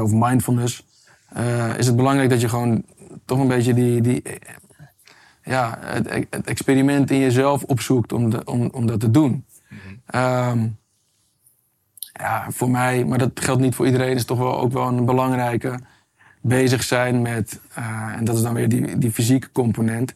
of 0.01 0.11
mindfulness. 0.11 0.85
Is 1.77 1.87
het 1.87 1.95
belangrijk 1.95 2.29
dat 2.29 2.41
je 2.41 2.49
gewoon 2.49 2.83
toch 3.25 3.39
een 3.39 3.47
beetje 3.47 3.73
die, 3.73 4.01
die 4.01 4.23
ja, 5.43 5.77
het, 5.81 6.25
het 6.29 6.45
experiment 6.45 7.11
in 7.11 7.19
jezelf 7.19 7.63
opzoekt 7.63 8.13
om, 8.13 8.29
de, 8.29 8.43
om, 8.43 8.69
om 8.71 8.85
dat 8.85 8.99
te 8.99 9.11
doen. 9.11 9.45
Ehm, 10.05 10.67
ja, 12.13 12.45
voor 12.49 12.69
mij, 12.69 13.05
maar 13.05 13.17
dat 13.17 13.31
geldt 13.33 13.61
niet 13.61 13.75
voor 13.75 13.85
iedereen, 13.85 14.15
is 14.15 14.25
toch 14.25 14.37
wel 14.37 14.59
ook 14.59 14.71
wel 14.71 14.87
een 14.87 15.05
belangrijke 15.05 15.79
bezig 16.41 16.83
zijn 16.83 17.21
met, 17.21 17.59
eh, 17.73 18.13
en 18.15 18.25
dat 18.25 18.35
is 18.35 18.41
dan 18.41 18.53
weer 18.53 18.69
die, 18.69 18.97
die 18.97 19.11
fysieke 19.11 19.51
component. 19.51 20.13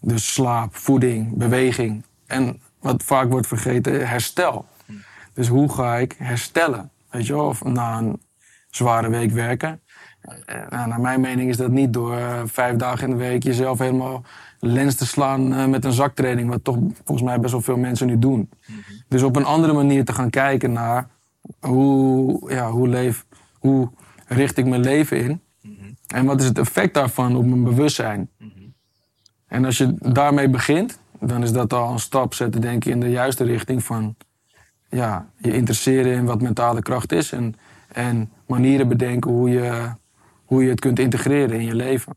Dus 0.00 0.32
slaap, 0.32 0.76
voeding, 0.76 1.36
beweging 1.36 2.02
en 2.26 2.60
wat 2.80 3.02
vaak 3.02 3.30
wordt 3.30 3.46
vergeten, 3.46 4.08
herstel. 4.08 4.66
Dus 5.32 5.48
hoe 5.48 5.72
ga 5.72 5.96
ik 5.96 6.14
herstellen? 6.18 6.90
Weet 7.10 7.26
je 7.26 7.32
wel, 7.32 7.46
of 7.46 7.64
na 7.64 7.98
een 7.98 8.20
zware 8.70 9.08
week 9.08 9.30
werken. 9.30 9.80
Eh, 10.20 10.56
nou, 10.68 10.88
naar 10.88 11.00
mijn 11.00 11.20
mening 11.20 11.48
is 11.48 11.56
dat 11.56 11.70
niet 11.70 11.92
door 11.92 12.16
eh, 12.16 12.42
vijf 12.44 12.76
dagen 12.76 13.04
in 13.04 13.10
de 13.10 13.24
week 13.24 13.42
jezelf 13.42 13.78
helemaal 13.78 14.22
lens 14.60 14.94
te 14.94 15.06
slaan 15.06 15.70
met 15.70 15.84
een 15.84 15.92
zaktraining, 15.92 16.48
wat 16.48 16.64
toch 16.64 16.76
volgens 17.04 17.28
mij 17.28 17.40
best 17.40 17.52
wel 17.52 17.62
veel 17.62 17.76
mensen 17.76 18.06
nu 18.06 18.18
doen. 18.18 18.50
Dus 19.08 19.22
op 19.22 19.36
een 19.36 19.44
andere 19.44 19.72
manier 19.72 20.04
te 20.04 20.12
gaan 20.12 20.30
kijken 20.30 20.72
naar 20.72 21.08
hoe, 21.60 22.50
ja, 22.52 22.70
hoe, 22.70 22.88
leef, 22.88 23.26
hoe 23.58 23.90
richt 24.26 24.56
ik 24.58 24.66
mijn 24.66 24.80
leven 24.80 25.18
in 25.18 25.40
en 26.06 26.24
wat 26.24 26.40
is 26.40 26.46
het 26.46 26.58
effect 26.58 26.94
daarvan 26.94 27.36
op 27.36 27.44
mijn 27.44 27.64
bewustzijn. 27.64 28.30
En 29.46 29.64
als 29.64 29.78
je 29.78 29.94
daarmee 29.98 30.48
begint, 30.48 30.98
dan 31.20 31.42
is 31.42 31.52
dat 31.52 31.72
al 31.72 31.92
een 31.92 31.98
stap 31.98 32.34
zetten, 32.34 32.60
denk 32.60 32.84
ik, 32.84 32.92
in 32.92 33.00
de 33.00 33.10
juiste 33.10 33.44
richting 33.44 33.84
van 33.84 34.16
ja, 34.88 35.28
je 35.36 35.52
interesseren 35.52 36.12
in 36.12 36.24
wat 36.24 36.42
mentale 36.42 36.82
kracht 36.82 37.12
is 37.12 37.32
en, 37.32 37.54
en 37.92 38.30
manieren 38.46 38.88
bedenken 38.88 39.30
hoe 39.30 39.50
je, 39.50 39.92
hoe 40.44 40.62
je 40.64 40.70
het 40.70 40.80
kunt 40.80 40.98
integreren 40.98 41.58
in 41.60 41.64
je 41.64 41.74
leven. 41.74 42.16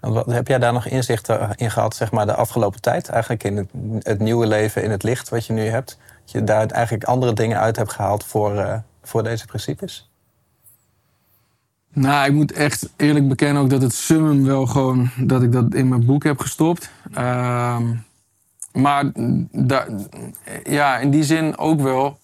En 0.00 0.12
wat- 0.12 0.26
Heb 0.26 0.48
jij 0.48 0.58
daar 0.58 0.72
nog 0.72 0.86
inzichten 0.86 1.54
in 1.56 1.70
gehad, 1.70 1.94
zeg 1.96 2.12
maar, 2.12 2.26
de 2.26 2.34
afgelopen 2.34 2.80
tijd? 2.80 3.08
Eigenlijk 3.08 3.44
in 3.44 3.56
het, 3.56 3.68
het 3.98 4.18
nieuwe 4.18 4.46
leven, 4.46 4.82
in 4.82 4.90
het 4.90 5.02
licht 5.02 5.28
wat 5.28 5.46
je 5.46 5.52
nu 5.52 5.62
hebt? 5.62 5.98
Je 6.30 6.44
daar 6.44 6.66
eigenlijk 6.66 7.04
andere 7.04 7.32
dingen 7.32 7.58
uit 7.58 7.76
hebt 7.76 7.92
gehaald 7.92 8.24
voor, 8.24 8.56
eh, 8.56 8.78
voor 9.02 9.22
deze 9.22 9.46
principes? 9.46 10.10
Nou, 11.92 12.26
ik 12.28 12.32
moet 12.32 12.52
echt 12.52 12.92
eerlijk 12.96 13.28
bekennen 13.28 13.62
ook 13.62 13.70
dat 13.70 13.82
het 13.82 13.92
summum 13.92 14.44
wel 14.44 14.66
gewoon... 14.66 15.10
dat 15.16 15.42
ik 15.42 15.52
dat 15.52 15.74
in 15.74 15.88
mijn 15.88 16.06
boek 16.06 16.24
heb 16.24 16.38
gestopt. 16.38 16.90
Ehm, 17.12 17.94
maar 18.72 19.12
ja, 20.64 20.98
in 20.98 21.10
die 21.10 21.24
zin 21.24 21.58
ook 21.58 21.80
wel 21.80 22.18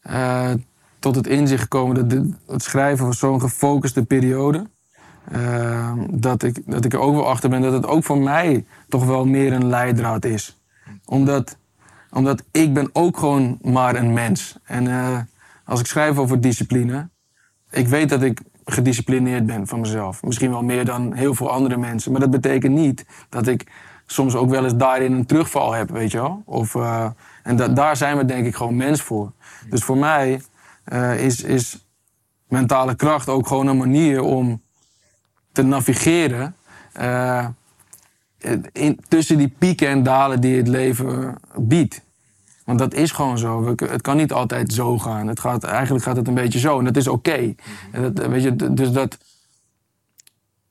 eh, 0.00 0.50
tot 0.98 1.14
het 1.14 1.26
inzicht 1.26 1.62
gekomen... 1.62 2.08
dat 2.08 2.24
het 2.46 2.62
schrijven 2.62 3.06
was 3.06 3.18
zo'n 3.18 3.40
gefocuste 3.40 4.04
periode... 4.04 4.66
ehm, 5.32 6.06
dat, 6.10 6.42
ik, 6.42 6.62
dat 6.66 6.84
ik 6.84 6.92
er 6.92 7.00
ook 7.00 7.14
wel 7.14 7.28
achter 7.28 7.50
ben 7.50 7.60
dat 7.62 7.72
het 7.72 7.86
ook 7.86 8.04
voor 8.04 8.18
mij 8.18 8.64
toch 8.88 9.04
wel 9.04 9.26
meer 9.26 9.52
een 9.52 9.66
leidraad 9.66 10.24
is. 10.24 10.60
Omdat, 11.04 11.56
omdat 12.10 12.42
ik 12.50 12.74
ben 12.74 12.90
ook 12.92 13.18
gewoon 13.18 13.58
maar 13.62 13.94
een 13.94 14.12
mens. 14.12 14.58
En 14.64 14.86
eh, 14.86 15.18
als 15.64 15.80
ik 15.80 15.86
schrijf 15.86 16.18
over 16.18 16.40
discipline 16.40 17.08
ik 17.70 17.88
weet 17.88 18.08
dat 18.08 18.22
ik 18.22 18.40
gedisciplineerd 18.64 19.46
ben 19.46 19.66
van 19.66 19.80
mezelf. 19.80 20.22
Misschien 20.22 20.50
wel 20.50 20.62
meer 20.62 20.84
dan 20.84 21.14
heel 21.14 21.34
veel 21.34 21.50
andere 21.50 21.76
mensen. 21.76 22.12
Maar 22.12 22.20
dat 22.20 22.30
betekent 22.30 22.74
niet 22.74 23.06
dat 23.28 23.46
ik 23.46 23.66
soms 24.06 24.34
ook 24.34 24.50
wel 24.50 24.64
eens 24.64 24.76
daarin 24.76 25.12
een 25.12 25.26
terugval 25.26 25.72
heb, 25.72 25.90
weet 25.90 26.10
je 26.10 26.18
wel. 26.20 26.42
Of, 26.44 26.74
eh, 26.74 27.10
en 27.42 27.56
da- 27.56 27.68
daar 27.68 27.96
zijn 27.96 28.16
we 28.16 28.24
denk 28.24 28.46
ik 28.46 28.54
gewoon 28.54 28.76
mens 28.76 29.02
voor. 29.02 29.32
Dus 29.68 29.82
voor 29.84 29.96
mij 29.96 30.42
eh, 30.84 31.24
is, 31.24 31.42
is 31.42 31.86
mentale 32.48 32.94
kracht 32.94 33.28
ook 33.28 33.46
gewoon 33.46 33.66
een 33.66 33.76
manier 33.76 34.22
om 34.22 34.62
te 35.52 35.62
navigeren... 35.62 36.54
eh, 38.40 38.52
in, 38.72 39.00
tussen 39.08 39.38
die 39.38 39.54
pieken 39.58 39.88
en 39.88 40.02
dalen 40.02 40.40
die 40.40 40.56
het 40.56 40.68
leven 40.68 41.36
biedt. 41.56 42.00
Want 42.64 42.78
dat 42.78 42.94
is 42.94 43.10
gewoon 43.12 43.38
zo. 43.38 43.62
We- 43.62 43.86
Het 43.90 44.02
kan 44.02 44.16
niet 44.16 44.32
altijd 44.32 44.72
zo 44.72 44.98
gaan. 44.98 45.26
Het 45.26 45.40
gaat, 45.40 45.64
eigenlijk 45.64 46.04
gaat 46.04 46.16
het 46.16 46.28
een 46.28 46.34
beetje 46.34 46.58
zo. 46.58 46.78
En 46.78 46.84
dat 46.84 46.96
is 46.96 47.08
oké. 47.08 47.54
En 47.90 48.02
dat, 48.12 48.26
weet 48.26 48.42
je, 48.42 48.56
Dus 48.74 48.92
dat... 48.92 49.18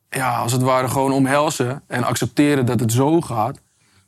Ja, 0.09 0.37
als 0.37 0.51
het 0.51 0.61
ware 0.61 0.87
gewoon 0.87 1.11
omhelzen 1.11 1.81
en 1.87 2.03
accepteren 2.03 2.65
dat 2.65 2.79
het 2.79 2.91
zo 2.91 3.21
gaat. 3.21 3.59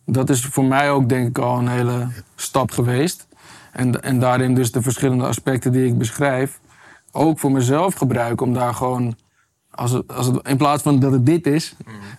Dat 0.06 0.30
is 0.30 0.45
voor 0.45 0.65
mij 0.65 0.91
ook 0.91 1.10
denk 1.10 1.28
ik 1.28 1.38
al 1.38 1.58
een 1.58 1.67
hele 1.67 2.08
stap 2.36 2.71
geweest. 2.71 3.28
En, 3.71 4.04
en 4.04 4.19
daarin 4.19 4.56
dus 4.56 4.71
de 4.71 4.82
verschillende 4.82 5.26
aspecten 5.26 5.71
die 5.71 5.86
ik 5.86 5.97
beschrijf... 5.97 6.60
ook 7.12 7.39
voor 7.39 7.52
mezelf 7.52 7.93
gebruiken 7.93 8.45
om 8.45 8.54
daar 8.54 8.74
gewoon... 8.74 9.15
Als 9.82 9.91
het, 9.91 10.04
als 10.15 10.26
het, 10.26 10.48
in 10.48 10.58
plaats 10.58 10.84
van 10.84 11.00
dat 11.00 11.12
het 11.12 11.26
dit 11.26 11.48
is, 11.48 11.74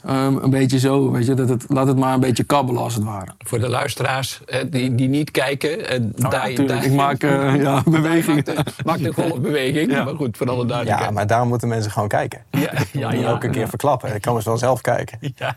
ehm, 0.05 0.37
een 0.37 0.51
beetje 0.51 0.79
zo, 0.79 1.11
weet 1.11 1.27
je, 1.27 1.35
dat 1.35 1.49
het, 1.49 1.65
laat 1.69 1.87
het 1.87 1.97
maar 1.99 2.15
een 2.15 2.21
beetje 2.21 2.45
kabbelen 2.45 2.83
als 2.83 2.95
het 2.95 3.05
ware. 3.05 3.31
Voor 3.39 3.59
de 3.61 3.69
luisteraars 3.69 4.41
eh, 4.47 4.61
die, 4.71 4.95
die 4.95 5.09
niet 5.09 5.31
kijken. 5.31 5.89
eh, 5.89 6.01
Oh 6.01 6.31
ja, 6.33 6.65
daar- 6.67 6.85
Ik 6.85 6.93
maak 6.93 7.23
eh, 7.23 7.57
ja, 7.63 7.83
bewegingen. 7.85 8.45
Maakt 8.85 9.05
een, 9.05 9.15
golfbeweging. 9.15 9.91
Ja. 9.93 10.05
Maar 10.05 10.15
goed, 10.15 10.37
voor 10.37 10.49
alle 10.51 10.63
Ja, 10.63 10.67
duidelijkheid. 10.69 11.11
maar 11.15 11.27
daarom 11.27 11.49
moeten 11.49 11.69
mensen 11.69 11.91
gewoon 11.93 12.09
kijken. 12.09 12.43
Ja, 12.51 12.61
Ja, 12.61 12.71
ja, 12.93 13.13
ja, 13.13 13.21
ja. 13.21 13.31
ook 13.31 13.45
een 13.45 13.51
keer 13.51 13.69
verklappen. 13.69 14.11
Dan 14.11 14.21
komen 14.21 14.43
ze 14.43 14.49
wel 14.49 14.59
zelf 14.59 14.81
kijken. 14.81 15.19
Ja. 15.37 15.57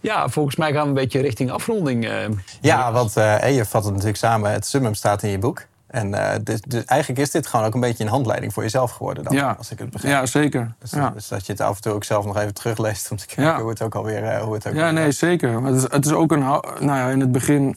Ja, 0.00 0.28
volgens 0.28 0.56
mij 0.56 0.72
gaan 0.72 0.82
we 0.82 0.88
een 0.88 0.94
beetje 0.94 1.20
richting 1.20 1.50
afronding. 1.50 2.04
eh. 2.06 2.12
Ja, 2.60 2.92
want 2.92 3.16
eh, 3.16 3.56
je 3.56 3.64
vat 3.64 3.82
het 3.82 3.92
natuurlijk 3.92 4.18
samen. 4.18 4.50
Het 4.52 4.66
summum 4.66 4.94
staat 4.94 5.22
in 5.22 5.30
je 5.30 5.38
boek. 5.38 5.66
En 5.94 6.14
eh, 6.14 6.38
dus, 6.42 6.60
dus 6.60 6.84
eigenlijk 6.84 7.20
is 7.20 7.30
dit 7.30 7.46
gewoon 7.46 7.66
ook 7.66 7.74
een 7.74 7.80
beetje 7.80 8.04
een 8.04 8.10
handleiding 8.10 8.52
voor 8.52 8.62
jezelf 8.62 8.90
geworden 8.90 9.24
dan, 9.24 9.34
Ja. 9.34 9.54
als 9.58 9.70
ik 9.70 9.78
het 9.78 9.90
begrijp. 9.90 10.14
Ja, 10.14 10.26
zeker. 10.26 10.74
Dus, 10.78 10.90
Ja, 10.90 11.10
dus 11.10 11.28
dat 11.28 11.46
je 11.46 11.52
het 11.52 11.60
af 11.60 11.76
en 11.76 11.82
toe 11.82 11.92
ook 11.92 12.04
zelf 12.04 12.24
nog 12.24 12.36
even 12.36 12.54
terugleest 12.54 13.10
om 13.10 13.16
te 13.16 13.26
kijken 13.26 13.44
Ja. 13.44 13.60
hoe 13.60 13.68
het 13.70 13.82
ook 13.82 13.94
alweer 13.94 14.24
eh, 14.24 14.42
hoe 14.42 14.54
het 14.54 14.66
ook 14.68 14.74
ja 14.74 14.90
nee, 14.90 15.12
zeker. 15.12 15.60
Maar 15.62 15.72
het, 15.72 15.82
is, 15.82 15.90
het 15.90 16.04
is 16.06 16.12
ook 16.12 16.32
een... 16.32 16.38
Nou 16.38 16.62
ja, 16.80 17.08
in 17.08 17.20
het 17.20 17.32
begin... 17.32 17.76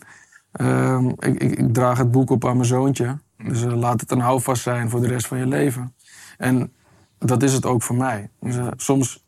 ehm, 0.52 1.08
ik, 1.08 1.24
ik, 1.42 1.60
ik 1.60 1.74
draag 1.74 1.98
het 1.98 2.12
boek 2.12 2.30
op 2.30 2.46
aan 2.46 2.56
mijn 2.56 2.68
zoontje. 2.68 3.18
Dus 3.44 3.64
eh, 3.64 3.74
laat 3.74 4.02
het 4.02 4.12
een 4.12 4.20
houvast 4.20 4.62
zijn 4.62 4.90
voor 4.90 5.02
de 5.02 5.08
rest 5.08 5.28
van 5.28 5.38
je 5.38 5.48
leven. 5.48 5.96
En 6.38 6.72
dat 7.20 7.44
is 7.44 7.54
het 7.54 7.66
ook 7.66 7.84
voor 7.84 7.96
mij. 7.96 8.30
Dus, 8.40 8.56
soms 8.78 9.24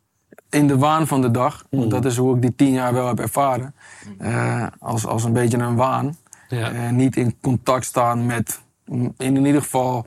in 0.48 0.66
de 0.66 0.78
waan 0.78 1.06
van 1.06 1.20
de 1.20 1.30
dag, 1.30 1.64
want 1.70 1.90
dat 1.90 2.04
is 2.04 2.16
hoe 2.16 2.34
ik 2.36 2.42
die 2.42 2.54
tien 2.54 2.72
jaar 2.72 2.92
wel 2.92 3.06
heb 3.06 3.18
ervaren. 3.20 3.74
eh, 4.18 4.66
als, 4.78 5.06
als 5.06 5.24
een 5.24 5.32
beetje 5.32 5.58
een 5.58 5.76
waan. 5.76 6.16
Ja. 6.48 6.70
Eh, 6.70 6.90
niet 6.90 7.16
in 7.16 7.36
contact 7.40 7.84
staan 7.84 8.26
met, 8.26 8.60
in, 8.90 9.14
in 9.36 9.46
ieder 9.46 9.62
geval, 9.62 10.06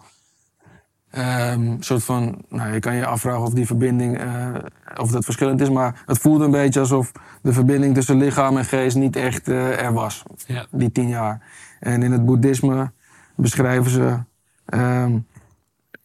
ehm 1.12 1.76
soort 1.80 2.04
van, 2.04 2.42
nou, 2.50 2.74
je 2.74 2.80
kan 2.80 2.96
je 2.96 3.06
afvragen 3.06 3.42
of 3.42 3.54
die 3.54 3.66
verbinding, 3.66 4.18
eh, 4.18 4.54
of 4.98 5.12
dat 5.12 5.24
verschillend 5.26 5.62
is, 5.62 5.70
maar 5.70 6.04
het 6.06 6.18
voelde 6.18 6.46
een 6.46 6.52
beetje 6.52 6.80
alsof 6.80 7.12
de 7.42 7.54
verbinding 7.54 7.94
tussen 7.96 8.18
lichaam 8.18 8.58
en 8.58 8.66
geest 8.66 8.96
niet 8.96 9.16
echt 9.16 9.48
eh, 9.48 9.84
er 9.84 9.94
was, 9.94 10.24
Ja. 10.46 10.66
die 10.72 10.92
tien 10.92 11.08
jaar. 11.08 11.42
En 11.80 12.04
in 12.04 12.12
het 12.12 12.26
boeddhisme 12.26 12.92
beschrijven 13.36 13.92
ze 13.92 14.18
ehm, 14.66 15.18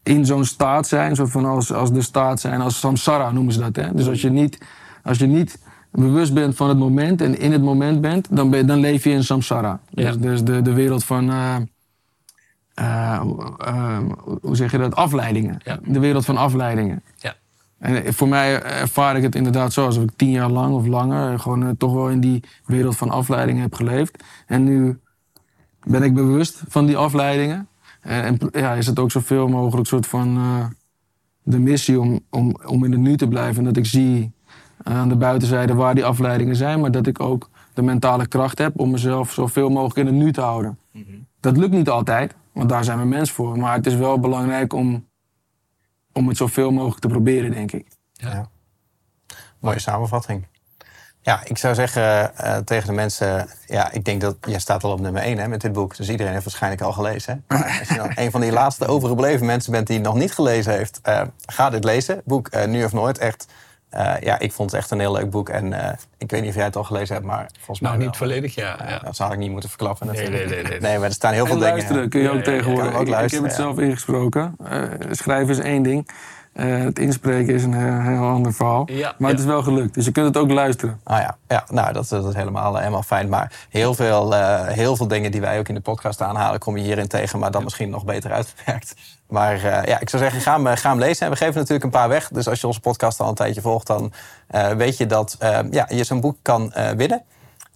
in 0.02 0.26
zo'n 0.26 0.44
staat 0.44 0.86
zijn, 0.86 1.16
soort 1.16 1.30
van 1.30 1.44
als, 1.44 1.72
als 1.72 1.92
de 1.92 2.02
staat 2.02 2.40
zijn, 2.40 2.60
als 2.60 2.78
samsara 2.80 3.30
noemen 3.30 3.52
ze 3.52 3.60
dat. 3.60 3.76
Hè? 3.76 3.94
Dus 3.94 4.08
als 4.08 4.20
je, 4.20 4.30
niet, 4.30 4.58
als 5.02 5.18
je 5.18 5.26
niet 5.26 5.58
bewust 5.90 6.34
bent 6.34 6.56
van 6.56 6.68
het 6.68 6.78
moment 6.78 7.20
en 7.20 7.38
in 7.38 7.52
het 7.52 7.62
moment 7.62 8.00
bent, 8.00 8.26
dan, 8.30 8.50
ben, 8.50 8.66
dan 8.66 8.78
leef 8.78 9.04
je 9.04 9.10
in 9.10 9.24
samsara. 9.24 9.80
Ja. 9.88 10.10
Dus, 10.10 10.18
dus 10.18 10.44
de, 10.44 10.62
de 10.62 10.72
wereld 10.72 11.04
van, 11.04 11.30
eh, 11.30 11.56
eh, 12.78 13.20
eh, 13.58 13.98
hoe 14.42 14.56
zeg 14.56 14.70
je 14.70 14.78
dat, 14.78 14.94
afleidingen. 14.94 15.58
Ja. 15.64 15.78
De 15.84 15.98
wereld 15.98 16.24
van 16.24 16.36
afleidingen. 16.36 17.02
Ja. 17.16 17.34
En 17.78 18.14
voor 18.14 18.28
mij 18.28 18.62
ervaar 18.62 19.16
ik 19.16 19.22
het 19.22 19.34
inderdaad 19.34 19.72
zo, 19.72 19.84
alsof 19.84 20.02
ik 20.02 20.10
tien 20.16 20.30
jaar 20.30 20.50
lang 20.50 20.74
of 20.74 20.86
langer 20.86 21.38
gewoon 21.38 21.62
eh, 21.62 21.70
toch 21.78 21.92
wel 21.92 22.08
in 22.08 22.20
die 22.20 22.42
wereld 22.64 22.96
van 22.96 23.10
afleidingen 23.10 23.62
heb 23.62 23.74
geleefd. 23.74 24.24
En 24.46 24.64
nu 24.64 25.00
ben 25.86 26.02
ik 26.02 26.14
bewust 26.14 26.62
van 26.68 26.86
die 26.86 26.96
afleidingen. 26.96 27.68
En, 28.00 28.38
en 28.38 28.60
ja, 28.60 28.72
is 28.72 28.86
het 28.86 28.98
ook 28.98 29.10
zoveel 29.10 29.48
mogelijk 29.48 29.88
soort 29.88 30.06
van 30.06 30.36
eh, 30.36 30.64
de 31.42 31.58
missie 31.58 32.00
om, 32.00 32.20
om, 32.30 32.56
om 32.66 32.84
in 32.84 32.92
het 32.92 33.00
nu 33.00 33.16
te 33.16 33.28
blijven. 33.28 33.58
En 33.58 33.64
dat 33.64 33.76
ik 33.76 33.86
zie 33.86 34.32
eh, 34.84 34.96
aan 34.96 35.08
de 35.08 35.16
buitenzijde 35.16 35.74
waar 35.74 35.94
die 35.94 36.04
afleidingen 36.04 36.56
zijn, 36.56 36.80
maar 36.80 36.90
dat 36.90 37.06
ik 37.06 37.20
ook 37.20 37.50
de 37.74 37.82
mentale 37.82 38.26
kracht 38.26 38.58
heb 38.58 38.78
om 38.78 38.90
mezelf 38.90 39.32
zoveel 39.32 39.68
mogelijk 39.68 39.96
in 39.96 40.06
het 40.06 40.24
nu 40.24 40.32
te 40.32 40.40
houden. 40.40 40.78
Dat 41.40 41.56
lukt 41.56 41.72
niet 41.72 41.88
altijd, 41.88 42.34
want 42.52 42.68
daar 42.68 42.84
zijn 42.84 42.98
we 42.98 43.04
mens 43.04 43.30
voor. 43.30 43.58
Maar 43.58 43.74
het 43.74 43.86
is 43.86 43.94
wel 43.94 44.20
belangrijk 44.20 44.72
om, 44.72 45.08
om 46.12 46.28
het 46.28 46.36
zoveel 46.36 46.70
mogelijk 46.70 47.00
te 47.00 47.08
proberen, 47.08 47.50
denk 47.50 47.72
ik. 47.72 47.86
Mooie 49.60 49.78
samenvatting. 49.78 50.46
Ja, 51.20 51.40
ik 51.44 51.58
zou 51.58 51.74
zeggen 51.74 52.36
eh, 52.36 52.56
tegen 52.56 52.86
de 52.86 52.92
mensen... 52.92 53.48
Ja, 53.66 53.92
ik 53.92 54.04
denk 54.04 54.20
dat 54.20 54.36
jij 54.40 54.58
staat 54.58 54.84
al 54.84 54.92
op 54.92 55.00
nummer 55.00 55.22
1 55.22 55.38
hè, 55.38 55.48
met 55.48 55.60
dit 55.60 55.72
boek. 55.72 55.96
Dus 55.96 56.08
iedereen 56.08 56.32
heeft 56.32 56.44
waarschijnlijk 56.44 56.82
al 56.82 56.92
gelezen. 56.92 57.44
Hè? 57.46 57.56
Als 57.78 57.88
je 57.88 57.94
dan 57.94 58.12
een 58.14 58.30
van 58.30 58.40
die 58.40 58.52
laatste 58.52 58.86
overgebleven 58.86 59.46
mensen 59.46 59.72
bent... 59.72 59.86
die 59.86 59.96
het 59.96 60.06
nog 60.06 60.14
niet 60.14 60.32
gelezen 60.32 60.72
heeft, 60.72 61.00
eh, 61.02 61.22
ga 61.46 61.70
dit 61.70 61.84
lezen. 61.84 62.22
Boek 62.24 62.48
eh, 62.48 62.66
Nu 62.66 62.84
of 62.84 62.92
Nooit. 62.92 63.18
Echt, 63.18 63.46
eh, 63.90 64.14
ja, 64.20 64.38
ik 64.38 64.52
vond 64.52 64.70
het 64.70 64.80
echt 64.80 64.90
een 64.90 65.00
heel 65.00 65.12
leuk 65.12 65.30
boek. 65.30 65.48
En 65.48 65.72
eh, 65.72 65.92
ik 66.18 66.30
weet 66.30 66.40
niet 66.40 66.50
of 66.50 66.56
jij 66.56 66.64
het 66.64 66.76
al 66.76 66.84
gelezen 66.84 67.14
hebt, 67.14 67.26
maar 67.26 67.50
volgens 67.56 67.80
mij 67.80 67.90
Nou, 67.90 68.02
niet 68.04 68.16
volledig, 68.16 68.54
ja. 68.54 68.76
Ja, 68.78 68.88
ja. 68.88 68.98
dat 68.98 69.16
zou 69.16 69.32
ik 69.32 69.38
niet 69.38 69.50
moeten 69.50 69.68
verklappen 69.68 70.06
Nee, 70.06 70.16
natuurlijk. 70.16 70.50
nee, 70.50 70.62
nee, 70.62 70.80
nee. 70.80 70.98
maar 70.98 71.08
er 71.08 71.14
staan 71.14 71.32
heel 71.32 71.46
veel 71.46 71.54
En 71.54 71.60
dingen. 71.60 71.74
luisteren 71.74 72.08
kun 72.08 72.20
je 72.20 72.26
Ja, 72.26 72.32
ook 72.32 72.44
ja, 72.44 72.50
ja, 72.52 72.56
tegenwoordig. 72.58 72.92
ook 72.94 73.00
Ik- 73.00 73.00
ik, 73.00 73.06
heb 73.06 73.16
luisteren, 73.18 73.44
het 73.48 73.56
ja. 73.56 73.62
zelf 73.62 73.78
ingesproken. 73.78 74.56
Eh, 74.64 74.82
schrijven 75.10 75.48
is 75.54 75.58
één 75.60 75.82
ding. 75.82 76.08
Eh, 76.58 76.78
het 76.78 76.98
inspreken 76.98 77.54
is 77.54 77.64
een 77.64 77.74
heel, 77.74 78.00
heel 78.00 78.28
ander 78.28 78.52
verhaal. 78.52 78.88
Ja, 78.92 79.14
maar 79.18 79.30
het 79.30 79.38
is 79.38 79.44
wel 79.44 79.62
gelukt. 79.62 79.94
Dus 79.94 80.04
je 80.04 80.12
kunt 80.12 80.26
het 80.26 80.36
ook 80.36 80.50
luisteren. 80.50 81.00
Ah 81.04 81.18
ja, 81.18 81.36
ja 81.48 81.64
nou, 81.70 81.92
dat, 81.92 82.08
dat 82.08 82.28
is 82.28 82.34
helemaal, 82.34 82.72
eh, 82.74 82.78
helemaal 82.78 83.02
fijn. 83.02 83.28
Maar 83.28 83.52
heel 83.68 83.94
veel, 83.94 84.34
eh, 84.34 84.66
heel 84.66 84.96
veel 84.96 85.08
dingen 85.08 85.30
die 85.30 85.40
wij 85.40 85.58
ook 85.58 85.68
in 85.68 85.74
de 85.74 85.80
podcast 85.80 86.20
aanhalen, 86.22 86.60
kom 86.60 86.76
je 86.76 86.82
hierin 86.82 87.08
tegen, 87.08 87.38
maar 87.38 87.50
dan 87.50 87.64
misschien 87.64 87.90
nog 87.90 88.04
beter 88.04 88.32
uitgewerkt. 88.32 88.94
Maar 89.28 89.54
eh, 89.54 89.84
ja, 89.84 90.00
ik 90.00 90.08
zou 90.08 90.22
zeggen, 90.22 90.40
ga 90.40 90.54
hem, 90.54 90.66
eh, 90.66 90.76
ga 90.76 90.90
hem 90.90 90.98
lezen. 90.98 91.26
En 91.26 91.32
we 91.32 91.38
geven 91.38 91.54
natuurlijk 91.54 91.84
een 91.84 91.90
paar 91.90 92.08
weg. 92.08 92.28
Dus 92.28 92.48
als 92.48 92.60
je 92.60 92.66
onze 92.66 92.80
podcast 92.80 93.20
al 93.20 93.28
een 93.28 93.34
tijdje 93.34 93.60
volgt, 93.60 93.86
dan 93.86 94.12
eh, 94.46 94.70
weet 94.70 94.96
je 94.96 95.06
dat 95.06 95.36
eh, 95.38 95.58
ja, 95.70 95.86
je 95.88 96.04
zo'n 96.04 96.20
boek 96.20 96.36
kan 96.42 96.72
eh, 96.72 96.90
winnen. 96.90 97.22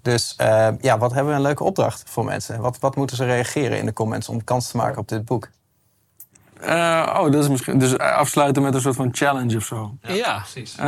Dus 0.03 0.35
eh, 0.37 0.68
ja, 0.80 0.99
wat 0.99 1.12
hebben 1.12 1.30
we 1.33 1.37
een 1.37 1.45
leuke 1.45 1.64
opdracht 1.64 2.03
voor 2.07 2.24
mensen? 2.24 2.61
Wat, 2.61 2.78
wat 2.78 2.97
moeten 2.97 3.16
ze 3.16 3.24
reageren 3.24 3.78
in 3.78 3.87
de 3.87 3.93
comments 3.93 4.28
om 4.28 4.45
kans 4.45 4.70
te 4.70 4.76
maken 4.76 4.99
op 4.99 5.09
dit 5.09 5.24
boek? 5.24 5.49
Eh, 6.62 7.16
oh, 7.18 7.32
dat 7.32 7.42
is 7.42 7.48
misschien. 7.48 7.78
Dus 7.78 7.98
afsluiten 7.98 8.62
met 8.62 8.74
een 8.74 8.80
soort 8.80 8.96
van 8.96 9.08
challenge 9.12 9.56
of 9.56 9.64
zo. 9.64 9.94
Ja, 10.02 10.36
precies. 10.36 10.76
Eh, 10.76 10.84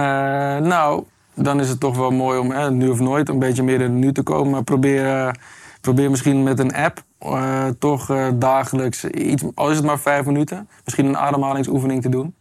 nou, 0.56 1.04
dan 1.34 1.60
is 1.60 1.68
het 1.68 1.80
toch 1.80 1.96
wel 1.96 2.10
mooi 2.10 2.38
om 2.38 2.52
eh, 2.52 2.68
nu 2.68 2.88
of 2.88 3.00
nooit 3.00 3.28
een 3.28 3.38
beetje 3.38 3.62
meer 3.62 3.74
in 3.74 3.80
het 3.80 3.92
nu 3.92 4.12
te 4.12 4.22
komen. 4.22 4.50
Maar 4.50 4.62
probeer, 4.64 5.06
eh, 5.06 5.32
probeer 5.80 6.10
misschien 6.10 6.42
met 6.42 6.58
een 6.58 6.74
app 6.74 7.02
eh, 7.18 7.66
toch 7.78 8.10
eh, 8.10 8.26
dagelijks 8.34 9.04
iets, 9.04 9.42
al 9.54 9.70
is 9.70 9.76
het 9.76 9.86
maar 9.86 9.98
vijf 9.98 10.26
minuten, 10.26 10.68
misschien 10.84 11.06
een 11.06 11.16
ademhalingsoefening 11.16 12.02
te 12.02 12.08
doen. 12.08 12.34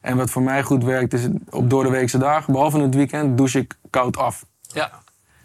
En 0.00 0.16
wat 0.16 0.30
voor 0.30 0.42
mij 0.42 0.62
goed 0.62 0.84
werkt 0.84 1.12
is 1.12 1.28
op 1.50 1.70
door 1.70 1.82
de 1.84 1.90
weekse 1.90 2.18
dagen, 2.18 2.52
behalve 2.52 2.76
in 2.76 2.82
het 2.82 2.94
weekend, 2.94 3.36
douche 3.36 3.58
ik 3.58 3.78
koud 3.90 4.16
af. 4.16 4.44
ja. 4.60 4.90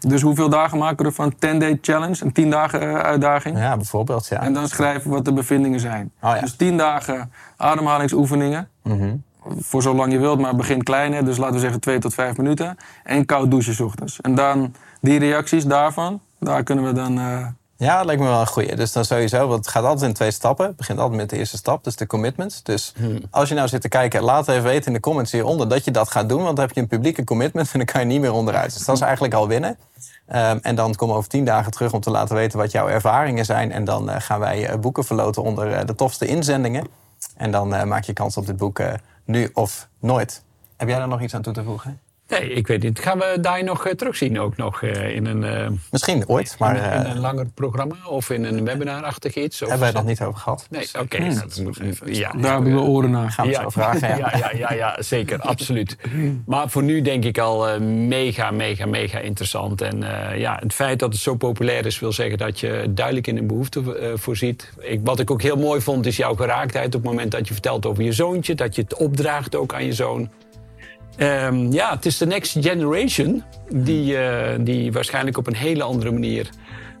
Dus 0.08 0.22
hoeveel 0.22 0.48
dagen 0.48 0.78
maken 0.78 0.96
we 0.96 1.04
ervan? 1.04 1.34
10 1.38 1.58
day 1.58 1.78
challenge, 1.80 2.24
een 2.24 2.32
10 2.32 2.50
dagen 2.50 2.80
eh, 2.80 2.94
uitdaging. 2.98 3.58
Ja, 3.58 3.76
bijvoorbeeld, 3.76 4.26
ja. 4.26 4.40
En 4.40 4.52
dan 4.52 4.68
schrijven 4.68 5.10
wat 5.10 5.24
de 5.24 5.32
bevindingen 5.32 5.80
zijn. 5.80 6.12
Oh 6.20 6.34
ja. 6.34 6.40
Dus 6.40 6.56
10 6.56 6.76
dagen 6.76 7.32
ademhalingsoefeningen. 7.56 8.68
Mhm. 8.82 9.16
Voor 9.58 9.82
zolang 9.82 10.12
je 10.12 10.18
wilt, 10.18 10.40
maar 10.40 10.56
begin 10.56 10.82
klein. 10.82 11.12
Hè? 11.12 11.22
Dus 11.22 11.36
laten 11.36 11.54
we 11.54 11.60
zeggen 11.60 11.80
2 11.80 11.98
tot 11.98 12.14
5 12.14 12.36
minuten. 12.36 12.76
En 13.04 13.24
koud 13.24 13.50
douchen 13.50 13.84
ochtends. 13.84 14.20
En 14.20 14.34
dan 14.34 14.74
die 15.00 15.18
reacties 15.18 15.64
daarvan, 15.64 16.20
daar 16.38 16.62
kunnen 16.62 16.84
we 16.84 16.92
dan... 16.92 17.18
eh, 17.18 17.46
Ja, 17.84 17.96
dat 17.96 18.06
lijkt 18.06 18.20
me 18.20 18.28
wel 18.28 18.40
een 18.40 18.46
goeie. 18.46 18.76
Dus 18.76 18.92
dan 18.92 19.04
sowieso, 19.04 19.46
want 19.46 19.64
het 19.64 19.68
gaat 19.68 19.84
altijd 19.84 20.08
in 20.08 20.14
twee 20.14 20.30
stappen. 20.30 20.66
Het 20.66 20.76
begint 20.76 20.98
altijd 20.98 21.20
met 21.20 21.30
de 21.30 21.36
eerste 21.36 21.56
stap, 21.56 21.84
dus 21.84 21.96
de 21.96 22.06
commitments. 22.06 22.62
Dus 22.62 22.92
als 23.30 23.48
je 23.48 23.54
nou 23.54 23.68
zit 23.68 23.80
te 23.80 23.88
kijken, 23.88 24.22
laat 24.22 24.48
even 24.48 24.62
weten 24.62 24.86
in 24.86 24.92
de 24.92 25.00
comments 25.00 25.32
hieronder 25.32 25.68
dat 25.68 25.84
je 25.84 25.90
dat 25.90 26.10
gaat 26.10 26.28
doen. 26.28 26.42
Want 26.42 26.56
dan 26.56 26.64
heb 26.64 26.74
je 26.74 26.80
een 26.80 26.86
publieke 26.86 27.24
commitment 27.24 27.72
en 27.72 27.78
dan 27.78 27.86
kan 27.86 28.00
je 28.00 28.06
niet 28.06 28.20
meer 28.20 28.32
onderuit. 28.32 28.72
Dus 28.74 28.84
dat 28.84 28.94
is 28.96 29.00
eigenlijk 29.02 29.34
al 29.34 29.48
winnen. 29.48 29.78
Ehm, 30.26 30.58
en 30.62 30.74
dan 30.74 30.94
komen 30.94 31.14
we 31.14 31.20
over 31.20 31.30
tien 31.30 31.44
dagen 31.44 31.72
terug 31.72 31.92
om 31.92 32.00
te 32.00 32.10
laten 32.10 32.34
weten 32.34 32.58
wat 32.58 32.70
jouw 32.70 32.88
ervaringen 32.88 33.44
zijn. 33.44 33.72
En 33.72 33.84
dan 33.84 34.10
eh, 34.10 34.20
gaan 34.20 34.40
wij 34.40 34.66
eh, 34.66 34.78
boeken 34.78 35.04
verloten 35.04 35.42
onder 35.42 35.72
eh, 35.72 35.86
de 35.86 35.94
tofste 35.94 36.26
inzendingen. 36.26 36.86
En 37.36 37.50
dan 37.50 37.88
maak 37.88 38.04
je 38.04 38.12
kans 38.12 38.36
op 38.36 38.46
dit 38.46 38.56
boek 38.56 38.82
nu 39.24 39.50
of 39.54 39.88
nooit. 39.98 40.42
Heb 40.76 40.88
jij 40.88 40.98
daar 40.98 41.08
nog 41.08 41.20
iets 41.20 41.34
aan 41.34 41.42
toe 41.42 41.52
te 41.52 41.64
voegen? 41.64 42.00
Nee, 42.28 42.52
ik 42.52 42.66
weet 42.66 42.82
niet. 42.82 42.98
Gaan 42.98 43.18
we 43.18 43.38
daar 43.40 43.64
nog 43.64 43.86
eh, 43.86 43.94
terugzien 43.94 44.40
ook 44.40 44.56
nog 44.56 44.82
eh, 44.82 45.14
in, 45.14 45.26
een, 45.26 45.44
eh, 45.44 45.68
Misschien 45.90 46.28
ooit, 46.28 46.56
maar 46.58 46.76
in, 46.76 46.82
eh, 46.82 47.00
in 47.00 47.06
een 47.10 47.18
langer 47.18 47.46
programma 47.54 47.96
of 48.08 48.30
in 48.30 48.44
een 48.44 48.64
webinar-achtig 48.64 49.34
iets? 49.34 49.62
Of 49.62 49.68
hebben 49.68 49.78
wij 49.78 49.88
het 49.88 49.96
nog 49.96 50.06
niet 50.06 50.20
over 50.28 50.40
gehad. 50.40 50.66
Nee, 50.70 50.88
oké. 51.00 51.34
dat 51.34 51.78
even. 51.80 52.14
Ja. 52.14 52.32
daar 52.32 52.52
hebben 52.52 52.74
we 52.74 52.80
oren 52.80 53.10
naar. 53.10 53.30
Gaan 53.30 53.46
we 53.46 53.54
zo 53.54 53.68
vragen. 53.68 53.92
Ja. 54.14 54.16
Ja, 54.16 54.36
ja, 54.36 54.50
ja, 54.56 54.72
ja, 54.72 55.02
zeker, 55.02 55.40
absoluut. 55.54 55.96
Maar 56.46 56.70
voor 56.70 56.82
nu 56.82 57.02
denk 57.02 57.24
ik 57.24 57.38
al 57.38 57.80
mega, 57.80 58.50
mega, 58.50 58.86
mega 58.86 59.18
interessant. 59.18 59.80
En 59.80 60.02
eh, 60.02 60.38
ja, 60.38 60.58
het 60.60 60.72
feit 60.72 60.98
dat 60.98 61.12
het 61.12 61.22
zo 61.22 61.34
populair 61.34 61.86
is, 61.86 61.98
wil 61.98 62.12
zeggen 62.12 62.38
dat 62.38 62.60
je 62.60 62.86
duidelijk 62.90 63.26
in 63.26 63.36
een 63.36 63.46
behoefte 63.46 63.98
eh, 63.98 64.08
voorziet. 64.14 64.72
Ik, 64.78 65.00
wat 65.04 65.20
ik 65.20 65.30
ook 65.30 65.42
heel 65.42 65.56
mooi 65.56 65.80
vond, 65.80 66.06
is 66.06 66.16
jouw 66.16 66.34
geraaktheid 66.34 66.86
op 66.86 67.02
het 67.02 67.10
moment 67.10 67.30
dat 67.30 67.48
je 67.48 67.52
vertelt 67.52 67.86
over 67.86 68.02
je 68.02 68.12
zoontje. 68.12 68.54
Dat 68.54 68.74
je 68.74 68.82
het 68.82 68.94
opdraagt 68.96 69.56
ook 69.56 69.74
aan 69.74 69.84
je 69.84 69.92
zoon. 69.92 70.30
Ehm, 71.16 71.72
ja, 71.72 71.90
het 71.90 72.06
is 72.06 72.18
de 72.18 72.26
next 72.26 72.56
generation 72.60 73.42
die, 73.72 74.16
eh, 74.16 74.58
die 74.60 74.92
waarschijnlijk 74.92 75.38
op 75.38 75.46
een 75.46 75.56
hele 75.56 75.82
andere 75.82 76.12
manier 76.12 76.48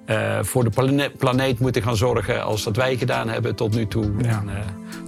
eh, 0.04 0.38
voor 0.42 0.64
de 0.64 0.70
plane- 0.70 1.10
planeet 1.18 1.58
moeten 1.58 1.82
gaan 1.82 1.96
zorgen 1.96 2.44
als 2.44 2.64
dat 2.64 2.76
wij 2.76 2.96
gedaan 2.96 3.28
hebben 3.28 3.54
tot 3.54 3.74
nu 3.74 3.86
toe. 3.86 4.12
Ja. 4.22 4.28
En, 4.28 4.48
eh, 4.48 4.54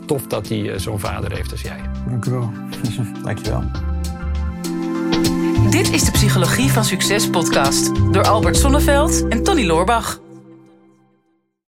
tof 0.07 0.27
dat 0.27 0.49
hij 0.49 0.79
zo'n 0.79 1.01
vader 1.01 1.33
heeft 1.33 1.53
als 1.53 1.61
jij. 1.61 1.81
Dank 2.09 2.25
u 2.25 2.31
wel. 2.31 2.51
Dankjewel. 3.25 3.63
Dit 5.71 5.93
is 5.93 6.05
de 6.05 6.11
Psychologie 6.11 6.71
van 6.71 6.85
Succes 6.85 7.31
podcast 7.31 8.13
door 8.13 8.27
Albert 8.27 8.57
Sonneveld 8.57 9.29
en 9.29 9.43
Tony 9.43 9.67
Loorbach. 9.67 10.21